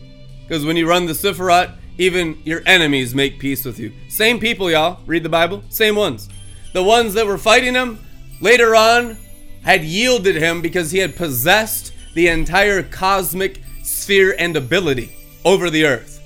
Because 0.42 0.64
when 0.64 0.76
you 0.76 0.88
run 0.88 1.06
the 1.06 1.12
Sephiroth, 1.12 1.72
even 1.98 2.36
your 2.44 2.62
enemies 2.66 3.14
make 3.14 3.38
peace 3.38 3.64
with 3.64 3.78
you. 3.78 3.92
Same 4.08 4.40
people, 4.40 4.68
y'all. 4.68 4.98
Read 5.06 5.22
the 5.22 5.28
Bible. 5.28 5.62
Same 5.68 5.94
ones. 5.94 6.28
The 6.72 6.82
ones 6.82 7.14
that 7.14 7.26
were 7.26 7.38
fighting 7.38 7.74
him 7.74 8.00
later 8.40 8.74
on 8.74 9.16
had 9.62 9.84
yielded 9.84 10.34
him 10.34 10.60
because 10.60 10.90
he 10.90 10.98
had 10.98 11.14
possessed 11.14 11.92
the 12.14 12.26
entire 12.26 12.82
cosmic 12.82 13.60
sphere 13.84 14.34
and 14.36 14.56
ability 14.56 15.16
over 15.44 15.70
the 15.70 15.86
earth. 15.86 16.20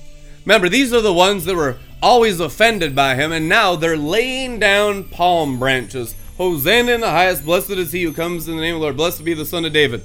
Remember, 0.45 0.67
these 0.67 0.93
are 0.93 1.01
the 1.01 1.13
ones 1.13 1.45
that 1.45 1.55
were 1.55 1.77
always 2.01 2.39
offended 2.39 2.95
by 2.95 3.13
him, 3.13 3.31
and 3.31 3.47
now 3.47 3.75
they're 3.75 3.97
laying 3.97 4.57
down 4.57 5.03
palm 5.03 5.59
branches. 5.59 6.15
Hosanna 6.41 6.93
in 6.93 7.01
the 7.01 7.09
highest, 7.11 7.45
blessed 7.45 7.69
is 7.69 7.91
he 7.91 8.01
who 8.01 8.13
comes 8.13 8.47
in 8.47 8.55
the 8.55 8.63
name 8.63 8.73
of 8.73 8.79
the 8.79 8.85
Lord, 8.85 8.97
blessed 8.97 9.23
be 9.23 9.35
the 9.35 9.45
Son 9.45 9.63
of 9.63 9.73
David. 9.73 10.01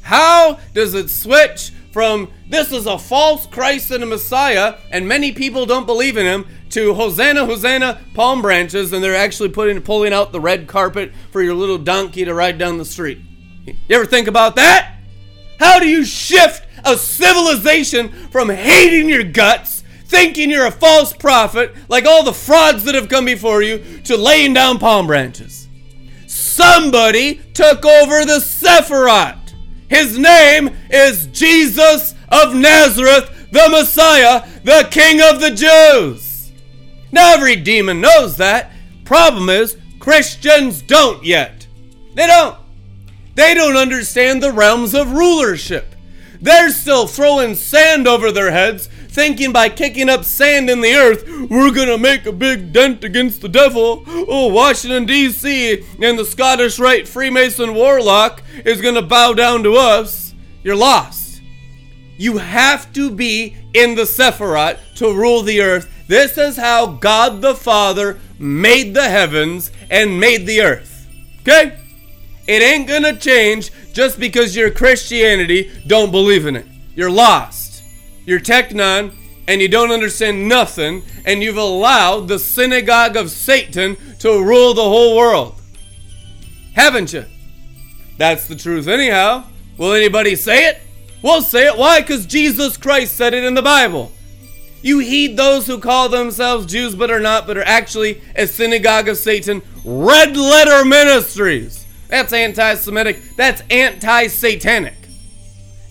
How 0.00 0.58
does 0.72 0.94
it 0.94 1.10
switch 1.10 1.70
from 1.92 2.32
this 2.48 2.72
is 2.72 2.86
a 2.86 2.98
false 2.98 3.46
Christ 3.46 3.90
and 3.90 4.02
a 4.02 4.06
Messiah, 4.06 4.76
and 4.90 5.06
many 5.06 5.32
people 5.32 5.66
don't 5.66 5.84
believe 5.84 6.16
in 6.16 6.24
him, 6.24 6.46
to 6.70 6.94
Hosanna, 6.94 7.44
Hosanna, 7.44 8.00
palm 8.14 8.40
branches, 8.40 8.94
and 8.94 9.04
they're 9.04 9.14
actually 9.14 9.50
putting 9.50 9.82
pulling 9.82 10.14
out 10.14 10.32
the 10.32 10.40
red 10.40 10.66
carpet 10.66 11.12
for 11.30 11.42
your 11.42 11.54
little 11.54 11.76
donkey 11.76 12.24
to 12.24 12.32
ride 12.32 12.56
down 12.56 12.78
the 12.78 12.84
street? 12.86 13.18
You 13.66 13.74
ever 13.90 14.06
think 14.06 14.28
about 14.28 14.56
that? 14.56 14.96
How 15.60 15.78
do 15.78 15.86
you 15.86 16.06
shift 16.06 16.66
a 16.86 16.96
civilization 16.96 18.08
from 18.30 18.48
hating 18.48 19.10
your 19.10 19.24
guts 19.24 19.73
thinking 20.14 20.48
you're 20.48 20.66
a 20.66 20.70
false 20.70 21.12
prophet, 21.12 21.74
like 21.88 22.06
all 22.06 22.22
the 22.22 22.32
frauds 22.32 22.84
that 22.84 22.94
have 22.94 23.08
come 23.08 23.24
before 23.24 23.62
you, 23.62 23.78
to 24.04 24.16
laying 24.16 24.54
down 24.54 24.78
palm 24.78 25.08
branches. 25.08 25.68
Somebody 26.28 27.40
took 27.52 27.84
over 27.84 28.24
the 28.24 28.38
Sephiroth. 28.38 29.54
His 29.88 30.16
name 30.16 30.70
is 30.88 31.26
Jesus 31.26 32.14
of 32.28 32.54
Nazareth, 32.54 33.48
the 33.50 33.68
Messiah, 33.68 34.48
the 34.62 34.86
King 34.92 35.20
of 35.20 35.40
the 35.40 35.50
Jews. 35.50 36.52
Now, 37.10 37.34
every 37.34 37.56
demon 37.56 38.00
knows 38.00 38.36
that. 38.36 38.70
Problem 39.04 39.48
is, 39.48 39.76
Christians 39.98 40.80
don't 40.80 41.24
yet. 41.24 41.66
They 42.14 42.28
don't. 42.28 42.56
They 43.34 43.52
don't 43.52 43.76
understand 43.76 44.40
the 44.40 44.52
realms 44.52 44.94
of 44.94 45.10
rulership. 45.10 45.96
They're 46.40 46.70
still 46.70 47.08
throwing 47.08 47.56
sand 47.56 48.06
over 48.06 48.30
their 48.30 48.52
heads 48.52 48.88
thinking 49.14 49.52
by 49.52 49.68
kicking 49.68 50.08
up 50.08 50.24
sand 50.24 50.68
in 50.68 50.80
the 50.80 50.92
earth, 50.92 51.24
we're 51.48 51.70
gonna 51.70 51.96
make 51.96 52.26
a 52.26 52.32
big 52.32 52.72
dent 52.72 53.04
against 53.04 53.40
the 53.40 53.48
devil. 53.48 54.02
Oh, 54.06 54.48
Washington, 54.48 55.06
D.C. 55.06 55.84
and 56.02 56.18
the 56.18 56.24
Scottish 56.24 56.80
Rite 56.80 57.06
Freemason 57.06 57.74
Warlock 57.74 58.42
is 58.64 58.80
gonna 58.80 59.02
bow 59.02 59.32
down 59.32 59.62
to 59.62 59.74
us. 59.74 60.34
You're 60.64 60.74
lost. 60.74 61.40
You 62.16 62.38
have 62.38 62.92
to 62.94 63.08
be 63.08 63.56
in 63.72 63.94
the 63.94 64.02
Sephiroth 64.02 64.78
to 64.96 65.14
rule 65.14 65.42
the 65.42 65.60
earth. 65.60 65.88
This 66.08 66.36
is 66.36 66.56
how 66.56 66.86
God 66.86 67.40
the 67.40 67.54
Father 67.54 68.18
made 68.38 68.94
the 68.94 69.08
heavens 69.08 69.70
and 69.90 70.18
made 70.18 70.44
the 70.44 70.60
earth. 70.60 71.06
Okay? 71.42 71.78
It 72.48 72.62
ain't 72.62 72.88
gonna 72.88 73.16
change 73.16 73.70
just 73.92 74.18
because 74.18 74.56
your 74.56 74.70
Christianity 74.70 75.70
don't 75.86 76.10
believe 76.10 76.46
in 76.46 76.56
it. 76.56 76.66
You're 76.96 77.10
lost 77.10 77.63
you're 78.26 78.40
teknon, 78.40 79.14
and 79.46 79.60
you 79.60 79.68
don't 79.68 79.90
understand 79.90 80.48
nothing, 80.48 81.02
and 81.24 81.42
you've 81.42 81.56
allowed 81.56 82.28
the 82.28 82.38
synagogue 82.38 83.16
of 83.16 83.30
Satan 83.30 83.96
to 84.20 84.42
rule 84.42 84.74
the 84.74 84.82
whole 84.82 85.16
world. 85.16 85.60
Haven't 86.74 87.12
you? 87.12 87.24
That's 88.16 88.48
the 88.48 88.56
truth, 88.56 88.88
anyhow. 88.88 89.44
Will 89.76 89.92
anybody 89.92 90.36
say 90.36 90.66
it? 90.66 90.80
We'll 91.22 91.42
say 91.42 91.66
it. 91.66 91.76
Why? 91.76 92.00
Because 92.00 92.26
Jesus 92.26 92.76
Christ 92.76 93.16
said 93.16 93.34
it 93.34 93.44
in 93.44 93.54
the 93.54 93.62
Bible. 93.62 94.12
You 94.82 94.98
heed 94.98 95.36
those 95.36 95.66
who 95.66 95.78
call 95.78 96.10
themselves 96.10 96.66
Jews 96.66 96.94
but 96.94 97.10
are 97.10 97.20
not, 97.20 97.46
but 97.46 97.56
are 97.56 97.64
actually 97.64 98.20
a 98.36 98.46
synagogue 98.46 99.08
of 99.08 99.16
Satan, 99.16 99.62
red 99.84 100.36
letter 100.36 100.84
ministries. 100.84 101.86
That's 102.08 102.32
anti 102.32 102.74
Semitic. 102.74 103.22
That's 103.36 103.62
anti 103.70 104.26
satanic. 104.26 105.03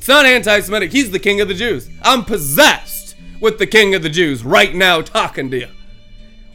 It's 0.04 0.10
not 0.10 0.26
anti 0.26 0.60
Semitic. 0.60 0.92
He's 0.92 1.12
the 1.12 1.18
king 1.18 1.40
of 1.40 1.48
the 1.48 1.54
Jews. 1.54 1.90
I'm 2.02 2.26
possessed 2.26 3.16
with 3.40 3.58
the 3.58 3.66
king 3.66 3.96
of 3.96 4.04
the 4.04 4.10
Jews 4.10 4.44
right 4.44 4.76
now 4.76 5.02
talking 5.02 5.50
to 5.52 5.60
you. 5.60 5.70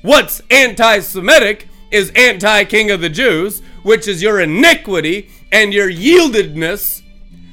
What's 0.03 0.43
anti 0.51 0.99
Semitic 0.99 1.67
is 1.91 2.13
anti 2.15 2.65
king 2.65 2.91
of 2.91 3.01
the 3.01 3.09
Jews, 3.09 3.63
which 3.85 4.07
is 4.07 4.21
your 4.21 4.39
iniquity 4.39 5.31
and 5.51 5.73
your 5.73 5.91
yieldedness 5.91 7.01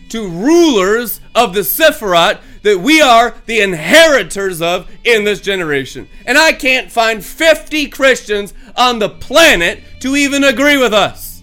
to 0.09 0.27
rulers 0.27 1.21
of 1.33 1.53
the 1.53 1.61
Sephiroth 1.61 2.41
that 2.63 2.81
we 2.81 2.99
are 2.99 3.33
the 3.45 3.61
inheritors 3.61 4.61
of 4.61 4.91
in 5.05 5.23
this 5.23 5.39
generation. 5.39 6.09
And 6.25 6.37
I 6.37 6.51
can't 6.51 6.91
find 6.91 7.23
50 7.23 7.87
Christians 7.87 8.53
on 8.75 8.99
the 8.99 9.07
planet 9.07 9.81
to 10.01 10.17
even 10.17 10.43
agree 10.43 10.75
with 10.75 10.93
us. 10.93 11.41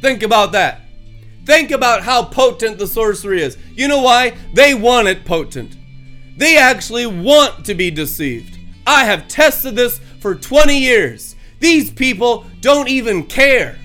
Think 0.00 0.24
about 0.24 0.50
that. 0.50 0.89
Think 1.50 1.72
about 1.72 2.04
how 2.04 2.26
potent 2.26 2.78
the 2.78 2.86
sorcery 2.86 3.42
is. 3.42 3.58
You 3.74 3.88
know 3.88 4.02
why? 4.02 4.36
They 4.54 4.72
want 4.72 5.08
it 5.08 5.24
potent. 5.24 5.76
They 6.36 6.56
actually 6.56 7.06
want 7.06 7.64
to 7.64 7.74
be 7.74 7.90
deceived. 7.90 8.56
I 8.86 9.02
have 9.02 9.26
tested 9.26 9.74
this 9.74 10.00
for 10.20 10.36
20 10.36 10.78
years. 10.78 11.34
These 11.58 11.90
people 11.90 12.46
don't 12.60 12.88
even 12.88 13.24
care. 13.24 13.80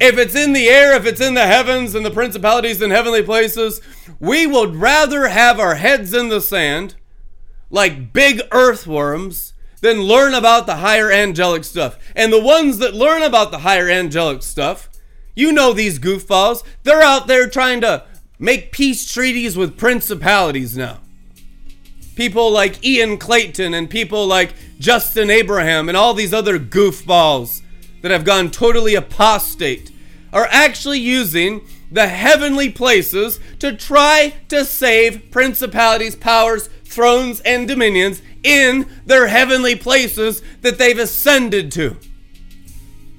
If 0.00 0.18
it's 0.18 0.34
in 0.34 0.54
the 0.54 0.68
air, 0.68 0.96
if 0.96 1.06
it's 1.06 1.20
in 1.20 1.34
the 1.34 1.46
heavens 1.46 1.94
and 1.94 2.04
the 2.04 2.10
principalities 2.10 2.82
in 2.82 2.90
heavenly 2.90 3.22
places, 3.22 3.80
we 4.18 4.48
would 4.48 4.74
rather 4.74 5.28
have 5.28 5.60
our 5.60 5.76
heads 5.76 6.12
in 6.12 6.30
the 6.30 6.40
sand 6.40 6.96
like 7.70 8.12
big 8.12 8.40
earthworms 8.50 9.54
than 9.82 10.02
learn 10.02 10.34
about 10.34 10.66
the 10.66 10.78
higher 10.78 11.12
angelic 11.12 11.62
stuff. 11.62 11.96
And 12.16 12.32
the 12.32 12.42
ones 12.42 12.78
that 12.78 12.92
learn 12.92 13.22
about 13.22 13.52
the 13.52 13.58
higher 13.58 13.88
angelic 13.88 14.42
stuff, 14.42 14.88
you 15.34 15.52
know 15.52 15.72
these 15.72 15.98
goofballs, 15.98 16.62
they're 16.82 17.02
out 17.02 17.26
there 17.26 17.48
trying 17.48 17.80
to 17.82 18.04
make 18.38 18.72
peace 18.72 19.10
treaties 19.10 19.56
with 19.56 19.78
principalities 19.78 20.76
now. 20.76 20.98
People 22.16 22.50
like 22.50 22.84
Ian 22.84 23.16
Clayton 23.16 23.72
and 23.72 23.88
people 23.88 24.26
like 24.26 24.54
Justin 24.78 25.30
Abraham 25.30 25.88
and 25.88 25.96
all 25.96 26.12
these 26.12 26.34
other 26.34 26.58
goofballs 26.58 27.62
that 28.02 28.10
have 28.10 28.24
gone 28.24 28.50
totally 28.50 28.94
apostate 28.94 29.90
are 30.32 30.48
actually 30.50 30.98
using 30.98 31.62
the 31.90 32.08
heavenly 32.08 32.70
places 32.70 33.38
to 33.58 33.76
try 33.76 34.34
to 34.48 34.64
save 34.64 35.30
principalities, 35.30 36.16
powers, 36.16 36.68
thrones, 36.84 37.40
and 37.40 37.68
dominions 37.68 38.22
in 38.42 38.88
their 39.06 39.28
heavenly 39.28 39.76
places 39.76 40.42
that 40.62 40.78
they've 40.78 40.98
ascended 40.98 41.70
to. 41.72 41.96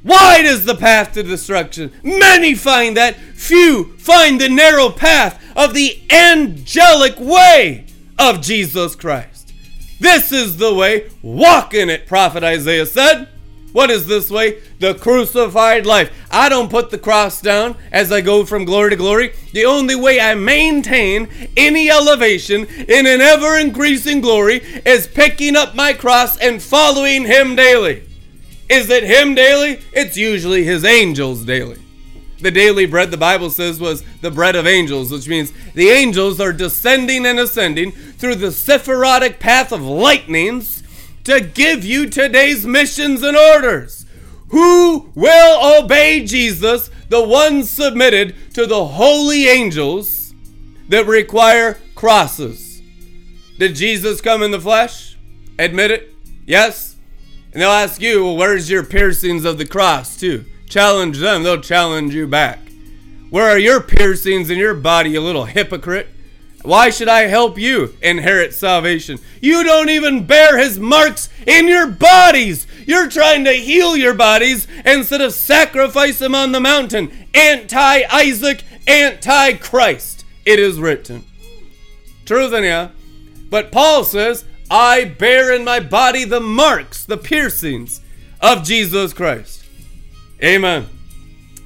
Wide 0.04 0.46
is 0.46 0.66
the 0.66 0.76
path 0.76 1.14
to 1.14 1.24
destruction. 1.24 1.92
Many 2.04 2.56
find 2.56 2.98
that, 2.98 3.16
few 3.16 3.96
find 3.98 4.40
the 4.40 4.50
narrow 4.50 4.90
path 4.90 5.42
of 5.56 5.74
the 5.74 6.02
angelic 6.12 7.18
way 7.20 7.86
of 8.20 8.42
Jesus 8.42 8.96
Christ. 8.96 9.54
This 10.00 10.34
is 10.34 10.58
the 10.58 10.74
way, 10.74 11.10
walk 11.22 11.74
in 11.74 11.90
it, 11.90 12.06
prophet 12.08 12.44
Isaiah 12.44 12.86
said. 12.86 13.30
What 13.72 13.90
is 13.90 14.06
this 14.06 14.30
way? 14.30 14.62
The 14.80 14.94
crucified 14.94 15.86
life. 15.86 16.12
I 16.30 16.48
don't 16.48 16.70
put 16.70 16.92
the 16.92 17.00
cross 17.00 17.42
down 17.42 17.76
as 17.92 18.12
I 18.12 18.22
go 18.22 18.46
from 18.46 18.66
glory 18.66 18.92
to 18.92 18.96
glory. 18.96 19.34
The 19.52 19.66
only 19.66 19.96
way 19.96 20.20
I 20.20 20.36
maintain 20.36 21.28
any 21.58 21.90
elevation 21.90 22.66
in 22.66 23.08
an 23.08 23.22
ever 23.22 23.58
increasing 23.58 24.22
glory 24.22 24.58
is 24.86 25.08
picking 25.08 25.56
up 25.56 25.74
my 25.74 25.94
cross 25.94 26.38
and 26.38 26.62
following 26.62 27.26
Him 27.26 27.56
daily. 27.56 28.04
Is 28.74 28.90
it 28.90 29.04
Him 29.04 29.36
daily? 29.36 29.82
It's 29.92 30.18
usually 30.18 30.64
His 30.64 30.84
angels 30.84 31.46
daily. 31.46 31.80
The 32.40 32.50
daily 32.50 32.88
bread, 32.88 33.12
the 33.12 33.18
Bible 33.18 33.52
says, 33.52 33.80
was 33.80 34.04
the 34.22 34.32
bread 34.32 34.56
of 34.56 34.66
angels, 34.66 35.12
which 35.12 35.28
means 35.28 35.54
the 35.76 35.90
angels 35.90 36.42
are 36.42 36.52
descending 36.52 37.24
and 37.28 37.40
ascending 37.40 37.92
through 37.92 38.36
the 38.36 38.52
sephirotic 38.52 39.40
path 39.40 39.72
of 39.72 39.84
lightnings 39.84 40.82
to 41.24 41.40
give 41.40 41.86
you 41.86 42.10
today's 42.10 42.66
missions 42.66 43.22
and 43.22 43.38
orders. 43.38 44.08
Who 44.50 45.12
will 45.14 45.84
obey 45.84 46.26
Jesus, 46.26 46.90
the 47.10 47.24
one 47.24 47.64
submitted 47.64 48.36
to 48.56 48.66
the 48.66 48.86
holy 48.86 49.48
angels 49.48 50.34
that 50.90 51.06
require 51.06 51.78
crosses? 51.94 52.82
Did 53.60 53.76
Jesus 53.76 54.20
come 54.20 54.42
in 54.42 54.50
the 54.50 54.60
flesh? 54.60 55.16
Admit 55.60 55.92
it? 55.92 56.16
Yes? 56.48 56.93
And 57.54 57.62
they'll 57.62 57.70
ask 57.70 58.02
you, 58.02 58.24
well, 58.24 58.36
where's 58.36 58.70
your 58.70 58.84
piercings 58.84 59.46
of 59.46 59.58
the 59.58 59.66
cross, 59.66 60.20
too? 60.20 60.46
Challenge 60.68 61.20
them, 61.20 61.44
they'll 61.44 61.62
challenge 61.62 62.16
you 62.16 62.28
back. 62.28 62.60
Where 63.30 63.50
are 63.50 63.60
your 63.60 63.80
piercings 63.80 64.50
in 64.50 64.58
your 64.58 64.74
body, 64.74 65.12
you 65.12 65.22
little 65.22 65.46
hypocrite? 65.46 66.08
Why 66.64 66.90
should 66.90 67.10
I 67.10 67.22
help 67.22 67.58
you 67.58 67.96
inherit 68.02 68.54
salvation? 68.54 69.20
You 69.42 69.64
don't 69.64 69.90
even 69.90 70.26
bear 70.26 70.58
his 70.58 70.80
marks 70.80 71.30
in 71.46 71.68
your 71.68 71.88
bodies. 71.88 72.66
You're 72.88 73.10
trying 73.10 73.44
to 73.46 73.52
heal 73.52 73.98
your 73.98 74.14
bodies 74.14 74.68
instead 74.86 75.22
of 75.22 75.34
sacrifice 75.34 76.20
them 76.20 76.34
on 76.34 76.54
the 76.54 76.60
mountain. 76.60 77.12
Anti 77.34 78.04
Isaac, 78.12 78.64
anti 78.88 79.54
Christ. 79.54 80.26
It 80.46 80.58
is 80.60 80.80
written. 80.80 81.26
Truth 82.26 82.54
in 82.54 82.64
ya. 82.64 82.90
But 83.50 83.72
Paul 83.72 84.04
says, 84.06 84.46
I 84.76 85.06
bear 85.06 85.54
in 85.54 85.64
my 85.64 85.80
body 85.80 86.26
the 86.26 86.40
marks, 86.40 87.06
the 87.06 87.16
piercings 87.16 88.02
of 88.42 88.64
Jesus 88.64 89.14
Christ. 89.14 89.64
Amen. 90.44 90.88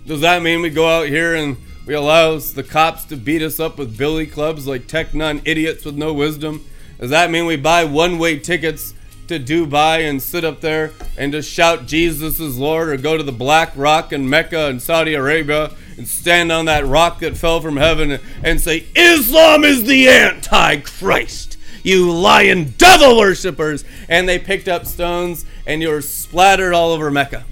Does 0.05 0.19
that 0.19 0.43
mean 0.43 0.61
we 0.61 0.69
go 0.69 0.89
out 0.89 1.07
here 1.07 1.33
and 1.33 1.55
we 1.85 1.93
allow 1.93 2.37
the 2.37 2.63
cops 2.63 3.05
to 3.05 3.15
beat 3.15 3.41
us 3.41 3.61
up 3.61 3.77
with 3.77 3.97
billy 3.97 4.27
clubs 4.27 4.67
like 4.67 4.87
Teknon 4.87 5.41
idiots 5.45 5.85
with 5.85 5.95
no 5.95 6.13
wisdom? 6.13 6.65
Does 6.99 7.11
that 7.11 7.31
mean 7.31 7.45
we 7.45 7.55
buy 7.55 7.85
one 7.85 8.19
way 8.19 8.39
tickets 8.39 8.93
to 9.29 9.39
Dubai 9.39 10.09
and 10.09 10.21
sit 10.21 10.43
up 10.43 10.59
there 10.59 10.91
and 11.17 11.31
just 11.31 11.49
shout 11.49 11.85
Jesus 11.85 12.41
is 12.41 12.57
Lord 12.57 12.89
or 12.89 12.97
go 12.97 13.15
to 13.15 13.23
the 13.23 13.31
Black 13.31 13.71
Rock 13.77 14.11
in 14.11 14.29
Mecca 14.29 14.67
in 14.67 14.81
Saudi 14.81 15.13
Arabia 15.13 15.71
and 15.95 16.05
stand 16.05 16.51
on 16.51 16.65
that 16.65 16.85
rock 16.85 17.19
that 17.19 17.37
fell 17.37 17.61
from 17.61 17.77
heaven 17.77 18.19
and 18.43 18.59
say, 18.59 18.85
Islam 18.97 19.63
is 19.63 19.85
the 19.85 20.09
Antichrist, 20.09 21.56
you 21.87 22.11
lying 22.11 22.71
devil 22.77 23.17
worshippers. 23.17 23.85
And 24.09 24.27
they 24.27 24.39
picked 24.39 24.67
up 24.67 24.85
stones 24.85 25.45
and 25.65 25.81
you 25.81 25.89
were 25.89 26.01
splattered 26.01 26.73
all 26.73 26.91
over 26.91 27.09
Mecca. 27.09 27.45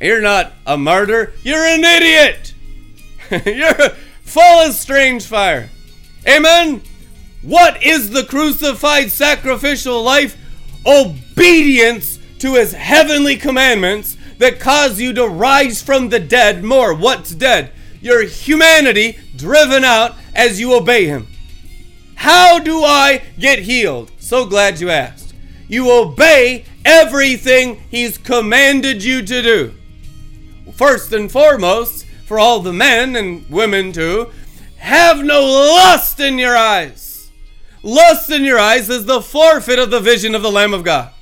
You're 0.00 0.22
not 0.22 0.52
a 0.66 0.76
martyr, 0.76 1.32
you're 1.42 1.64
an 1.64 1.84
idiot. 1.84 2.54
You're 3.46 3.90
full 4.24 4.42
of 4.42 4.74
strange 4.74 5.24
fire. 5.24 5.70
Amen. 6.26 6.82
What 7.42 7.80
is 7.82 8.10
the 8.10 8.24
crucified 8.24 9.12
sacrificial 9.12 10.02
life? 10.02 10.36
Obedience 10.84 12.18
to 12.40 12.54
his 12.54 12.72
heavenly 12.72 13.36
commandments 13.36 14.16
that 14.38 14.58
cause 14.58 15.00
you 15.00 15.12
to 15.12 15.28
rise 15.28 15.80
from 15.80 16.08
the 16.08 16.18
dead 16.18 16.64
more. 16.64 16.92
What's 16.92 17.30
dead? 17.30 17.70
Your 18.00 18.24
humanity 18.24 19.18
driven 19.36 19.84
out 19.84 20.16
as 20.34 20.58
you 20.58 20.74
obey 20.74 21.06
him. 21.06 21.28
How 22.20 22.58
do 22.58 22.84
I 22.84 23.22
get 23.38 23.60
healed? 23.60 24.12
So 24.18 24.44
glad 24.44 24.78
you 24.78 24.90
asked. 24.90 25.34
You 25.68 25.90
obey 25.90 26.66
everything 26.84 27.82
he's 27.90 28.18
commanded 28.18 29.02
you 29.02 29.22
to 29.22 29.40
do. 29.42 29.74
First 30.74 31.14
and 31.14 31.32
foremost, 31.32 32.04
for 32.26 32.38
all 32.38 32.60
the 32.60 32.74
men 32.74 33.16
and 33.16 33.48
women 33.48 33.90
too, 33.90 34.30
have 34.76 35.24
no 35.24 35.40
lust 35.40 36.20
in 36.20 36.36
your 36.36 36.54
eyes. 36.54 37.30
Lust 37.82 38.28
in 38.28 38.44
your 38.44 38.58
eyes 38.58 38.90
is 38.90 39.06
the 39.06 39.22
forfeit 39.22 39.78
of 39.78 39.90
the 39.90 39.98
vision 39.98 40.34
of 40.34 40.42
the 40.42 40.50
Lamb 40.50 40.74
of 40.74 40.84
God. 40.84 41.14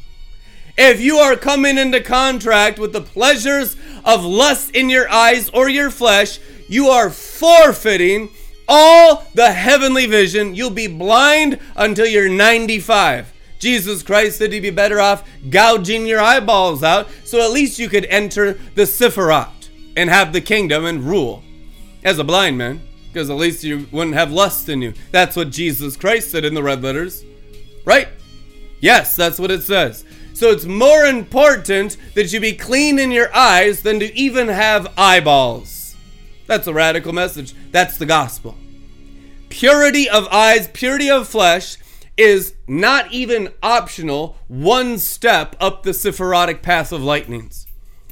If 0.76 1.00
you 1.00 1.18
are 1.18 1.36
coming 1.36 1.78
into 1.78 2.00
contract 2.00 2.80
with 2.80 2.92
the 2.92 3.02
pleasures 3.02 3.76
of 4.04 4.24
lust 4.24 4.72
in 4.72 4.90
your 4.90 5.08
eyes 5.08 5.48
or 5.50 5.68
your 5.68 5.90
flesh, 5.92 6.40
you 6.68 6.88
are 6.88 7.08
forfeiting 7.08 8.30
all 8.68 9.24
the 9.34 9.52
heavenly 9.52 10.06
vision. 10.06 10.54
You'll 10.54 10.70
be 10.70 10.86
blind 10.86 11.58
until 11.74 12.06
you're 12.06 12.28
95. 12.28 13.32
Jesus 13.58 14.02
Christ 14.02 14.38
said 14.38 14.52
you'd 14.52 14.62
be 14.62 14.70
better 14.70 15.00
off 15.00 15.28
gouging 15.50 16.06
your 16.06 16.20
eyeballs 16.20 16.84
out 16.84 17.08
so 17.24 17.42
at 17.42 17.50
least 17.50 17.78
you 17.78 17.88
could 17.88 18.04
enter 18.04 18.52
the 18.74 18.82
Sephiroth 18.82 19.68
and 19.96 20.08
have 20.08 20.32
the 20.32 20.40
kingdom 20.40 20.84
and 20.84 21.02
rule 21.02 21.42
as 22.04 22.20
a 22.20 22.24
blind 22.24 22.56
man, 22.56 22.80
because 23.08 23.30
at 23.30 23.36
least 23.36 23.64
you 23.64 23.88
wouldn't 23.90 24.14
have 24.14 24.30
lust 24.30 24.68
in 24.68 24.80
you. 24.80 24.94
That's 25.10 25.34
what 25.34 25.50
Jesus 25.50 25.96
Christ 25.96 26.30
said 26.30 26.44
in 26.44 26.54
the 26.54 26.62
red 26.62 26.82
letters, 26.82 27.24
right? 27.84 28.08
Yes, 28.80 29.16
that's 29.16 29.40
what 29.40 29.50
it 29.50 29.62
says. 29.62 30.04
So 30.34 30.50
it's 30.50 30.64
more 30.64 31.04
important 31.06 31.96
that 32.14 32.32
you 32.32 32.38
be 32.38 32.52
clean 32.52 33.00
in 33.00 33.10
your 33.10 33.34
eyes 33.34 33.82
than 33.82 33.98
to 33.98 34.16
even 34.16 34.46
have 34.46 34.92
eyeballs. 34.96 35.77
That's 36.48 36.66
a 36.66 36.74
radical 36.74 37.12
message. 37.12 37.54
That's 37.70 37.98
the 37.98 38.06
gospel. 38.06 38.56
Purity 39.50 40.08
of 40.08 40.26
eyes, 40.28 40.66
purity 40.68 41.08
of 41.08 41.28
flesh 41.28 41.76
is 42.16 42.54
not 42.66 43.12
even 43.12 43.52
optional, 43.62 44.36
one 44.48 44.98
step 44.98 45.54
up 45.60 45.84
the 45.84 45.92
Sephirotic 45.92 46.62
path 46.62 46.90
of 46.90 47.02
lightnings. 47.02 47.66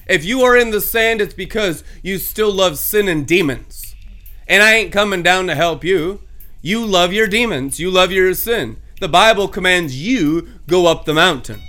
If 0.07 0.25
you 0.25 0.43
are 0.43 0.57
in 0.57 0.71
the 0.71 0.81
sand, 0.81 1.21
it's 1.21 1.35
because 1.35 1.83
you 2.03 2.19
still 2.19 2.53
love 2.53 2.79
sin 2.79 3.09
and 3.09 3.27
demons. 3.27 3.97
And 4.47 4.63
I 4.63 4.75
ain't 4.75 4.93
coming 4.93 5.23
down 5.23 5.49
to 5.49 5.55
help 5.55 5.83
you. 5.83 6.21
You 6.63 6.85
love 6.85 7.13
your 7.13 7.27
demons. 7.27 7.81
You 7.81 7.91
love 7.91 8.13
your 8.13 8.33
sin. 8.35 8.77
The 9.01 9.09
Bible 9.09 9.49
commands 9.49 10.01
you 10.01 10.49
go 10.69 10.87
up 10.87 11.05
the 11.05 11.15
mountain. 11.15 11.61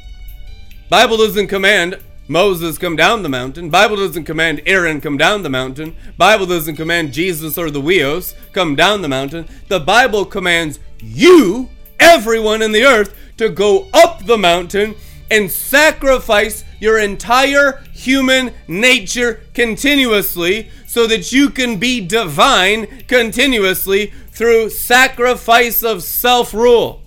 Bible 0.89 1.17
doesn't 1.17 1.47
command 1.47 1.99
Moses 2.27 2.77
come 2.77 2.95
down 2.95 3.23
the 3.23 3.29
mountain. 3.29 3.69
Bible 3.69 3.95
doesn't 3.95 4.25
command 4.25 4.61
Aaron 4.65 4.99
come 4.99 5.17
down 5.17 5.43
the 5.43 5.49
mountain. 5.49 5.95
Bible 6.17 6.45
doesn't 6.45 6.75
command 6.75 7.13
Jesus 7.13 7.57
or 7.57 7.71
the 7.71 7.81
Huios 7.81 8.33
come 8.51 8.75
down 8.75 9.01
the 9.01 9.07
mountain. 9.07 9.47
The 9.69 9.79
Bible 9.79 10.25
commands 10.25 10.79
you, 10.99 11.69
everyone 11.99 12.61
in 12.61 12.73
the 12.73 12.83
earth, 12.83 13.15
to 13.37 13.49
go 13.49 13.87
up 13.93 14.25
the 14.25 14.37
mountain 14.37 14.95
and 15.31 15.49
sacrifice 15.49 16.63
your 16.79 16.99
entire 16.99 17.83
human 17.93 18.53
nature 18.67 19.41
continuously 19.53 20.69
so 20.85 21.07
that 21.07 21.31
you 21.31 21.49
can 21.49 21.77
be 21.77 22.05
divine 22.05 23.03
continuously 23.07 24.07
through 24.31 24.69
sacrifice 24.69 25.83
of 25.83 26.03
self 26.03 26.53
rule, 26.53 27.01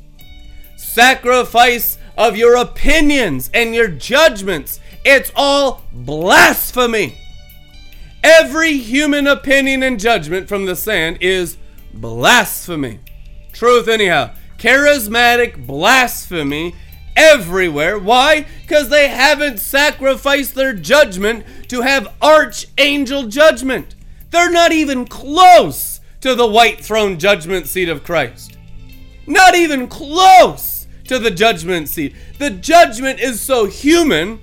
sacrifice 0.77 1.99
of 2.17 2.37
your 2.37 2.57
opinions 2.57 3.51
and 3.55 3.75
your 3.75 3.89
judgments. 3.89 4.81
It's 5.05 5.33
all 5.35 5.83
blasphemy. 5.93 7.17
Every 8.23 8.77
human 8.77 9.27
opinion 9.27 9.83
and 9.83 9.99
judgment 9.99 10.49
from 10.49 10.67
the 10.67 10.77
sand 10.77 11.19
is 11.21 11.57
blasphemy. 11.95 13.01
Truth, 13.53 13.89
anyhow. 13.89 14.31
Charismatic 14.59 15.67
blasphemy 15.67 16.75
everywhere. 17.17 17.99
Why? 17.99 18.47
Because 18.63 18.89
they 18.91 19.09
haven't 19.09 19.59
sacrificed 19.59 20.55
their 20.55 20.75
judgment 20.75 21.45
to 21.69 21.81
have 21.81 22.15
archangel 22.21 23.27
judgment. 23.27 23.95
They're 24.31 24.51
not 24.51 24.73
even 24.73 25.07
close 25.07 26.01
to 26.21 26.35
the 26.35 26.47
white 26.47 26.85
throne 26.85 27.19
judgment 27.19 27.67
seat 27.67 27.89
of 27.89 28.05
Christ. 28.05 28.59
Not 29.27 29.55
even 29.55 29.89
close 29.89 30.87
to 31.09 31.19
the 31.19 31.31
judgment 31.31 31.89
seat. 31.89 32.15
The 32.39 32.51
judgment 32.51 33.21
is 33.21 33.41
so 33.41 33.65
human, 33.65 34.41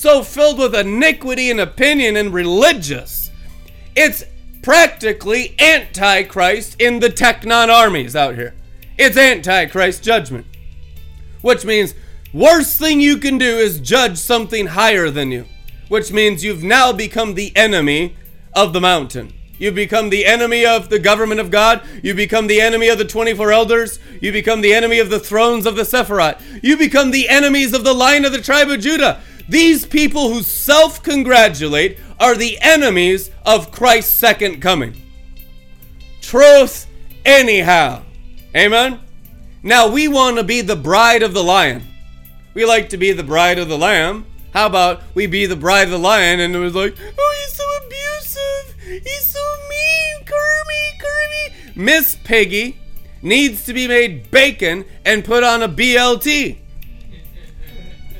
so 0.00 0.22
filled 0.22 0.58
with 0.58 0.74
iniquity 0.74 1.50
and 1.50 1.60
opinion 1.60 2.16
and 2.16 2.32
religious. 2.32 3.30
It's 3.94 4.24
practically 4.62 5.54
antichrist 5.60 6.80
in 6.80 7.00
the 7.00 7.08
Teknon 7.08 7.68
armies 7.68 8.14
out 8.14 8.34
here. 8.34 8.54
It's 8.98 9.16
antichrist 9.16 10.02
judgment 10.02 10.46
which 11.42 11.64
means 11.64 11.94
worst 12.32 12.78
thing 12.78 13.00
you 13.00 13.16
can 13.16 13.38
do 13.38 13.58
is 13.58 13.80
judge 13.80 14.18
something 14.18 14.68
higher 14.68 15.10
than 15.10 15.30
you, 15.30 15.46
which 15.88 16.12
means 16.12 16.44
you've 16.44 16.62
now 16.62 16.92
become 16.92 17.34
the 17.34 17.54
enemy 17.56 18.16
of 18.54 18.72
the 18.72 18.80
mountain. 18.80 19.32
You 19.58 19.70
become 19.70 20.08
the 20.08 20.24
enemy 20.24 20.64
of 20.64 20.88
the 20.88 20.98
government 20.98 21.38
of 21.38 21.50
God. 21.50 21.82
You 22.02 22.14
become 22.14 22.46
the 22.46 22.62
enemy 22.62 22.88
of 22.88 22.96
the 22.96 23.04
24 23.04 23.52
elders. 23.52 23.98
You 24.18 24.32
become 24.32 24.62
the 24.62 24.72
enemy 24.72 24.98
of 25.00 25.10
the 25.10 25.20
thrones 25.20 25.66
of 25.66 25.76
the 25.76 25.82
Sephiroth. 25.82 26.40
You 26.62 26.78
become 26.78 27.10
the 27.10 27.28
enemies 27.28 27.74
of 27.74 27.84
the 27.84 27.92
line 27.92 28.24
of 28.24 28.32
the 28.32 28.40
tribe 28.40 28.70
of 28.70 28.80
Judah. 28.80 29.20
These 29.50 29.84
people 29.84 30.32
who 30.32 30.42
self 30.44 31.02
congratulate 31.02 31.98
are 32.20 32.36
the 32.36 32.56
enemies 32.60 33.32
of 33.44 33.72
Christ's 33.72 34.16
second 34.16 34.62
coming. 34.62 34.94
Truth, 36.20 36.86
anyhow. 37.24 38.02
Amen? 38.54 39.00
Now 39.64 39.88
we 39.88 40.06
want 40.06 40.36
to 40.36 40.44
be 40.44 40.60
the 40.60 40.76
bride 40.76 41.24
of 41.24 41.34
the 41.34 41.42
lion. 41.42 41.82
We 42.54 42.64
like 42.64 42.90
to 42.90 42.96
be 42.96 43.10
the 43.10 43.24
bride 43.24 43.58
of 43.58 43.68
the 43.68 43.76
lamb. 43.76 44.24
How 44.54 44.66
about 44.66 45.02
we 45.14 45.26
be 45.26 45.46
the 45.46 45.56
bride 45.56 45.84
of 45.84 45.90
the 45.90 45.98
lion 45.98 46.38
and 46.38 46.54
it 46.54 46.58
was 46.60 46.76
like, 46.76 46.94
oh, 47.18 47.36
he's 47.42 47.56
so 47.56 47.64
abusive. 47.86 49.02
He's 49.04 49.26
so 49.26 49.44
mean. 49.68 50.26
Kirby, 50.26 50.98
Kirby. 51.00 51.72
Miss 51.74 52.16
Piggy 52.22 52.78
needs 53.20 53.64
to 53.64 53.72
be 53.72 53.88
made 53.88 54.30
bacon 54.30 54.84
and 55.04 55.24
put 55.24 55.42
on 55.42 55.64
a 55.64 55.68
BLT. 55.68 56.58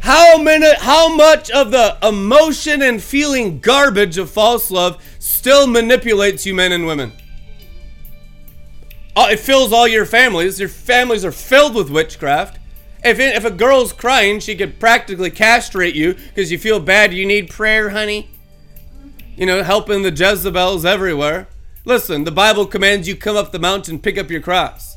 How 0.01 0.39
many 0.39 0.75
how 0.77 1.15
much 1.15 1.51
of 1.51 1.71
the 1.71 1.97
emotion 2.03 2.83
and 2.83 3.03
feeling 3.03 3.61
garbage 3.61 4.19
of 4.19 4.31
false 4.31 4.71
love 4.71 5.03
still 5.19 5.67
manipulates 5.67 6.47
you 6.47 6.55
men 6.55 6.73
and 6.73 6.87
women? 6.87 7.13
Uh, 9.15 9.29
it 9.31 9.41
fills 9.41 9.73
all 9.73 9.87
your 9.87 10.07
families. 10.07 10.59
Your 10.59 10.69
families 10.69 11.25
are 11.25 11.33
filled 11.33 11.75
with 11.75 11.91
witchcraft. 11.91 12.59
If, 13.05 13.19
it, 13.19 13.35
if 13.35 13.45
a 13.45 13.51
girl's 13.51 13.93
crying, 13.93 14.41
she 14.41 14.55
could 14.55 14.79
practically 14.79 15.31
castrate 15.31 15.95
you 15.95 16.15
because 16.15 16.53
you 16.53 16.59
feel 16.59 16.81
bad. 16.81 17.13
You 17.13 17.27
need 17.27 17.51
prayer, 17.51 17.91
honey. 17.91 18.31
You 19.37 19.47
know, 19.47 19.63
helping 19.63 20.03
the 20.03 20.11
Jezebels 20.11 20.85
everywhere. 20.85 21.49
Listen, 21.85 22.25
the 22.25 22.31
Bible 22.31 22.67
commands 22.67 23.09
you 23.09 23.17
come 23.17 23.37
up 23.37 23.53
the 23.53 23.59
mountain, 23.59 23.99
pick 23.99 24.19
up 24.19 24.31
your 24.31 24.43
cross. 24.43 24.90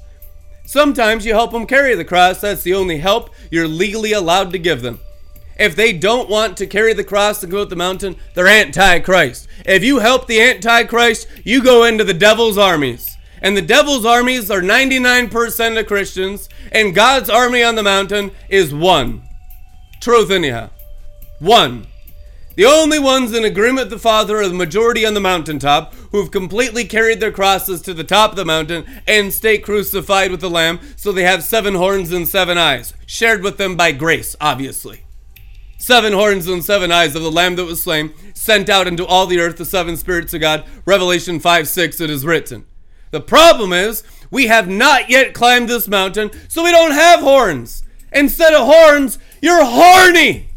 Sometimes 0.66 1.26
you 1.26 1.34
help 1.34 1.52
them 1.52 1.68
carry 1.68 1.96
the 1.96 2.06
cross. 2.06 2.42
That's 2.42 2.64
the 2.64 2.74
only 2.74 2.98
help 2.98 3.30
you're 3.52 3.68
legally 3.68 4.14
allowed 4.14 4.52
to 4.52 4.60
give 4.60 4.82
them. 4.82 5.00
If 5.60 5.76
they 5.76 5.94
don't 5.94 6.30
want 6.30 6.58
to 6.58 6.68
carry 6.68 6.94
the 6.94 7.04
cross 7.04 7.44
and 7.44 7.52
go 7.52 7.62
up 7.62 7.70
the 7.70 7.76
mountain, 7.76 8.16
they're 8.34 8.48
anti-Christ. 8.48 9.48
If 9.66 9.84
you 9.84 10.00
help 10.00 10.28
the 10.28 10.42
anti-Christ, 10.42 11.28
you 11.44 11.64
go 11.64 11.84
into 11.84 12.04
the 12.04 12.14
devil's 12.14 12.58
armies 12.58 13.14
and 13.44 13.58
the 13.58 13.62
devil's 13.62 14.06
armies 14.06 14.50
are 14.50 14.62
99% 14.62 15.78
of 15.78 15.86
Christians, 15.86 16.48
and 16.72 16.96
God's 16.96 17.30
army 17.30 17.62
on 17.62 17.76
the 17.76 17.84
mountain 17.84 18.32
is 18.48 18.74
one. 18.74 19.22
Truth, 20.00 20.32
anyhow. 20.32 20.70
One. 21.40 21.88
The 22.56 22.66
only 22.66 23.00
ones 23.00 23.34
in 23.34 23.44
agreement 23.44 23.86
with 23.86 23.90
the 23.90 24.00
Father 24.00 24.38
are 24.38 24.48
the 24.48 24.54
majority 24.54 25.08
on 25.08 25.16
the 25.16 25.20
mountaintop 25.20 25.96
who've 26.12 26.30
completely 26.30 26.86
carried 26.86 27.20
their 27.20 27.32
crosses 27.32 27.82
to 27.82 27.96
the 27.96 28.04
top 28.04 28.32
of 28.32 28.36
the 28.36 28.46
mountain 28.46 28.86
and 29.08 29.34
stay 29.34 29.58
crucified 29.58 30.30
with 30.30 30.40
the 30.40 30.52
Lamb, 30.52 30.80
so 30.96 31.12
they 31.12 31.24
have 31.24 31.44
seven 31.44 31.74
horns 31.74 32.12
and 32.12 32.28
seven 32.28 32.60
eyes, 32.60 32.94
shared 33.08 33.42
with 33.42 33.58
them 33.58 33.76
by 33.76 33.92
grace, 33.92 34.36
obviously. 34.40 35.04
Seven 35.80 36.14
horns 36.14 36.48
and 36.48 36.64
seven 36.64 36.92
eyes 36.92 37.16
of 37.16 37.24
the 37.24 37.32
Lamb 37.32 37.56
that 37.56 37.66
was 37.66 37.82
slain, 37.82 38.14
sent 38.36 38.70
out 38.70 38.88
into 38.88 39.06
all 39.06 39.26
the 39.26 39.40
earth 39.40 39.58
the 39.58 39.66
seven 39.66 39.98
spirits 39.98 40.36
of 40.36 40.42
God. 40.42 40.64
Revelation 40.86 41.40
5 41.40 41.68
6, 41.68 42.00
it 42.02 42.10
is 42.12 42.24
written. 42.24 42.66
The 43.10 43.20
problem 43.20 43.74
is, 43.74 44.04
we 44.30 44.46
have 44.46 44.68
not 44.68 45.10
yet 45.10 45.34
climbed 45.34 45.70
this 45.70 45.88
mountain, 45.88 46.30
so 46.50 46.64
we 46.64 46.72
don't 46.72 46.92
have 46.92 47.22
horns. 47.22 47.84
Instead 48.12 48.54
of 48.54 48.68
horns, 48.68 49.18
you're 49.42 49.66
horny. 49.66 50.53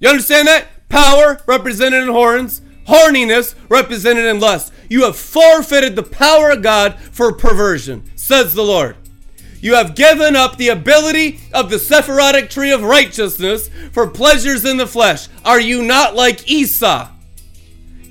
You 0.00 0.08
understand 0.08 0.48
that? 0.48 0.66
Power 0.88 1.40
represented 1.46 2.02
in 2.02 2.08
horns, 2.08 2.62
horniness 2.88 3.54
represented 3.68 4.24
in 4.24 4.40
lust. 4.40 4.72
You 4.88 5.04
have 5.04 5.16
forfeited 5.16 5.94
the 5.94 6.02
power 6.02 6.50
of 6.50 6.62
God 6.62 6.98
for 6.98 7.32
perversion, 7.32 8.10
says 8.16 8.54
the 8.54 8.64
Lord. 8.64 8.96
You 9.60 9.74
have 9.74 9.94
given 9.94 10.34
up 10.34 10.56
the 10.56 10.70
ability 10.70 11.40
of 11.52 11.70
the 11.70 11.78
Sephirotic 11.78 12.48
tree 12.48 12.72
of 12.72 12.82
righteousness 12.82 13.68
for 13.92 14.06
pleasures 14.06 14.64
in 14.64 14.78
the 14.78 14.86
flesh. 14.86 15.28
Are 15.44 15.60
you 15.60 15.82
not 15.82 16.16
like 16.16 16.50
Esau? 16.50 17.08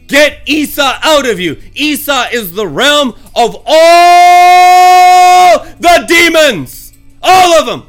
Get 0.07 0.41
Esau 0.45 0.99
out 1.03 1.27
of 1.27 1.39
you. 1.39 1.59
Esau 1.73 2.25
is 2.31 2.53
the 2.53 2.67
realm 2.67 3.15
of 3.35 3.61
all 3.65 5.65
the 5.79 6.05
demons. 6.07 6.93
All 7.21 7.59
of 7.59 7.65
them. 7.65 7.88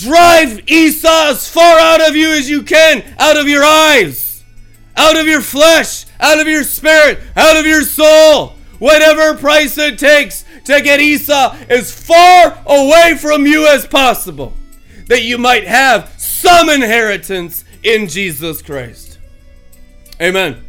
Drive 0.00 0.68
Esau 0.68 1.30
as 1.30 1.48
far 1.48 1.78
out 1.78 2.06
of 2.08 2.16
you 2.16 2.30
as 2.30 2.48
you 2.48 2.62
can, 2.62 3.04
out 3.18 3.38
of 3.38 3.48
your 3.48 3.64
eyes, 3.64 4.42
out 4.96 5.16
of 5.16 5.26
your 5.26 5.40
flesh, 5.40 6.06
out 6.18 6.40
of 6.40 6.46
your 6.46 6.64
spirit, 6.64 7.20
out 7.36 7.56
of 7.56 7.66
your 7.66 7.82
soul. 7.82 8.54
Whatever 8.78 9.36
price 9.36 9.76
it 9.76 9.98
takes 9.98 10.44
to 10.64 10.80
get 10.80 11.00
Esau 11.00 11.54
as 11.68 11.92
far 11.92 12.58
away 12.66 13.16
from 13.20 13.44
you 13.44 13.66
as 13.66 13.86
possible, 13.86 14.54
that 15.06 15.22
you 15.22 15.36
might 15.36 15.66
have 15.66 16.14
some 16.16 16.70
inheritance 16.70 17.64
in 17.82 18.08
Jesus 18.08 18.62
Christ. 18.62 19.18
Amen. 20.20 20.64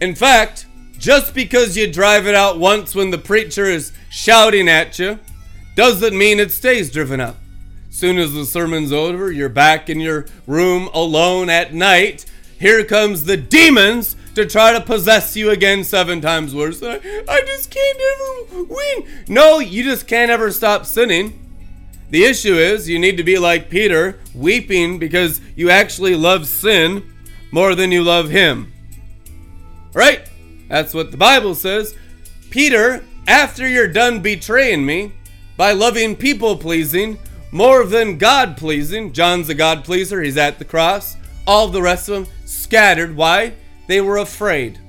In 0.00 0.14
fact, 0.14 0.66
just 0.98 1.34
because 1.34 1.76
you 1.76 1.92
drive 1.92 2.28
it 2.28 2.34
out 2.34 2.60
once 2.60 2.94
when 2.94 3.10
the 3.10 3.18
preacher 3.18 3.64
is 3.64 3.92
shouting 4.10 4.68
at 4.68 4.98
you 4.98 5.18
doesn't 5.74 6.16
mean 6.16 6.38
it 6.38 6.52
stays 6.52 6.92
driven 6.92 7.20
up. 7.20 7.36
Soon 7.92 8.16
as 8.16 8.32
the 8.32 8.46
sermon's 8.46 8.90
over, 8.90 9.30
you're 9.30 9.50
back 9.50 9.90
in 9.90 10.00
your 10.00 10.24
room 10.46 10.88
alone 10.94 11.50
at 11.50 11.74
night. 11.74 12.24
Here 12.58 12.82
comes 12.84 13.24
the 13.24 13.36
demons 13.36 14.16
to 14.34 14.46
try 14.46 14.72
to 14.72 14.80
possess 14.80 15.36
you 15.36 15.50
again 15.50 15.84
seven 15.84 16.22
times 16.22 16.54
worse. 16.54 16.82
I, 16.82 16.94
I 17.28 17.42
just 17.42 17.70
can't 17.70 18.00
ever 18.00 18.62
win. 18.64 19.24
No, 19.28 19.58
you 19.58 19.84
just 19.84 20.08
can't 20.08 20.30
ever 20.30 20.50
stop 20.50 20.86
sinning. 20.86 21.38
The 22.08 22.24
issue 22.24 22.54
is 22.54 22.88
you 22.88 22.98
need 22.98 23.18
to 23.18 23.24
be 23.24 23.36
like 23.36 23.68
Peter, 23.68 24.18
weeping 24.34 24.98
because 24.98 25.42
you 25.54 25.68
actually 25.68 26.16
love 26.16 26.48
sin 26.48 27.12
more 27.50 27.74
than 27.74 27.92
you 27.92 28.02
love 28.02 28.30
him. 28.30 28.72
Right? 29.92 30.26
That's 30.66 30.94
what 30.94 31.10
the 31.10 31.18
Bible 31.18 31.54
says. 31.54 31.94
Peter, 32.48 33.04
after 33.28 33.68
you're 33.68 33.86
done 33.86 34.22
betraying 34.22 34.86
me 34.86 35.12
by 35.58 35.72
loving 35.72 36.16
people 36.16 36.56
pleasing 36.56 37.18
more 37.52 37.84
than 37.84 38.16
God 38.16 38.56
pleasing, 38.56 39.12
John's 39.12 39.50
a 39.50 39.54
God 39.54 39.84
pleaser, 39.84 40.22
he's 40.22 40.38
at 40.38 40.58
the 40.58 40.64
cross. 40.64 41.18
All 41.46 41.68
the 41.68 41.82
rest 41.82 42.08
of 42.08 42.14
them 42.14 42.34
scattered. 42.46 43.14
Why? 43.14 43.52
They 43.88 44.00
were 44.00 44.16
afraid. 44.16 44.80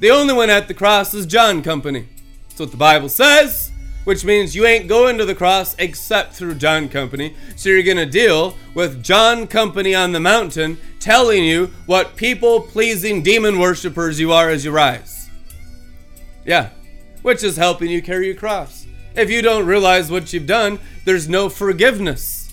The 0.00 0.10
only 0.10 0.34
one 0.34 0.50
at 0.50 0.66
the 0.66 0.74
cross 0.74 1.14
is 1.14 1.24
John 1.24 1.62
Company. 1.62 2.08
That's 2.48 2.58
what 2.58 2.70
the 2.72 2.76
Bible 2.76 3.08
says, 3.08 3.70
which 4.02 4.24
means 4.24 4.56
you 4.56 4.66
ain't 4.66 4.88
going 4.88 5.18
to 5.18 5.24
the 5.24 5.36
cross 5.36 5.76
except 5.78 6.34
through 6.34 6.56
John 6.56 6.88
Company. 6.88 7.36
So 7.54 7.68
you're 7.68 7.84
going 7.84 7.96
to 7.96 8.06
deal 8.06 8.56
with 8.74 9.04
John 9.04 9.46
Company 9.46 9.94
on 9.94 10.10
the 10.10 10.18
mountain 10.18 10.78
telling 10.98 11.44
you 11.44 11.70
what 11.86 12.16
people 12.16 12.60
pleasing 12.60 13.22
demon 13.22 13.60
worshippers 13.60 14.18
you 14.18 14.32
are 14.32 14.50
as 14.50 14.64
you 14.64 14.72
rise. 14.72 15.30
Yeah, 16.44 16.70
which 17.22 17.44
is 17.44 17.56
helping 17.56 17.88
you 17.88 18.02
carry 18.02 18.26
your 18.26 18.34
cross. 18.34 18.87
If 19.14 19.30
you 19.30 19.42
don't 19.42 19.66
realize 19.66 20.10
what 20.10 20.32
you've 20.32 20.46
done, 20.46 20.78
there's 21.04 21.28
no 21.28 21.48
forgiveness. 21.48 22.52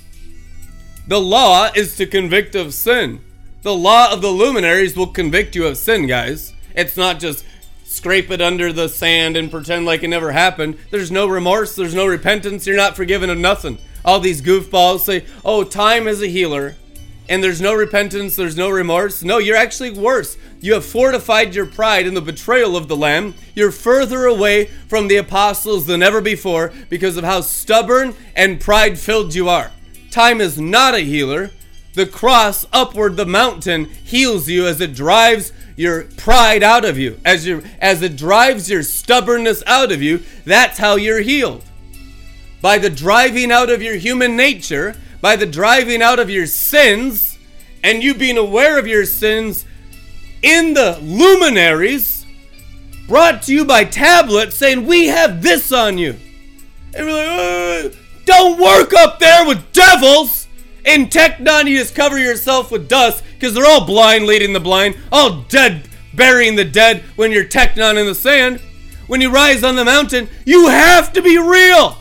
The 1.08 1.22
law 1.22 1.70
is 1.76 1.96
to 1.98 2.08
convict 2.08 2.56
of 2.56 2.74
sin. 2.74 3.22
The 3.62 3.76
law 3.76 4.12
of 4.12 4.22
the 4.22 4.30
luminaries 4.30 4.96
will 4.96 5.08
convict 5.08 5.56
you 5.56 5.68
of 5.68 5.78
sin, 5.78 6.08
guys. 6.08 6.54
It's 6.76 6.98
not 6.98 7.20
just 7.20 7.46
scrape 7.84 8.30
it 8.32 8.42
under 8.42 8.74
the 8.74 8.90
sand 8.90 9.38
and 9.38 9.50
pretend 9.50 9.86
like 9.86 10.04
it 10.04 10.08
never 10.08 10.32
happened. 10.32 10.78
There's 10.92 11.12
no 11.12 11.28
remorse, 11.28 11.76
there's 11.76 11.96
no 11.96 12.06
repentance, 12.06 12.68
you're 12.68 12.76
not 12.76 12.96
forgiven 12.96 13.30
of 13.30 13.38
nothing. 13.38 13.78
All 14.04 14.20
these 14.20 14.42
goofballs 14.42 15.00
say, 15.00 15.26
oh, 15.44 15.64
time 15.64 16.08
is 16.08 16.22
a 16.22 16.28
healer, 16.28 16.76
and 17.28 17.44
there's 17.44 17.62
no 17.62 17.74
repentance, 17.74 18.36
there's 18.36 18.58
no 18.58 18.70
remorse. 18.70 19.24
No, 19.24 19.38
you're 19.38 19.58
actually 19.58 19.92
worse. 19.92 20.38
You 20.62 20.74
have 20.74 20.86
fortified 20.86 21.56
your 21.56 21.66
pride 21.66 22.06
in 22.06 22.14
the 22.14 22.22
betrayal 22.22 22.78
of 22.78 22.88
the 22.88 22.96
Lamb. 22.96 23.34
You're 23.56 23.72
further 23.72 24.26
away 24.26 24.66
from 24.66 25.08
the 25.08 25.18
apostles 25.18 25.86
than 25.86 26.04
ever 26.04 26.22
before 26.22 26.72
because 26.90 27.18
of 27.18 27.24
how 27.24 27.42
stubborn 27.42 28.16
and 28.36 28.62
pride 28.62 29.00
filled 29.00 29.34
you 29.34 29.50
are. 29.50 29.72
Time 30.12 30.40
is 30.40 30.60
not 30.60 30.94
a 30.94 31.00
healer. 31.00 31.52
The 31.94 32.06
cross 32.06 32.66
upward 32.72 33.18
the 33.18 33.26
mountain 33.26 33.86
heals 33.86 34.48
you 34.50 34.68
as 34.68 34.82
it 34.82 34.94
drives 34.94 35.52
your 35.76 36.04
pride 36.04 36.64
out 36.64 36.86
of 36.86 36.98
you. 36.98 37.20
As 37.26 37.46
you 37.46 37.64
as 37.80 38.02
it 38.02 38.16
drives 38.16 38.70
your 38.70 38.84
stubbornness 38.84 39.64
out 39.66 39.92
of 39.92 40.02
you, 40.02 40.24
that's 40.46 40.78
how 40.78 40.96
you're 40.96 41.22
healed. 41.22 41.64
By 42.62 42.78
the 42.78 42.90
driving 42.90 43.52
out 43.52 43.70
of 43.70 43.82
your 43.82 43.96
human 43.96 44.36
nature, 44.36 44.96
by 45.26 45.36
the 45.36 45.46
driving 45.48 46.04
out 46.04 46.20
of 46.20 46.30
your 46.30 46.46
sins, 46.46 47.40
and 47.84 48.04
you 48.04 48.14
being 48.14 48.38
aware 48.38 48.78
of 48.78 48.86
your 48.86 49.08
sins 49.08 49.66
in 50.44 50.76
the 50.76 51.00
luminaries, 51.02 52.28
brought 53.08 53.42
to 53.42 53.52
you 53.52 53.66
by 53.66 53.84
tablets 53.84 54.56
saying, 54.56 54.86
We 54.86 55.08
have 55.08 55.42
this 55.42 55.72
on 55.72 55.98
you. 55.98 56.16
And 56.94 57.08
we're 57.08 57.86
like, 57.86 57.92
uh, 57.92 57.98
don't 58.26 58.62
work 58.62 58.94
up 58.94 59.18
there 59.18 59.48
with 59.48 59.74
devils. 59.74 60.46
In 60.86 61.08
Teknon, 61.08 61.66
you 61.66 61.80
just 61.80 61.96
cover 61.96 62.20
yourself 62.20 62.70
with 62.70 62.88
dust 62.88 63.24
because 63.34 63.56
they're 63.56 63.66
all 63.66 63.88
blind 63.88 64.28
leading 64.28 64.54
the 64.54 64.60
blind, 64.60 64.96
all 65.12 65.42
dead 65.50 65.90
burying 66.14 66.56
the 66.56 66.66
dead 66.66 67.02
when 67.16 67.32
you're 67.32 67.46
Teknon 67.46 67.98
in 68.00 68.06
the 68.06 68.14
sand. 68.14 68.62
When 69.08 69.22
you 69.22 69.32
rise 69.32 69.64
on 69.64 69.76
the 69.76 69.86
mountain, 69.86 70.30
you 70.46 70.68
have 70.68 71.14
to 71.14 71.24
be 71.24 71.40
real. 71.40 71.98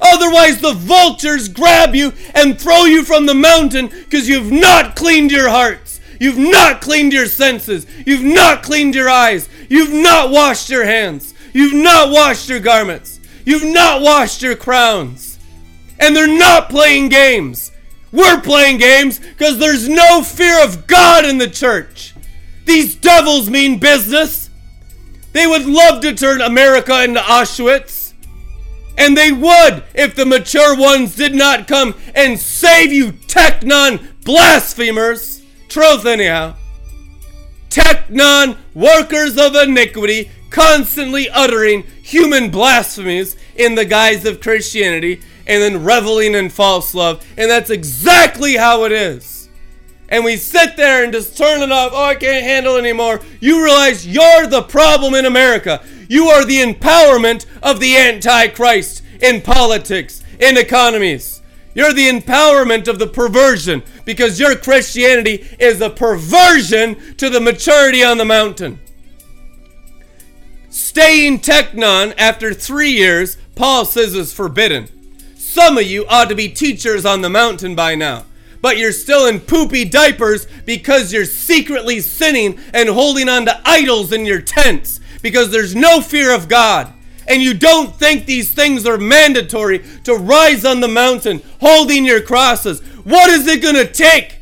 Otherwise, 0.00 0.60
the 0.60 0.72
vultures 0.74 1.48
grab 1.48 1.94
you 1.94 2.12
and 2.34 2.58
throw 2.58 2.84
you 2.84 3.02
from 3.02 3.26
the 3.26 3.34
mountain 3.34 3.88
because 3.88 4.28
you've 4.28 4.52
not 4.52 4.94
cleaned 4.96 5.30
your 5.32 5.48
hearts. 5.48 6.00
You've 6.20 6.38
not 6.38 6.80
cleaned 6.80 7.12
your 7.12 7.26
senses. 7.26 7.86
You've 8.06 8.24
not 8.24 8.62
cleaned 8.62 8.94
your 8.94 9.08
eyes. 9.08 9.48
You've 9.68 9.92
not 9.92 10.30
washed 10.30 10.68
your 10.70 10.84
hands. 10.84 11.34
You've 11.52 11.74
not 11.74 12.10
washed 12.10 12.48
your 12.48 12.60
garments. 12.60 13.20
You've 13.44 13.64
not 13.64 14.02
washed 14.02 14.42
your 14.42 14.56
crowns. 14.56 15.38
And 15.98 16.14
they're 16.14 16.26
not 16.26 16.70
playing 16.70 17.08
games. 17.08 17.72
We're 18.12 18.40
playing 18.40 18.78
games 18.78 19.18
because 19.18 19.58
there's 19.58 19.88
no 19.88 20.22
fear 20.22 20.62
of 20.64 20.86
God 20.86 21.24
in 21.24 21.38
the 21.38 21.48
church. 21.48 22.14
These 22.64 22.94
devils 22.96 23.50
mean 23.50 23.78
business. 23.78 24.50
They 25.32 25.46
would 25.46 25.66
love 25.66 26.02
to 26.02 26.14
turn 26.14 26.40
America 26.40 27.04
into 27.04 27.20
Auschwitz. 27.20 27.97
And 28.98 29.16
they 29.16 29.30
would 29.30 29.84
if 29.94 30.16
the 30.16 30.26
mature 30.26 30.76
ones 30.76 31.14
did 31.14 31.34
not 31.34 31.68
come 31.68 31.94
and 32.14 32.38
save 32.38 32.92
you, 32.92 33.12
Teknon 33.12 34.06
blasphemers. 34.24 35.42
Truth, 35.68 36.04
anyhow. 36.04 36.56
Teknon 37.70 38.56
workers 38.74 39.38
of 39.38 39.54
iniquity, 39.54 40.30
constantly 40.50 41.30
uttering 41.30 41.84
human 42.02 42.50
blasphemies 42.50 43.36
in 43.54 43.76
the 43.76 43.84
guise 43.84 44.24
of 44.24 44.40
Christianity 44.40 45.20
and 45.46 45.62
then 45.62 45.84
reveling 45.84 46.34
in 46.34 46.50
false 46.50 46.94
love. 46.94 47.24
And 47.36 47.50
that's 47.50 47.70
exactly 47.70 48.56
how 48.56 48.84
it 48.84 48.92
is. 48.92 49.48
And 50.08 50.24
we 50.24 50.36
sit 50.36 50.76
there 50.76 51.04
and 51.04 51.12
just 51.12 51.36
turn 51.36 51.62
it 51.62 51.70
off. 51.70 51.92
Oh, 51.94 52.02
I 52.02 52.14
can't 52.14 52.44
handle 52.44 52.76
anymore. 52.76 53.20
You 53.40 53.62
realize 53.62 54.06
you're 54.06 54.46
the 54.46 54.62
problem 54.62 55.14
in 55.14 55.26
America. 55.26 55.84
You 56.08 56.28
are 56.28 56.44
the 56.44 56.62
empowerment 56.62 57.44
of 57.62 57.80
the 57.80 57.96
Antichrist 57.96 59.02
in 59.20 59.42
politics, 59.42 60.22
in 60.40 60.56
economies. 60.56 61.42
You're 61.74 61.92
the 61.92 62.08
empowerment 62.08 62.88
of 62.88 62.98
the 62.98 63.06
perversion 63.06 63.82
because 64.04 64.40
your 64.40 64.56
Christianity 64.56 65.46
is 65.60 65.80
a 65.80 65.90
perversion 65.90 67.16
to 67.18 67.28
the 67.28 67.40
maturity 67.40 68.02
on 68.02 68.18
the 68.18 68.24
mountain. 68.24 68.80
Staying 70.70 71.40
teknon 71.40 72.14
after 72.16 72.54
three 72.54 72.90
years, 72.90 73.36
Paul 73.54 73.84
says 73.84 74.14
is 74.14 74.32
forbidden. 74.32 74.88
Some 75.36 75.76
of 75.76 75.84
you 75.84 76.06
ought 76.06 76.28
to 76.30 76.34
be 76.34 76.48
teachers 76.48 77.04
on 77.04 77.20
the 77.20 77.30
mountain 77.30 77.74
by 77.74 77.94
now, 77.94 78.24
but 78.62 78.78
you're 78.78 78.92
still 78.92 79.26
in 79.26 79.40
poopy 79.40 79.84
diapers 79.84 80.46
because 80.64 81.12
you're 81.12 81.24
secretly 81.24 82.00
sinning 82.00 82.58
and 82.72 82.88
holding 82.88 83.28
on 83.28 83.44
to 83.44 83.60
idols 83.64 84.12
in 84.12 84.24
your 84.24 84.40
tents 84.40 85.00
because 85.22 85.50
there's 85.50 85.74
no 85.74 86.00
fear 86.00 86.34
of 86.34 86.48
God. 86.48 86.92
And 87.26 87.42
you 87.42 87.52
don't 87.52 87.94
think 87.94 88.24
these 88.24 88.52
things 88.52 88.86
are 88.86 88.96
mandatory 88.96 89.84
to 90.04 90.14
rise 90.14 90.64
on 90.64 90.80
the 90.80 90.88
mountain 90.88 91.42
holding 91.60 92.04
your 92.06 92.22
crosses. 92.22 92.80
What 93.04 93.30
is 93.30 93.46
it 93.46 93.60
going 93.62 93.74
to 93.74 93.90
take? 93.90 94.38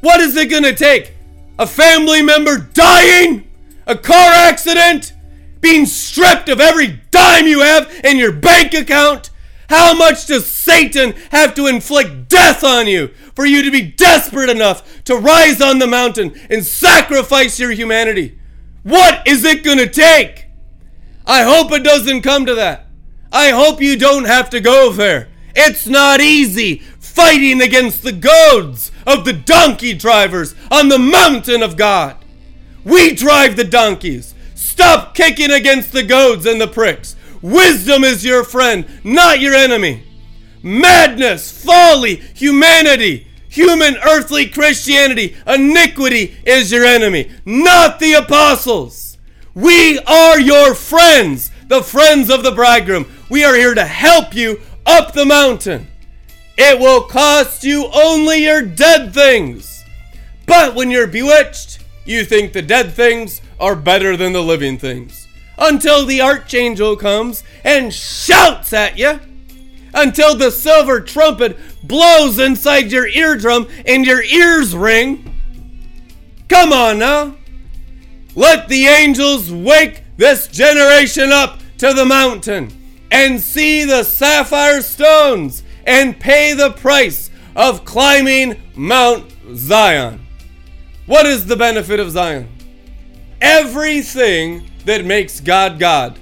What 0.00 0.20
is 0.20 0.36
it 0.36 0.50
going 0.50 0.62
to 0.62 0.74
take? 0.74 1.14
A 1.58 1.66
family 1.66 2.22
member 2.22 2.58
dying? 2.58 3.48
A 3.86 3.96
car 3.96 4.30
accident? 4.32 5.12
Being 5.60 5.86
stripped 5.86 6.48
of 6.48 6.60
every 6.60 7.00
dime 7.10 7.46
you 7.46 7.62
have 7.62 7.90
in 8.04 8.16
your 8.16 8.32
bank 8.32 8.74
account? 8.74 9.30
How 9.68 9.94
much 9.94 10.26
does 10.26 10.48
Satan 10.48 11.14
have 11.30 11.54
to 11.54 11.66
inflict 11.66 12.28
death 12.28 12.62
on 12.62 12.86
you 12.86 13.08
for 13.34 13.46
you 13.46 13.62
to 13.62 13.70
be 13.70 13.82
desperate 13.82 14.50
enough 14.50 15.02
to 15.04 15.16
rise 15.16 15.60
on 15.60 15.78
the 15.78 15.86
mountain 15.86 16.38
and 16.50 16.64
sacrifice 16.64 17.58
your 17.58 17.72
humanity? 17.72 18.38
What 18.84 19.26
is 19.26 19.44
it 19.44 19.64
going 19.64 19.78
to 19.78 19.88
take? 19.88 20.46
I 21.26 21.42
hope 21.42 21.72
it 21.72 21.82
doesn't 21.82 22.22
come 22.22 22.46
to 22.46 22.54
that. 22.54 22.86
I 23.32 23.50
hope 23.50 23.80
you 23.80 23.96
don't 23.96 24.26
have 24.26 24.50
to 24.50 24.60
go 24.60 24.92
there. 24.92 25.28
It's 25.56 25.86
not 25.86 26.20
easy 26.20 26.76
fighting 27.00 27.60
against 27.60 28.02
the 28.02 28.12
goads 28.12 28.92
of 29.06 29.24
the 29.24 29.32
donkey 29.32 29.94
drivers 29.94 30.54
on 30.70 30.88
the 30.88 30.98
mountain 30.98 31.62
of 31.62 31.76
God. 31.76 32.16
We 32.84 33.14
drive 33.14 33.56
the 33.56 33.64
donkeys. 33.64 34.34
Stop 34.54 35.14
kicking 35.14 35.50
against 35.50 35.92
the 35.92 36.02
goads 36.02 36.44
and 36.44 36.60
the 36.60 36.68
pricks. 36.68 37.16
Wisdom 37.40 38.04
is 38.04 38.24
your 38.24 38.44
friend, 38.44 38.86
not 39.02 39.40
your 39.40 39.54
enemy. 39.54 40.02
Madness, 40.62 41.50
folly, 41.64 42.16
humanity, 42.16 43.28
human 43.54 43.96
earthly 43.98 44.48
Christianity, 44.48 45.36
iniquity 45.46 46.36
is 46.44 46.72
your 46.72 46.84
enemy, 46.84 47.30
not 47.44 48.00
the 48.00 48.14
apostles. 48.14 49.16
We 49.54 50.00
are 50.00 50.40
your 50.40 50.74
friends, 50.74 51.52
the 51.68 51.82
friends 51.82 52.30
of 52.30 52.42
the 52.42 52.50
bridegroom. 52.50 53.06
We 53.30 53.44
are 53.44 53.54
here 53.54 53.74
to 53.74 53.84
help 53.84 54.34
you 54.34 54.60
up 54.84 55.12
the 55.12 55.24
mountain. 55.24 55.86
It 56.58 56.80
will 56.80 57.02
cost 57.02 57.62
you 57.62 57.88
only 57.94 58.42
your 58.42 58.62
dead 58.62 59.14
things. 59.14 59.84
But 60.46 60.74
when 60.74 60.90
you're 60.90 61.06
bewitched, 61.06 61.78
you 62.04 62.24
think 62.24 62.52
the 62.52 62.62
dead 62.62 62.92
things 62.92 63.40
are 63.60 63.76
better 63.76 64.16
than 64.16 64.32
the 64.32 64.42
living 64.42 64.78
things 64.78 65.28
until 65.56 66.04
the 66.04 66.20
archangel 66.20 66.96
comes 66.96 67.44
and 67.62 67.94
shouts 67.94 68.72
at 68.72 68.98
you, 68.98 69.20
until 69.94 70.34
the 70.34 70.50
silver 70.50 71.00
trumpet 71.00 71.56
blows 71.86 72.38
inside 72.38 72.90
your 72.90 73.06
eardrum 73.06 73.68
and 73.86 74.06
your 74.06 74.22
ears 74.22 74.74
ring. 74.74 75.34
Come 76.48 76.72
on 76.72 76.98
now. 76.98 77.36
Let 78.34 78.68
the 78.68 78.86
angels 78.86 79.50
wake 79.52 80.02
this 80.16 80.48
generation 80.48 81.30
up 81.32 81.60
to 81.78 81.92
the 81.92 82.04
mountain 82.04 82.70
and 83.10 83.40
see 83.40 83.84
the 83.84 84.02
sapphire 84.02 84.82
stones 84.82 85.62
and 85.86 86.18
pay 86.18 86.52
the 86.52 86.72
price 86.72 87.30
of 87.54 87.84
climbing 87.84 88.60
Mount 88.74 89.32
Zion. 89.54 90.26
What 91.06 91.26
is 91.26 91.46
the 91.46 91.56
benefit 91.56 92.00
of 92.00 92.10
Zion? 92.10 92.48
Everything 93.40 94.68
that 94.84 95.04
makes 95.04 95.40
God 95.40 95.78
God. 95.78 96.18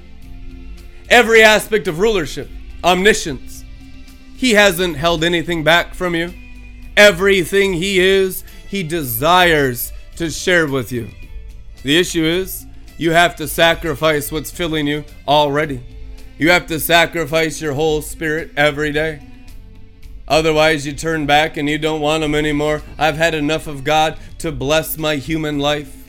Every 1.08 1.42
aspect 1.42 1.88
of 1.88 1.98
rulership, 1.98 2.50
omniscience. 2.82 3.51
He 4.42 4.54
hasn't 4.54 4.96
held 4.96 5.22
anything 5.22 5.62
back 5.62 5.94
from 5.94 6.16
you. 6.16 6.34
Everything 6.96 7.74
He 7.74 8.00
is, 8.00 8.42
He 8.66 8.82
desires 8.82 9.92
to 10.16 10.30
share 10.30 10.66
with 10.66 10.90
you. 10.90 11.10
The 11.84 11.96
issue 11.96 12.24
is, 12.24 12.66
you 12.98 13.12
have 13.12 13.36
to 13.36 13.46
sacrifice 13.46 14.32
what's 14.32 14.50
filling 14.50 14.88
you 14.88 15.04
already. 15.28 15.80
You 16.38 16.50
have 16.50 16.66
to 16.66 16.80
sacrifice 16.80 17.60
your 17.60 17.74
whole 17.74 18.02
spirit 18.02 18.50
every 18.56 18.90
day. 18.90 19.24
Otherwise, 20.26 20.84
you 20.88 20.92
turn 20.92 21.24
back 21.24 21.56
and 21.56 21.68
you 21.68 21.78
don't 21.78 22.00
want 22.00 22.24
Him 22.24 22.34
anymore. 22.34 22.82
I've 22.98 23.18
had 23.18 23.34
enough 23.34 23.68
of 23.68 23.84
God 23.84 24.18
to 24.38 24.50
bless 24.50 24.98
my 24.98 25.18
human 25.18 25.60
life. 25.60 26.01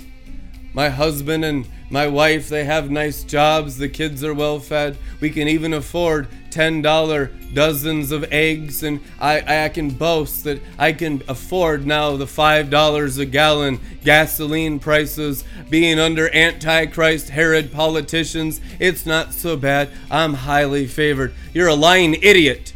My 0.74 0.89
husband 0.89 1.45
and 1.45 1.67
my 1.91 2.07
wife, 2.07 2.49
they 2.49 2.63
have 2.63 2.89
nice 2.89 3.24
jobs. 3.24 3.78
The 3.78 3.88
kids 3.88 4.24
are 4.24 4.34
well 4.34 4.59
fed. 4.59 4.97
We 5.19 5.30
can 5.30 5.47
even 5.47 5.74
afford 5.74 6.28
$10 6.49 7.53
dozens 7.53 8.11
of 8.11 8.26
eggs. 8.32 8.82
And 8.82 8.99
I, 9.19 9.65
I 9.65 9.69
can 9.69 9.91
boast 9.91 10.43
that 10.45 10.59
I 10.80 10.93
can 10.93 11.21
afford 11.28 11.86
now 11.86 12.17
the 12.17 12.26
$5 12.26 13.19
a 13.19 13.26
gallon 13.26 13.80
gasoline 14.03 14.80
prices. 14.80 15.43
Being 15.69 15.99
under 15.99 16.34
Antichrist 16.34 17.30
Herod 17.30 17.71
politicians, 17.71 18.59
it's 18.80 19.05
not 19.05 19.34
so 19.34 19.55
bad. 19.55 19.89
I'm 20.09 20.34
highly 20.34 20.88
favored. 20.88 21.36
You're 21.53 21.67
a 21.67 21.76
lying 21.76 22.15
idiot. 22.15 22.74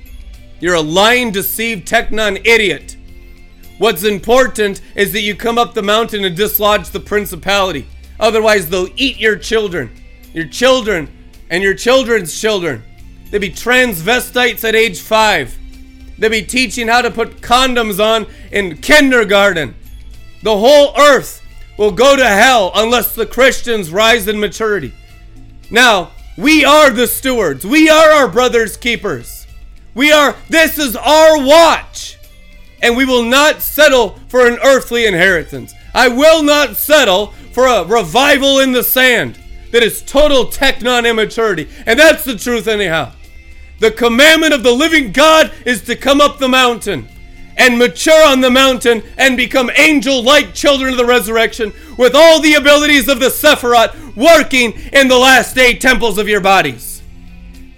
You're 0.60 0.76
a 0.76 0.82
lying, 0.82 1.32
deceived 1.32 1.88
teknon 1.88 2.46
idiot. 2.46 2.97
What's 3.78 4.04
important 4.04 4.82
is 4.96 5.14
that 5.14 5.22
you 5.22 5.36
come 5.36 5.58
up 5.58 5.74
the 5.74 5.84
mountain 5.84 6.26
and 6.26 6.36
dislodge 6.36 6.90
the 6.90 7.00
principality. 7.00 7.88
Otherwise, 8.20 8.70
they'll 8.70 8.90
eat 8.96 9.18
your 9.18 9.38
children, 9.38 9.92
your 10.34 10.48
children, 10.48 11.10
and 11.50 11.62
your 11.62 11.76
children's 11.76 12.40
children. 12.40 12.84
They'll 13.30 13.42
be 13.42 13.52
transvestites 13.52 14.64
at 14.64 14.76
age 14.76 15.00
five. 15.00 15.58
They'll 16.18 16.32
be 16.32 16.42
teaching 16.42 16.88
how 16.88 17.02
to 17.02 17.12
put 17.12 17.42
condoms 17.42 18.04
on 18.04 18.26
in 18.52 18.78
kindergarten. 18.78 19.76
The 20.42 20.58
whole 20.58 20.98
earth 20.98 21.44
will 21.78 21.92
go 21.92 22.16
to 22.16 22.28
hell 22.28 22.72
unless 22.74 23.14
the 23.14 23.26
Christians 23.26 23.92
rise 23.92 24.28
in 24.28 24.40
maturity. 24.40 24.94
Now, 25.70 26.12
we 26.38 26.66
are 26.66 26.90
the 26.90 27.08
stewards. 27.08 27.66
We 27.66 27.90
are 27.90 28.10
our 28.10 28.28
brother's 28.28 28.78
keepers. 28.78 29.46
We 29.94 30.12
are, 30.12 30.36
this 30.50 30.78
is 30.80 30.96
our 30.96 31.44
watch. 31.44 32.17
And 32.82 32.96
we 32.96 33.06
will 33.06 33.24
not 33.24 33.62
settle 33.62 34.20
for 34.28 34.48
an 34.48 34.60
earthly 34.64 35.06
inheritance. 35.06 35.74
I 35.94 36.08
will 36.08 36.44
not 36.44 36.76
settle 36.76 37.28
for 37.52 37.66
a 37.66 37.84
revival 37.84 38.60
in 38.60 38.72
the 38.72 38.84
sand 38.84 39.40
that 39.72 39.84
is 39.84 40.02
total 40.04 40.46
teknon 40.46 41.10
immaturity. 41.10 41.68
And 41.86 42.00
that's 42.00 42.24
the 42.24 42.36
truth, 42.36 42.68
anyhow. 42.68 43.14
The 43.80 43.92
commandment 43.92 44.54
of 44.54 44.64
the 44.64 44.72
living 44.72 45.12
God 45.12 45.52
is 45.66 45.84
to 45.84 45.96
come 45.96 46.22
up 46.22 46.40
the 46.40 46.48
mountain 46.48 47.08
and 47.58 47.78
mature 47.78 48.26
on 48.26 48.42
the 48.42 48.50
mountain 48.50 49.04
and 49.18 49.36
become 49.36 49.70
angel 49.76 50.24
like 50.24 50.54
children 50.54 50.92
of 50.92 50.98
the 50.98 51.06
resurrection 51.06 51.74
with 51.98 52.16
all 52.16 52.40
the 52.40 52.54
abilities 52.54 53.08
of 53.08 53.20
the 53.20 53.28
Sephiroth 53.28 54.16
working 54.16 54.74
in 54.94 55.08
the 55.08 55.18
last 55.18 55.56
day 55.56 55.74
temples 55.74 56.18
of 56.18 56.28
your 56.28 56.42
bodies. 56.42 57.02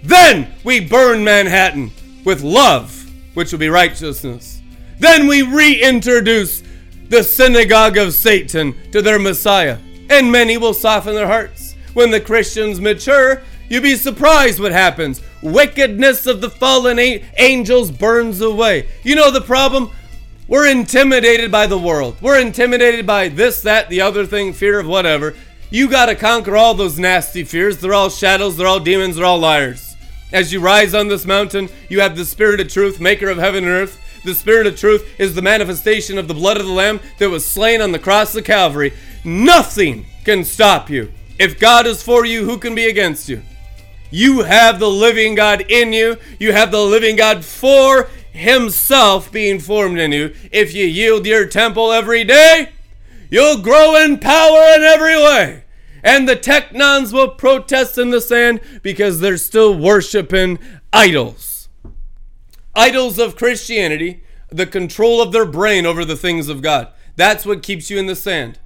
Then 0.02 0.52
we 0.64 0.80
burn 0.80 1.24
Manhattan 1.24 1.90
with 2.24 2.42
love, 2.42 3.10
which 3.34 3.52
will 3.52 3.58
be 3.58 3.68
righteousness. 3.68 4.59
Then 5.00 5.26
we 5.26 5.42
reintroduce 5.42 6.62
the 7.08 7.24
synagogue 7.24 7.96
of 7.96 8.12
Satan 8.12 8.74
to 8.92 9.02
their 9.02 9.18
Messiah, 9.18 9.78
and 10.08 10.30
many 10.30 10.56
will 10.58 10.74
soften 10.74 11.14
their 11.14 11.26
hearts. 11.26 11.74
When 11.94 12.10
the 12.10 12.20
Christians 12.20 12.80
mature, 12.80 13.42
you'll 13.68 13.82
be 13.82 13.96
surprised 13.96 14.60
what 14.60 14.72
happens. 14.72 15.22
Wickedness 15.42 16.26
of 16.26 16.42
the 16.42 16.50
fallen 16.50 16.98
angels 16.98 17.90
burns 17.90 18.42
away. 18.42 18.88
You 19.02 19.16
know 19.16 19.30
the 19.30 19.40
problem? 19.40 19.90
We're 20.46 20.68
intimidated 20.70 21.50
by 21.50 21.66
the 21.66 21.78
world. 21.78 22.16
We're 22.20 22.40
intimidated 22.40 23.06
by 23.06 23.28
this, 23.28 23.62
that, 23.62 23.88
the 23.88 24.02
other 24.02 24.26
thing, 24.26 24.52
fear 24.52 24.78
of 24.78 24.86
whatever. 24.86 25.34
You 25.70 25.88
got 25.88 26.06
to 26.06 26.14
conquer 26.14 26.56
all 26.56 26.74
those 26.74 26.98
nasty 26.98 27.44
fears. 27.44 27.78
They're 27.78 27.94
all 27.94 28.10
shadows, 28.10 28.56
they're 28.56 28.66
all 28.66 28.80
demons, 28.80 29.16
they're 29.16 29.24
all 29.24 29.38
liars. 29.38 29.96
As 30.30 30.52
you 30.52 30.60
rise 30.60 30.94
on 30.94 31.08
this 31.08 31.24
mountain, 31.24 31.70
you 31.88 32.00
have 32.00 32.16
the 32.16 32.24
Spirit 32.24 32.60
of 32.60 32.68
truth, 32.68 33.00
maker 33.00 33.30
of 33.30 33.38
heaven 33.38 33.64
and 33.64 33.72
earth, 33.72 33.98
the 34.24 34.34
Spirit 34.34 34.66
of 34.66 34.76
truth 34.76 35.08
is 35.18 35.34
the 35.34 35.42
manifestation 35.42 36.18
of 36.18 36.28
the 36.28 36.34
blood 36.34 36.58
of 36.58 36.66
the 36.66 36.72
Lamb 36.72 37.00
that 37.18 37.30
was 37.30 37.46
slain 37.46 37.80
on 37.80 37.92
the 37.92 37.98
cross 37.98 38.34
of 38.34 38.44
Calvary. 38.44 38.92
Nothing 39.24 40.06
can 40.24 40.44
stop 40.44 40.90
you. 40.90 41.12
If 41.38 41.58
God 41.58 41.86
is 41.86 42.02
for 42.02 42.26
you, 42.26 42.44
who 42.44 42.58
can 42.58 42.74
be 42.74 42.86
against 42.86 43.28
you? 43.28 43.42
You 44.10 44.40
have 44.42 44.78
the 44.78 44.90
living 44.90 45.34
God 45.34 45.64
in 45.68 45.92
you. 45.92 46.16
You 46.38 46.52
have 46.52 46.70
the 46.70 46.82
living 46.82 47.16
God 47.16 47.44
for 47.44 48.08
Himself 48.32 49.30
being 49.32 49.58
formed 49.60 49.98
in 49.98 50.12
you. 50.12 50.34
If 50.52 50.74
you 50.74 50.84
yield 50.84 51.26
your 51.26 51.46
temple 51.46 51.92
every 51.92 52.24
day, 52.24 52.70
you'll 53.30 53.62
grow 53.62 53.96
in 53.96 54.18
power 54.18 54.74
in 54.74 54.82
every 54.82 55.16
way. 55.16 55.64
And 56.02 56.28
the 56.28 56.36
teknons 56.36 57.12
will 57.12 57.28
protest 57.28 57.98
in 57.98 58.10
the 58.10 58.20
sand 58.20 58.60
because 58.82 59.20
they're 59.20 59.36
still 59.36 59.78
worshiping 59.78 60.58
idols 60.92 61.49
idols 62.74 63.18
of 63.18 63.36
Christianity, 63.36 64.22
the 64.48 64.66
control 64.66 65.20
of 65.22 65.32
their 65.32 65.46
brain 65.46 65.86
over 65.86 66.04
the 66.04 66.16
things 66.16 66.48
of 66.48 66.62
God. 66.62 66.88
That's 67.16 67.46
what 67.46 67.62
keeps 67.62 67.90
you 67.90 67.98
in 67.98 68.06
the 68.06 68.16
sand. 68.16 68.58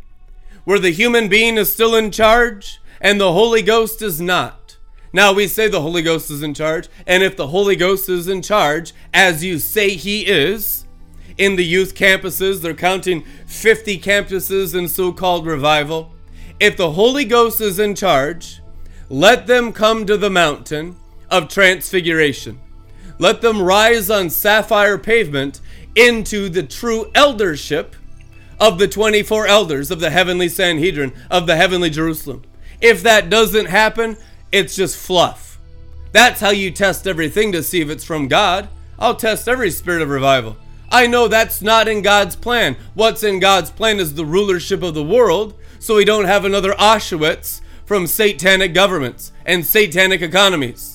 Where 0.64 0.78
the 0.78 0.90
human 0.90 1.28
being 1.28 1.56
is 1.56 1.72
still 1.72 1.94
in 1.94 2.10
charge 2.10 2.80
and 3.00 3.20
the 3.20 3.32
Holy 3.32 3.62
Ghost 3.62 4.00
is 4.00 4.20
not. 4.20 4.78
Now 5.12 5.32
we 5.32 5.46
say 5.46 5.68
the 5.68 5.82
Holy 5.82 6.02
Ghost 6.02 6.30
is 6.30 6.42
in 6.42 6.54
charge, 6.54 6.88
and 7.06 7.22
if 7.22 7.36
the 7.36 7.48
Holy 7.48 7.76
Ghost 7.76 8.08
is 8.08 8.26
in 8.26 8.42
charge, 8.42 8.92
as 9.12 9.44
you 9.44 9.58
say 9.58 9.90
he 9.90 10.26
is, 10.26 10.86
in 11.38 11.56
the 11.56 11.64
youth 11.64 11.94
campuses, 11.94 12.60
they're 12.60 12.74
counting 12.74 13.24
50 13.46 14.00
campuses 14.00 14.74
in 14.74 14.88
so 14.88 15.12
called 15.12 15.46
revival. 15.46 16.12
If 16.58 16.76
the 16.76 16.92
Holy 16.92 17.24
Ghost 17.24 17.60
is 17.60 17.78
in 17.78 17.94
charge, 17.94 18.60
let 19.08 19.46
them 19.46 19.72
come 19.72 20.06
to 20.06 20.16
the 20.16 20.30
mountain 20.30 20.96
of 21.30 21.48
transfiguration. 21.48 22.60
Let 23.18 23.40
them 23.40 23.62
rise 23.62 24.10
on 24.10 24.30
sapphire 24.30 24.98
pavement 24.98 25.60
into 25.94 26.48
the 26.48 26.62
true 26.62 27.10
eldership 27.14 27.94
of 28.58 28.78
the 28.78 28.88
24 28.88 29.46
elders 29.46 29.90
of 29.90 30.00
the 30.00 30.10
heavenly 30.10 30.48
Sanhedrin, 30.48 31.12
of 31.30 31.46
the 31.46 31.56
heavenly 31.56 31.90
Jerusalem. 31.90 32.42
If 32.80 33.02
that 33.02 33.30
doesn't 33.30 33.66
happen, 33.66 34.16
it's 34.52 34.76
just 34.76 34.96
fluff. 34.96 35.58
That's 36.12 36.40
how 36.40 36.50
you 36.50 36.70
test 36.70 37.06
everything 37.06 37.52
to 37.52 37.62
see 37.62 37.80
if 37.80 37.90
it's 37.90 38.04
from 38.04 38.28
God. 38.28 38.68
I'll 38.98 39.16
test 39.16 39.48
every 39.48 39.70
spirit 39.70 40.02
of 40.02 40.08
revival. 40.08 40.56
I 40.90 41.06
know 41.06 41.26
that's 41.26 41.60
not 41.60 41.88
in 41.88 42.02
God's 42.02 42.36
plan. 42.36 42.76
What's 42.94 43.24
in 43.24 43.40
God's 43.40 43.70
plan 43.70 43.98
is 43.98 44.14
the 44.14 44.24
rulership 44.24 44.82
of 44.82 44.94
the 44.94 45.02
world, 45.02 45.54
so 45.80 45.96
we 45.96 46.04
don't 46.04 46.26
have 46.26 46.44
another 46.44 46.72
Auschwitz 46.74 47.60
from 47.84 48.06
satanic 48.06 48.74
governments 48.74 49.32
and 49.44 49.66
satanic 49.66 50.22
economies. 50.22 50.93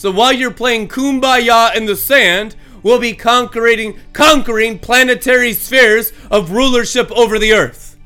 So 0.00 0.10
while 0.10 0.32
you're 0.32 0.50
playing 0.50 0.88
kumbaya 0.88 1.76
in 1.76 1.84
the 1.84 1.94
sand, 1.94 2.56
we'll 2.82 2.98
be 2.98 3.12
conquering 3.12 3.98
conquering 4.14 4.78
planetary 4.78 5.52
spheres 5.52 6.14
of 6.30 6.52
rulership 6.52 7.12
over 7.12 7.38
the 7.38 7.52
earth. 7.52 7.98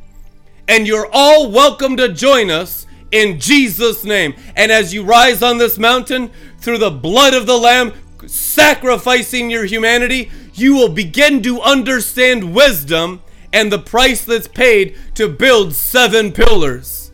And 0.66 0.88
you're 0.88 1.08
all 1.12 1.52
welcome 1.52 1.96
to 1.98 2.08
join 2.08 2.50
us 2.50 2.88
in 3.12 3.38
Jesus' 3.38 4.02
name. 4.02 4.34
And 4.56 4.72
as 4.72 4.92
you 4.92 5.04
rise 5.04 5.40
on 5.40 5.58
this 5.58 5.78
mountain 5.78 6.32
through 6.58 6.78
the 6.78 6.90
blood 6.90 7.32
of 7.32 7.46
the 7.46 7.56
Lamb, 7.56 7.92
sacrificing 8.26 9.48
your 9.48 9.64
humanity, 9.64 10.32
you 10.52 10.74
will 10.74 10.88
begin 10.88 11.44
to 11.44 11.60
understand 11.60 12.56
wisdom 12.56 13.22
and 13.52 13.70
the 13.70 13.78
price 13.78 14.24
that's 14.24 14.48
paid 14.48 14.96
to 15.14 15.28
build 15.28 15.76
seven 15.76 16.32
pillars. 16.32 17.12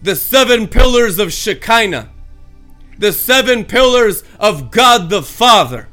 The 0.00 0.14
seven 0.14 0.68
pillars 0.68 1.18
of 1.18 1.32
Shekinah 1.32 2.13
the 2.98 3.12
seven 3.12 3.64
pillars 3.64 4.24
of 4.38 4.70
God 4.70 5.10
the 5.10 5.22
Father, 5.22 5.88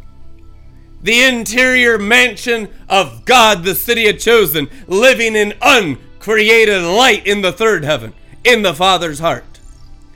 the 1.01 1.23
interior 1.23 1.97
mansion 1.97 2.69
of 2.87 3.25
God, 3.25 3.63
the 3.63 3.75
city 3.75 4.07
of 4.07 4.19
chosen, 4.19 4.69
living 4.87 5.35
in 5.35 5.53
uncreated 5.61 6.83
light 6.83 7.25
in 7.25 7.41
the 7.41 7.51
third 7.51 7.83
heaven, 7.83 8.13
in 8.43 8.61
the 8.61 8.73
Father's 8.73 9.19
heart. 9.19 9.59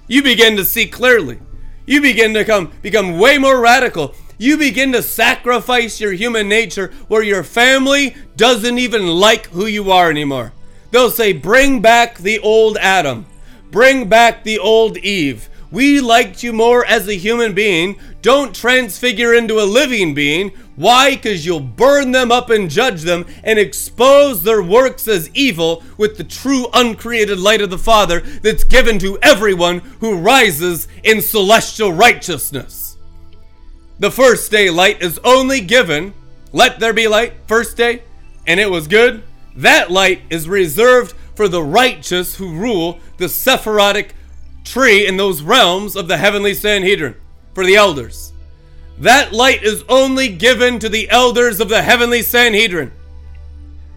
You 0.07 0.21
begin 0.21 0.55
to 0.57 0.65
see 0.65 0.87
clearly. 0.87 1.39
You 1.85 2.01
begin 2.01 2.33
to 2.33 2.45
come 2.45 2.71
become 2.81 3.17
way 3.17 3.37
more 3.37 3.59
radical. 3.59 4.13
You 4.37 4.57
begin 4.57 4.91
to 4.91 5.01
sacrifice 5.01 6.01
your 6.01 6.11
human 6.11 6.49
nature 6.49 6.91
where 7.07 7.23
your 7.23 7.43
family 7.43 8.15
doesn't 8.35 8.77
even 8.79 9.07
like 9.07 9.47
who 9.47 9.65
you 9.65 9.91
are 9.91 10.09
anymore. 10.09 10.51
They'll 10.91 11.09
say, 11.09 11.33
Bring 11.33 11.81
back 11.81 12.17
the 12.17 12.39
old 12.39 12.77
Adam. 12.77 13.25
Bring 13.71 14.09
back 14.09 14.43
the 14.43 14.59
old 14.59 14.97
Eve. 14.97 15.49
We 15.75 15.99
liked 15.99 16.41
you 16.41 16.53
more 16.53 16.85
as 16.85 17.05
a 17.05 17.17
human 17.17 17.53
being. 17.53 17.97
Don't 18.21 18.55
transfigure 18.55 19.33
into 19.33 19.59
a 19.59 19.67
living 19.67 20.13
being. 20.13 20.53
Why? 20.77 21.15
Because 21.15 21.45
you'll 21.45 21.59
burn 21.59 22.13
them 22.13 22.31
up 22.31 22.49
and 22.49 22.69
judge 22.69 23.01
them 23.01 23.25
and 23.43 23.59
expose 23.59 24.41
their 24.41 24.63
works 24.63 25.05
as 25.05 25.29
evil 25.33 25.83
with 25.97 26.15
the 26.15 26.23
true 26.23 26.67
uncreated 26.73 27.39
light 27.39 27.59
of 27.59 27.71
the 27.71 27.77
Father 27.77 28.21
that's 28.21 28.63
given 28.63 28.97
to 28.99 29.19
everyone 29.21 29.79
who 29.99 30.17
rises 30.17 30.87
in 31.03 31.21
celestial 31.21 31.91
righteousness. 31.91 32.95
The 33.99 34.11
first 34.11 34.49
day 34.49 34.69
light 34.69 35.01
is 35.01 35.19
only 35.25 35.59
given, 35.59 36.13
let 36.53 36.79
there 36.79 36.93
be 36.93 37.09
light, 37.09 37.33
first 37.47 37.75
day, 37.75 38.03
and 38.47 38.61
it 38.61 38.71
was 38.71 38.87
good. 38.87 39.23
That 39.57 39.91
light 39.91 40.21
is 40.29 40.47
reserved 40.47 41.15
for 41.35 41.49
the 41.49 41.63
righteous 41.63 42.37
who 42.37 42.53
rule 42.53 43.01
the 43.17 43.27
Sephirotic 43.27 44.15
tree 44.65 45.07
in 45.07 45.15
those 45.15 45.41
realms 45.41 45.95
of 45.95 46.07
the 46.07 46.17
heavenly 46.17 46.53
Sanhedrin, 46.53 47.15
for 47.53 47.65
the 47.65 47.75
elders. 47.75 48.33
That 48.97 49.31
light 49.31 49.63
is 49.63 49.83
only 49.87 50.29
given 50.29 50.79
to 50.79 50.89
the 50.89 51.09
elders 51.09 51.59
of 51.59 51.69
the 51.69 51.81
heavenly 51.81 52.21
Sanhedrin. 52.21 52.91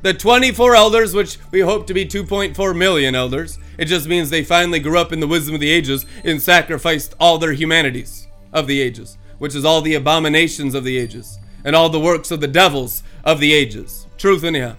The 0.03 0.15
24 0.15 0.77
elders, 0.77 1.15
which 1.15 1.39
we 1.51 1.61
hope 1.61 1.87
to 1.89 1.95
be 1.95 2.07
2.4 2.07 2.77
million 2.77 3.15
elders, 3.15 3.59
it 3.79 3.87
just 3.87 4.07
means 4.07 4.31
they 4.31 4.45
finally 4.45 4.79
grew 4.79 4.99
up 4.99 5.13
in 5.13 5.21
the 5.21 5.27
wisdom 5.27 5.55
of 5.55 5.61
the 5.61 5.71
ages 5.71 6.07
and 6.25 6.41
sacrificed 6.41 7.15
all 7.19 7.39
their 7.39 7.53
humanities 7.53 8.29
of 8.53 8.67
the 8.67 8.81
ages, 8.81 9.19
which 9.39 9.55
is 9.55 9.65
all 9.65 9.81
the 9.81 9.95
abominations 9.95 10.75
of 10.75 10.85
the 10.85 10.99
ages 10.99 11.39
and 11.65 11.75
all 11.75 11.89
the 11.89 11.99
works 12.01 12.31
of 12.31 12.41
the 12.41 12.47
devils 12.47 13.03
of 13.25 13.41
the 13.41 13.53
ages. 13.53 14.07
Truth 14.17 14.45
in 14.45 14.55
anyhow. 14.55 14.77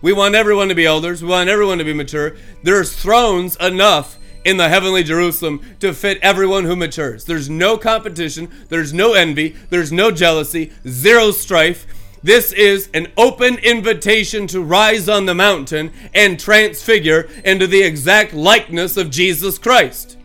We 0.00 0.12
want 0.12 0.34
everyone 0.34 0.68
to 0.68 0.74
be 0.74 0.86
elders. 0.86 1.22
We 1.22 1.28
want 1.28 1.48
everyone 1.48 1.78
to 1.78 1.84
be 1.84 1.92
mature. 1.92 2.36
There's 2.62 2.94
thrones 2.94 3.56
enough 3.56 4.18
in 4.44 4.56
the 4.56 4.68
heavenly 4.68 5.02
Jerusalem 5.02 5.60
to 5.80 5.92
fit 5.92 6.18
everyone 6.22 6.64
who 6.64 6.76
matures. 6.76 7.24
There's 7.24 7.50
no 7.50 7.76
competition, 7.76 8.50
there's 8.68 8.92
no 8.92 9.14
envy, 9.14 9.56
there's 9.70 9.92
no 9.92 10.10
jealousy, 10.10 10.72
zero 10.86 11.30
strife. 11.30 11.86
This 12.22 12.52
is 12.52 12.88
an 12.94 13.12
open 13.16 13.58
invitation 13.58 14.46
to 14.48 14.62
rise 14.62 15.08
on 15.08 15.26
the 15.26 15.34
mountain 15.34 15.92
and 16.14 16.38
transfigure 16.38 17.28
into 17.44 17.66
the 17.66 17.82
exact 17.82 18.32
likeness 18.32 18.96
of 18.96 19.10
Jesus 19.10 19.58
Christ. 19.58 20.16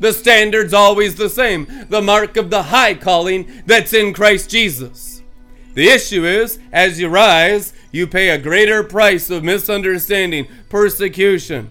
The 0.00 0.12
standard's 0.12 0.74
always 0.74 1.14
the 1.14 1.28
same 1.28 1.86
the 1.88 2.02
mark 2.02 2.36
of 2.36 2.50
the 2.50 2.64
high 2.64 2.94
calling 2.94 3.62
that's 3.66 3.92
in 3.92 4.12
Christ 4.12 4.50
Jesus. 4.50 5.22
The 5.74 5.88
issue 5.88 6.24
is, 6.24 6.58
as 6.72 7.00
you 7.00 7.08
rise, 7.08 7.72
you 7.90 8.06
pay 8.06 8.30
a 8.30 8.38
greater 8.38 8.84
price 8.84 9.28
of 9.30 9.42
misunderstanding, 9.42 10.46
persecution. 10.68 11.70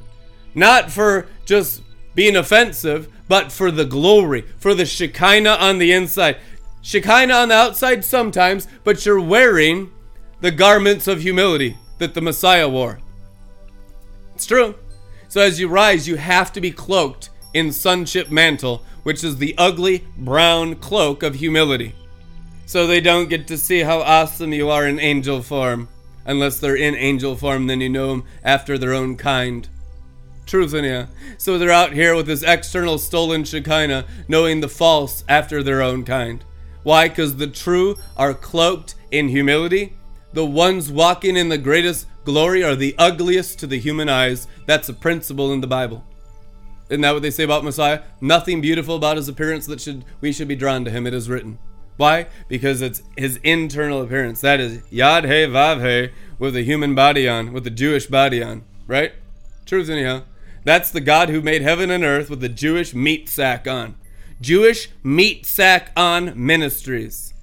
Not 0.56 0.91
for 0.91 1.28
just 1.46 1.82
being 2.16 2.36
offensive, 2.36 3.07
but 3.28 3.51
for 3.51 3.72
the 3.72 3.86
glory, 3.86 4.41
for 4.57 4.74
the 4.74 4.86
Shekinah 4.86 5.57
on 5.59 5.78
the 5.78 5.91
inside. 5.91 6.38
Shekinah 6.82 7.34
on 7.34 7.49
the 7.49 7.55
outside 7.55 8.03
sometimes, 8.03 8.68
but 8.84 9.05
you're 9.05 9.22
wearing 9.22 9.91
the 10.41 10.51
garments 10.51 11.07
of 11.07 11.22
humility 11.22 11.78
that 11.97 12.14
the 12.14 12.22
Messiah 12.22 12.68
wore. 12.68 12.99
It's 14.36 14.45
true. 14.45 14.76
So 15.30 15.41
as 15.41 15.59
you 15.59 15.68
rise, 15.68 16.07
you 16.07 16.18
have 16.18 16.51
to 16.53 16.61
be 16.61 16.72
cloaked 16.72 17.30
in 17.53 17.72
sonship 17.72 18.30
mantle, 18.30 18.84
which 19.03 19.24
is 19.24 19.38
the 19.38 19.55
ugly 19.57 20.05
brown 20.18 20.76
cloak 20.76 21.24
of 21.24 21.36
humility. 21.36 21.95
So 22.66 22.88
they 22.88 23.01
don't 23.01 23.30
get 23.30 23.47
to 23.47 23.57
see 23.57 23.80
how 23.80 24.01
awesome 24.01 24.53
you 24.53 24.70
are 24.70 24.88
in 24.88 24.99
angel 24.99 25.41
form. 25.41 25.89
Unless 26.26 26.59
they're 26.59 26.76
in 26.76 26.95
angel 26.95 27.36
form, 27.36 27.68
then 27.68 27.82
you 27.82 27.89
know 27.89 28.09
them 28.09 28.24
after 28.43 28.78
their 28.78 28.93
own 28.93 29.18
kind. 29.18 29.68
Truth 30.46 30.74
in 30.74 30.84
you. 30.84 31.08
So 31.38 31.58
they're 31.58 31.72
out 31.72 31.94
here 31.94 32.16
with 32.16 32.28
this 32.28 32.44
external 32.44 32.98
stolen 32.98 33.44
Shekinah, 33.44 34.06
knowing 34.28 34.60
the 34.60 34.70
false 34.70 35.24
after 35.28 35.64
their 35.64 35.82
own 35.82 36.04
kind. 36.04 36.44
Why? 36.84 37.08
Because 37.08 37.38
the 37.38 37.48
true 37.48 37.96
are 38.18 38.34
cloaked 38.34 38.96
in 39.10 39.30
humility. 39.30 39.94
The 40.34 40.46
ones 40.46 40.91
walking 40.91 41.38
in 41.38 41.50
the 41.50 41.58
greatest 41.58 42.08
glory 42.26 42.64
are 42.64 42.76
the 42.76 42.96
ugliest 42.98 43.60
to 43.60 43.68
the 43.68 43.80
human 43.80 44.10
eyes. 44.10 44.48
That's 44.66 44.89
a 44.89 44.94
principle 44.94 45.54
in 45.54 45.62
the 45.62 45.68
Bible. 45.68 46.04
Isn't 46.89 47.02
that 47.02 47.14
what 47.14 47.22
they 47.22 47.32
say 47.32 47.44
about 47.44 47.64
Messiah? 47.64 48.02
Nothing 48.20 48.60
beautiful 48.60 48.96
about 48.96 49.18
his 49.18 49.30
appearance 49.30 49.66
that 49.68 49.80
should 49.80 50.04
we 50.22 50.34
should 50.34 50.48
be 50.48 50.56
drawn 50.56 50.84
to 50.86 50.91
him. 50.91 51.08
It 51.08 51.14
is 51.14 51.30
written. 51.30 51.58
Why? 51.96 52.28
Because 52.48 52.82
it's 52.82 53.04
his 53.16 53.38
internal 53.38 54.02
appearance. 54.02 54.41
That 54.41 54.60
is 54.60 54.80
Yad 54.91 55.24
He 55.24 55.52
Vav 55.52 55.82
He 55.82 56.14
with 56.38 56.56
a 56.56 56.64
human 56.64 56.96
body 56.96 57.30
on, 57.30 57.54
with 57.54 57.66
a 57.68 57.72
Jewish 57.72 58.08
body 58.08 58.44
on. 58.44 58.64
Right? 58.88 59.14
Truth 59.66 59.89
anyhow. 59.89 60.24
That's 60.64 60.91
the 60.91 61.01
God 61.01 61.30
who 61.30 61.41
made 61.41 61.61
heaven 61.61 61.89
and 61.89 62.03
earth 62.03 62.30
with 62.30 62.39
the 62.39 62.49
Jewish 62.49 62.93
meat 62.93 63.28
sack 63.28 63.68
on. 63.68 63.95
Jewish 64.39 64.89
meat 65.03 65.45
sack 65.45 65.91
on 65.95 66.34
ministries. 66.36 67.34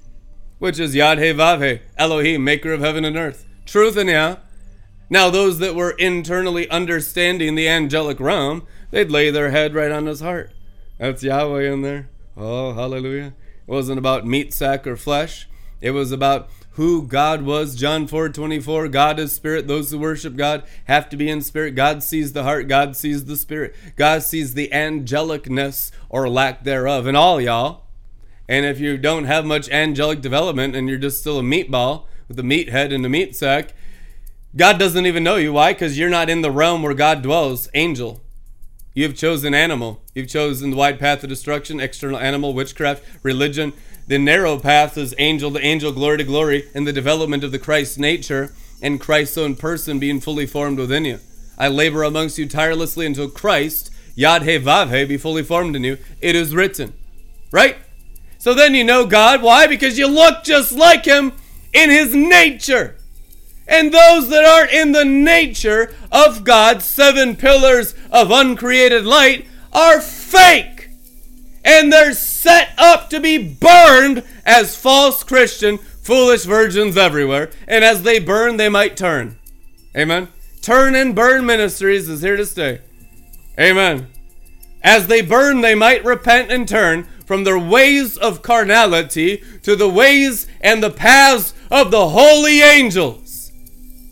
Which 0.59 0.79
is 0.79 0.95
Yad 0.95 1.19
He 1.19 1.33
Vav 1.33 1.81
Elohim, 1.97 2.45
maker 2.45 2.73
of 2.73 2.81
heaven 2.81 3.05
and 3.05 3.17
earth. 3.17 3.47
Truth 3.67 3.97
anyhow. 3.97 4.39
Now 5.09 5.29
those 5.29 5.59
that 5.59 5.75
were 5.75 5.93
internally 5.93 6.69
understanding 6.71 7.55
the 7.55 7.69
angelic 7.69 8.21
realm, 8.21 8.67
they'd 8.91 9.11
lay 9.11 9.31
their 9.31 9.51
head 9.51 9.75
right 9.75 9.91
on 9.91 10.07
his 10.07 10.21
heart. 10.21 10.53
That's 10.99 11.23
Yahweh 11.23 11.73
in 11.73 11.83
there. 11.83 12.09
Oh, 12.37 12.75
hallelujah. 12.75 13.35
It 13.67 13.71
wasn't 13.71 13.99
about 13.99 14.27
meat 14.27 14.53
sack 14.55 14.87
or 14.87 14.97
flesh. 14.97 15.49
It 15.81 15.93
was 15.93 16.13
about 16.13 16.49
who 16.73 17.07
God 17.07 17.43
was. 17.43 17.75
John 17.75 18.07
4 18.07 18.29
24. 18.29 18.89
God 18.89 19.19
is 19.19 19.33
spirit. 19.33 19.67
Those 19.67 19.91
who 19.91 19.99
worship 19.99 20.37
God 20.37 20.63
have 20.85 21.09
to 21.09 21.17
be 21.17 21.29
in 21.29 21.43
spirit. 21.43 21.75
God 21.75 22.03
sees 22.03 22.33
the 22.33 22.45
heart. 22.45 22.69
God 22.69 22.97
sees 22.97 23.25
the 23.25 23.37
spirit. 23.37 23.75
God 23.97 24.23
sees 24.23 24.55
the 24.55 24.69
angelicness 24.73 25.91
or 26.09 26.29
lack 26.29 26.65
thereof 26.65 27.07
in 27.07 27.17
all 27.17 27.41
y'all. 27.41 27.85
And 28.49 28.67
if 28.67 28.81
you 28.81 28.99
don't 28.99 29.25
have 29.25 29.45
much 29.45 29.69
angelic 29.69 30.21
development 30.21 30.75
and 30.75 30.89
you're 30.89 30.99
just 30.99 31.21
still 31.21 31.39
a 31.39 31.43
meatball 31.43 32.07
with 32.29 32.39
a 32.39 32.43
meat 32.43 32.69
head 32.69 32.93
and 32.93 33.07
a 33.07 33.09
meat 33.09 33.37
sack, 33.37 33.75
God 34.57 34.79
doesn't 34.79 35.07
even 35.07 35.23
know 35.23 35.37
you. 35.37 35.53
Why? 35.53 35.73
Because 35.73 35.97
you're 35.97 36.09
not 36.09 36.29
in 36.29 36.41
the 36.41 36.51
realm 36.51 36.83
where 36.83 36.95
God 36.95 37.23
dwells, 37.23 37.69
angel. 37.75 38.21
You 38.93 39.05
have 39.05 39.15
chosen 39.15 39.55
animal. 39.55 40.03
You've 40.15 40.29
chosen 40.29 40.71
the 40.71 40.77
wide 40.77 40.99
path 40.99 41.23
of 41.23 41.29
destruction, 41.29 41.79
external 41.79 42.19
animal, 42.19 42.53
witchcraft, 42.53 43.05
religion. 43.23 43.73
The 44.11 44.19
narrow 44.19 44.59
path 44.59 44.99
is 44.99 45.15
angel 45.19 45.53
to 45.53 45.65
angel, 45.65 45.93
glory 45.93 46.19
to 46.19 46.25
glory, 46.25 46.69
and 46.75 46.85
the 46.85 46.93
development 46.93 47.45
of 47.45 47.53
the 47.53 47.61
Christ 47.61 47.97
nature 47.97 48.53
and 48.83 49.01
Christ's 49.01 49.39
own 49.39 49.55
person 49.55 50.01
being 50.01 50.19
fully 50.19 50.47
formed 50.47 50.81
within 50.81 51.05
you. 51.05 51.21
I 51.57 51.69
labor 51.69 52.03
amongst 52.03 52.37
you 52.37 52.49
tirelessly 52.49 53.07
until 53.07 53.31
Christ, 53.31 53.89
Yad 54.17 54.43
He 54.43 54.59
Vav 54.59 54.93
He, 54.93 55.05
be 55.05 55.17
fully 55.17 55.45
formed 55.45 55.77
in 55.77 55.85
you. 55.85 55.97
It 56.21 56.35
is 56.35 56.57
written. 56.57 56.93
Right? 57.53 57.77
So 58.37 58.53
then 58.53 58.75
you 58.75 58.83
know 58.83 59.07
God. 59.07 59.43
Why? 59.43 59.69
Because 59.69 59.97
you 59.97 60.09
look 60.09 60.43
just 60.43 60.73
like 60.73 61.05
Him 61.05 61.33
in 61.73 61.91
His 61.91 62.13
nature. 62.13 62.97
And 63.69 63.95
those 63.95 64.29
that 64.31 64.45
aren't 64.45 64.73
in 64.73 64.91
the 64.91 65.05
nature 65.05 65.95
of 66.11 66.43
God's 66.43 66.85
seven 66.85 67.37
pillars 67.37 67.95
of 68.11 68.33
uncreated 68.33 69.07
light 69.07 69.47
are 69.73 70.01
fake. 70.01 70.80
And 71.65 71.93
they're 71.93 72.15
set 72.15 72.71
up 72.79 73.11
to 73.11 73.21
be 73.21 73.39
burned 73.39 74.25
as 74.45 74.77
false 74.77 75.23
Christian, 75.23 75.79
foolish 75.79 76.45
virgins 76.45 76.97
everywhere. 76.97 77.51
And 77.69 77.85
as 77.85 78.03
they 78.03 78.19
burn, 78.19 78.57
they 78.57 78.69
might 78.69 78.97
turn. 78.97 79.39
Amen. 79.97 80.29
Turn 80.63 80.95
and 80.95 81.15
burn 81.15 81.47
ministries 81.47 82.09
is 82.09 82.23
here 82.23 82.37
to 82.37 82.47
stay. 82.47 82.81
Amen. 83.59 84.09
As 84.83 85.07
they 85.07 85.21
burn, 85.21 85.61
they 85.61 85.75
might 85.75 86.05
repent 86.05 86.51
and 86.51 86.67
turn 86.67 87.07
from 87.27 87.45
their 87.45 87.59
ways 87.59 88.17
of 88.17 88.43
carnality 88.43 89.43
to 89.63 89.77
the 89.77 89.89
ways 89.89 90.47
and 90.61 90.83
the 90.83 90.91
paths 90.91 91.55
of 91.71 91.91
the 91.91 92.09
holy 92.09 92.63
angels. 92.63 93.53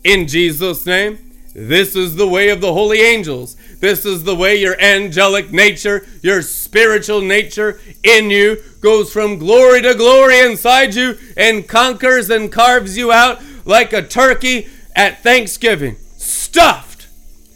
In 0.03 0.27
Jesus' 0.27 0.85
name, 0.85 1.17
this 1.53 1.95
is 1.95 2.15
the 2.15 2.27
way 2.27 2.49
of 2.49 2.61
the 2.61 2.73
holy 2.73 3.01
angels. 3.01 3.57
This 3.79 4.05
is 4.05 4.23
the 4.23 4.35
way 4.35 4.57
your 4.57 4.79
angelic 4.79 5.51
nature, 5.51 6.05
your 6.21 6.41
spiritual 6.41 7.21
nature 7.21 7.79
in 8.03 8.29
you 8.29 8.61
goes 8.81 9.11
from 9.11 9.37
glory 9.37 9.81
to 9.81 9.95
glory 9.95 10.39
inside 10.39 10.95
you 10.95 11.17
and 11.37 11.67
conquers 11.67 12.29
and 12.29 12.51
carves 12.51 12.97
you 12.97 13.11
out 13.11 13.41
like 13.65 13.93
a 13.93 14.01
turkey 14.01 14.67
at 14.95 15.23
Thanksgiving, 15.23 15.95
stuffed 16.17 17.07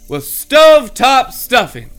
with 0.07 0.23
stovetop 0.23 1.31
stuffing. 1.31 1.89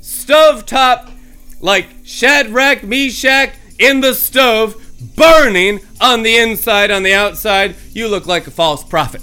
Stovetop 0.00 1.12
like 1.60 1.86
Shadrach, 2.04 2.82
Meshach 2.82 3.54
in 3.78 4.00
the 4.00 4.14
stove, 4.14 4.84
burning 5.16 5.80
on 6.00 6.22
the 6.22 6.36
inside, 6.36 6.90
on 6.90 7.02
the 7.04 7.14
outside. 7.14 7.76
You 7.92 8.08
look 8.08 8.26
like 8.26 8.46
a 8.46 8.50
false 8.50 8.82
prophet. 8.82 9.22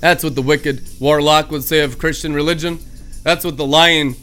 That's 0.00 0.24
what 0.24 0.34
the 0.34 0.42
wicked 0.42 0.82
warlock 0.98 1.50
would 1.50 1.64
say 1.64 1.80
of 1.80 1.98
Christian 1.98 2.32
religion. 2.32 2.78
That's 3.22 3.44
what 3.44 3.56
the 3.56 3.66
lion, 3.66 4.16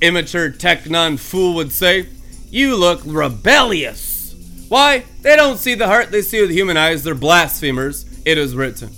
immature, 0.00 0.50
teknon 0.50 1.18
fool 1.18 1.54
would 1.54 1.72
say. 1.72 2.08
You 2.50 2.76
look 2.76 3.00
rebellious. 3.04 4.34
Why? 4.68 5.04
They 5.22 5.36
don't 5.36 5.58
see 5.58 5.74
the 5.74 5.86
heart, 5.86 6.10
they 6.10 6.22
see 6.22 6.40
with 6.40 6.50
human 6.50 6.76
eyes. 6.76 7.02
They're 7.02 7.14
blasphemers. 7.14 8.06
It 8.24 8.38
is 8.38 8.54
written. 8.54 8.90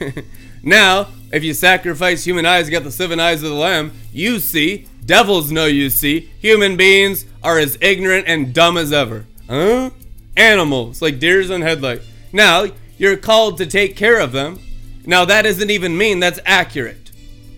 now, 0.62 1.08
if 1.32 1.42
you 1.42 1.54
sacrifice 1.54 2.24
human 2.24 2.46
eyes, 2.46 2.68
get 2.68 2.84
the 2.84 2.92
seven 2.92 3.18
eyes 3.18 3.42
of 3.42 3.50
the 3.50 3.56
Lamb, 3.56 3.92
you 4.12 4.38
see. 4.38 4.86
Devils 5.04 5.50
know 5.50 5.66
you 5.66 5.90
see. 5.90 6.30
Human 6.38 6.76
beings 6.76 7.26
are 7.42 7.58
as 7.58 7.76
ignorant 7.80 8.26
and 8.26 8.54
dumb 8.54 8.76
as 8.76 8.92
ever. 8.92 9.26
Huh? 9.48 9.90
Animals, 10.36 11.02
like 11.02 11.18
deers 11.18 11.50
on 11.50 11.60
headlight. 11.62 12.02
Now, 12.32 12.66
you're 12.98 13.16
called 13.16 13.58
to 13.58 13.66
take 13.66 13.96
care 13.96 14.20
of 14.20 14.32
them. 14.32 14.58
Now, 15.06 15.24
that 15.24 15.42
doesn't 15.42 15.70
even 15.70 15.96
mean 15.96 16.20
that's 16.20 16.40
accurate. 16.46 17.10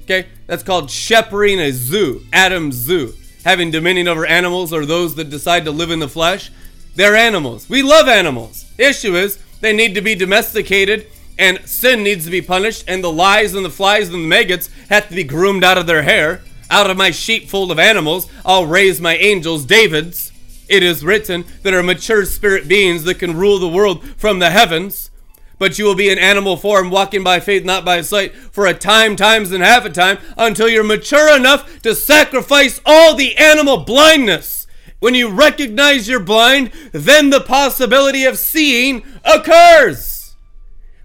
Okay? 0.03 0.27
That's 0.47 0.63
called 0.63 0.91
shepherding 0.91 1.61
a 1.61 1.73
zoo, 1.73 2.25
Adam's 2.33 2.77
zoo. 2.77 3.15
Having 3.45 3.71
dominion 3.71 4.09
over 4.09 4.27
animals 4.27 4.73
or 4.73 4.87
those 4.87 5.15
that 5.17 5.31
decide 5.31 5.65
to 5.65 5.71
live 5.71 5.91
in 5.91 5.99
the 5.99 6.09
flesh. 6.09 6.51
They're 6.95 7.17
animals. 7.17 7.69
We 7.69 7.83
love 7.83 8.09
animals. 8.09 8.65
The 8.77 8.89
issue 8.89 9.17
is 9.17 9.39
they 9.61 9.73
need 9.73 9.95
to 9.95 10.01
be 10.01 10.15
domesticated 10.15 11.07
and 11.39 11.61
sin 11.69 12.03
needs 12.03 12.25
to 12.25 12.31
be 12.31 12.41
punished, 12.41 12.85
and 12.89 13.05
the 13.05 13.13
lies 13.13 13.55
and 13.55 13.65
the 13.65 13.71
flies 13.71 14.09
and 14.09 14.15
the 14.15 14.29
maggots 14.29 14.71
have 14.89 15.09
to 15.09 15.15
be 15.15 15.25
groomed 15.25 15.65
out 15.65 15.79
of 15.79 15.87
their 15.87 16.03
hair. 16.03 16.41
Out 16.71 16.91
of 16.91 16.97
my 16.97 17.11
sheepfold 17.11 17.71
of 17.71 17.79
animals, 17.79 18.29
I'll 18.45 18.67
raise 18.67 19.01
my 19.01 19.17
angels, 19.17 19.65
David's. 19.65 20.33
It 20.69 20.83
is 20.83 21.05
written 21.05 21.45
that 21.63 21.75
are 21.75 21.83
mature 21.83 22.25
spirit 22.25 22.67
beings 22.67 23.05
that 23.05 23.19
can 23.19 23.37
rule 23.37 23.59
the 23.59 23.69
world 23.69 24.05
from 24.17 24.39
the 24.39 24.51
heavens. 24.51 25.11
But 25.59 25.79
you 25.79 25.87
will 25.87 25.95
be 25.95 26.11
in 26.11 26.19
animal 26.19 26.57
form, 26.57 26.91
walking 26.91 27.25
by 27.25 27.41
faith, 27.41 27.65
not 27.65 27.85
by 27.85 28.03
sight, 28.03 28.35
for 28.35 28.67
a 28.67 28.75
time, 28.75 29.17
times, 29.17 29.53
and 29.53 29.63
half 29.63 29.85
a 29.85 29.91
time, 29.91 30.19
until 30.37 30.69
you're 30.69 30.85
mature 30.85 31.35
enough 31.35 31.81
to 31.83 31.95
sacrifice 31.95 32.81
all 32.85 33.15
the 33.15 33.37
animal 33.37 33.79
blindness. 33.79 34.67
When 34.99 35.15
you 35.15 35.29
recognize 35.29 36.09
you're 36.09 36.21
blind, 36.21 36.73
then 36.93 37.31
the 37.31 37.41
possibility 37.41 38.25
of 38.25 38.39
seeing 38.39 39.03
occurs. 39.25 40.37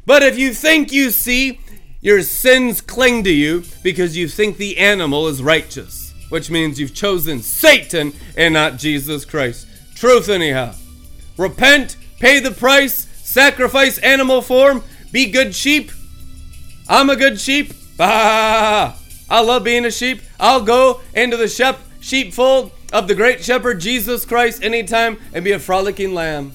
But 0.05 0.23
if 0.23 0.37
you 0.37 0.53
think 0.53 0.91
you 0.91 1.11
see, 1.11 1.59
your 2.01 2.23
sins 2.23 2.81
cling 2.81 3.23
to 3.25 3.31
you 3.31 3.63
because 3.83 4.17
you 4.17 4.27
think 4.27 4.57
the 4.57 4.79
animal 4.79 5.27
is 5.27 5.43
righteous, 5.43 6.13
which 6.29 6.49
means 6.49 6.79
you've 6.79 6.95
chosen 6.95 7.41
Satan 7.41 8.13
and 8.35 8.53
not 8.53 8.77
Jesus 8.77 9.23
Christ. 9.23 9.67
Truth, 9.95 10.27
anyhow. 10.27 10.73
Repent, 11.37 11.97
pay 12.19 12.39
the 12.39 12.51
price, 12.51 13.05
sacrifice 13.31 13.97
animal 13.99 14.41
form, 14.41 14.83
be 15.13 15.31
good 15.31 15.55
sheep. 15.55 15.89
I'm 16.89 17.09
a 17.09 17.15
good 17.15 17.39
sheep. 17.39 17.71
Ah, 17.97 18.97
I 19.29 19.41
love 19.41 19.63
being 19.63 19.85
a 19.85 19.91
sheep. 19.91 20.21
I'll 20.37 20.61
go 20.61 20.99
into 21.13 21.37
the 21.37 21.47
shep- 21.47 21.79
sheepfold 22.01 22.71
of 22.91 23.07
the 23.07 23.15
great 23.15 23.41
shepherd 23.41 23.79
Jesus 23.79 24.25
Christ 24.25 24.61
anytime 24.61 25.17
and 25.33 25.45
be 25.45 25.53
a 25.53 25.59
frolicking 25.59 26.13
lamb, 26.13 26.51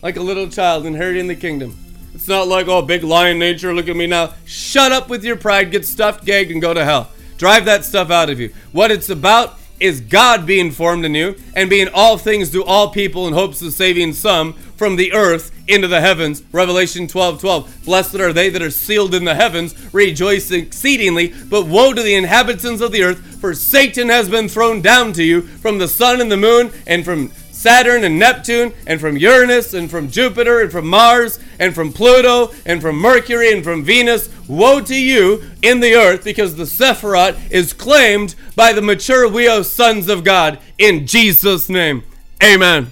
like 0.00 0.16
a 0.16 0.22
little 0.22 0.48
child 0.48 0.86
inheriting 0.86 1.26
the 1.26 1.34
kingdom. 1.34 1.76
It's 2.14 2.28
not 2.28 2.46
like, 2.46 2.68
oh, 2.68 2.82
big 2.82 3.02
lion 3.02 3.40
nature, 3.40 3.74
look 3.74 3.88
at 3.88 3.96
me 3.96 4.06
now. 4.06 4.34
Shut 4.44 4.92
up 4.92 5.08
with 5.08 5.24
your 5.24 5.36
pride, 5.36 5.72
get 5.72 5.84
stuffed, 5.84 6.24
gagged, 6.24 6.52
and 6.52 6.62
go 6.62 6.72
to 6.72 6.84
hell. 6.84 7.10
Drive 7.36 7.64
that 7.64 7.84
stuff 7.84 8.12
out 8.12 8.30
of 8.30 8.38
you. 8.38 8.54
What 8.70 8.92
it's 8.92 9.10
about 9.10 9.58
is 9.80 10.00
God 10.00 10.46
being 10.46 10.70
formed 10.70 11.04
in 11.04 11.16
you 11.16 11.34
and 11.56 11.68
being 11.68 11.88
all 11.92 12.16
things 12.16 12.50
to 12.50 12.62
all 12.62 12.90
people 12.90 13.26
in 13.26 13.34
hopes 13.34 13.60
of 13.62 13.72
saving 13.72 14.12
some 14.12 14.54
from 14.76 14.96
the 14.96 15.12
earth 15.12 15.50
into 15.68 15.88
the 15.88 16.00
heavens. 16.00 16.42
Revelation 16.52 17.06
12 17.06 17.40
12. 17.40 17.84
Blessed 17.84 18.16
are 18.16 18.32
they 18.32 18.48
that 18.50 18.62
are 18.62 18.70
sealed 18.70 19.14
in 19.14 19.24
the 19.24 19.34
heavens, 19.34 19.74
rejoice 19.92 20.50
exceedingly. 20.50 21.34
But 21.48 21.66
woe 21.66 21.92
to 21.92 22.02
the 22.02 22.14
inhabitants 22.14 22.80
of 22.80 22.92
the 22.92 23.02
earth, 23.02 23.40
for 23.40 23.54
Satan 23.54 24.08
has 24.08 24.28
been 24.28 24.48
thrown 24.48 24.80
down 24.80 25.12
to 25.14 25.22
you 25.22 25.42
from 25.42 25.78
the 25.78 25.88
sun 25.88 26.20
and 26.20 26.30
the 26.30 26.36
moon 26.36 26.72
and 26.86 27.04
from 27.04 27.30
Saturn 27.62 28.02
and 28.02 28.18
Neptune, 28.18 28.72
and 28.88 29.00
from 29.00 29.16
Uranus, 29.16 29.72
and 29.72 29.88
from 29.88 30.10
Jupiter, 30.10 30.60
and 30.62 30.72
from 30.72 30.88
Mars, 30.88 31.38
and 31.60 31.72
from 31.72 31.92
Pluto, 31.92 32.52
and 32.66 32.82
from 32.82 32.96
Mercury, 32.96 33.52
and 33.52 33.62
from 33.62 33.84
Venus. 33.84 34.28
Woe 34.48 34.80
to 34.80 34.96
you 34.96 35.44
in 35.62 35.78
the 35.78 35.94
earth, 35.94 36.24
because 36.24 36.56
the 36.56 36.64
Sephiroth 36.64 37.38
is 37.52 37.72
claimed 37.72 38.34
by 38.56 38.72
the 38.72 38.82
mature 38.82 39.28
Huios 39.28 39.66
sons 39.66 40.08
of 40.08 40.24
God. 40.24 40.58
In 40.76 41.06
Jesus' 41.06 41.68
name, 41.68 42.02
amen. 42.42 42.90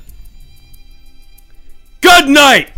Good 2.11 2.29
night! 2.29 2.73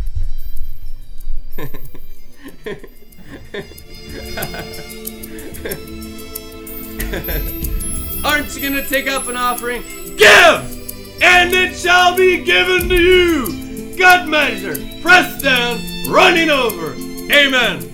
Aren't 8.23 8.55
you 8.55 8.61
gonna 8.61 8.87
take 8.87 9.07
up 9.07 9.27
an 9.27 9.35
offering? 9.35 9.81
Give! 10.17 10.83
and 11.23 11.53
it 11.53 11.75
shall 11.75 12.15
be 12.15 12.43
given 12.43 12.89
to 12.89 12.95
you. 12.95 13.95
Good 13.95 14.27
measure, 14.27 14.75
pressed 15.01 15.43
down, 15.43 15.79
running 16.09 16.49
over. 16.49 16.93
Amen. 17.31 17.92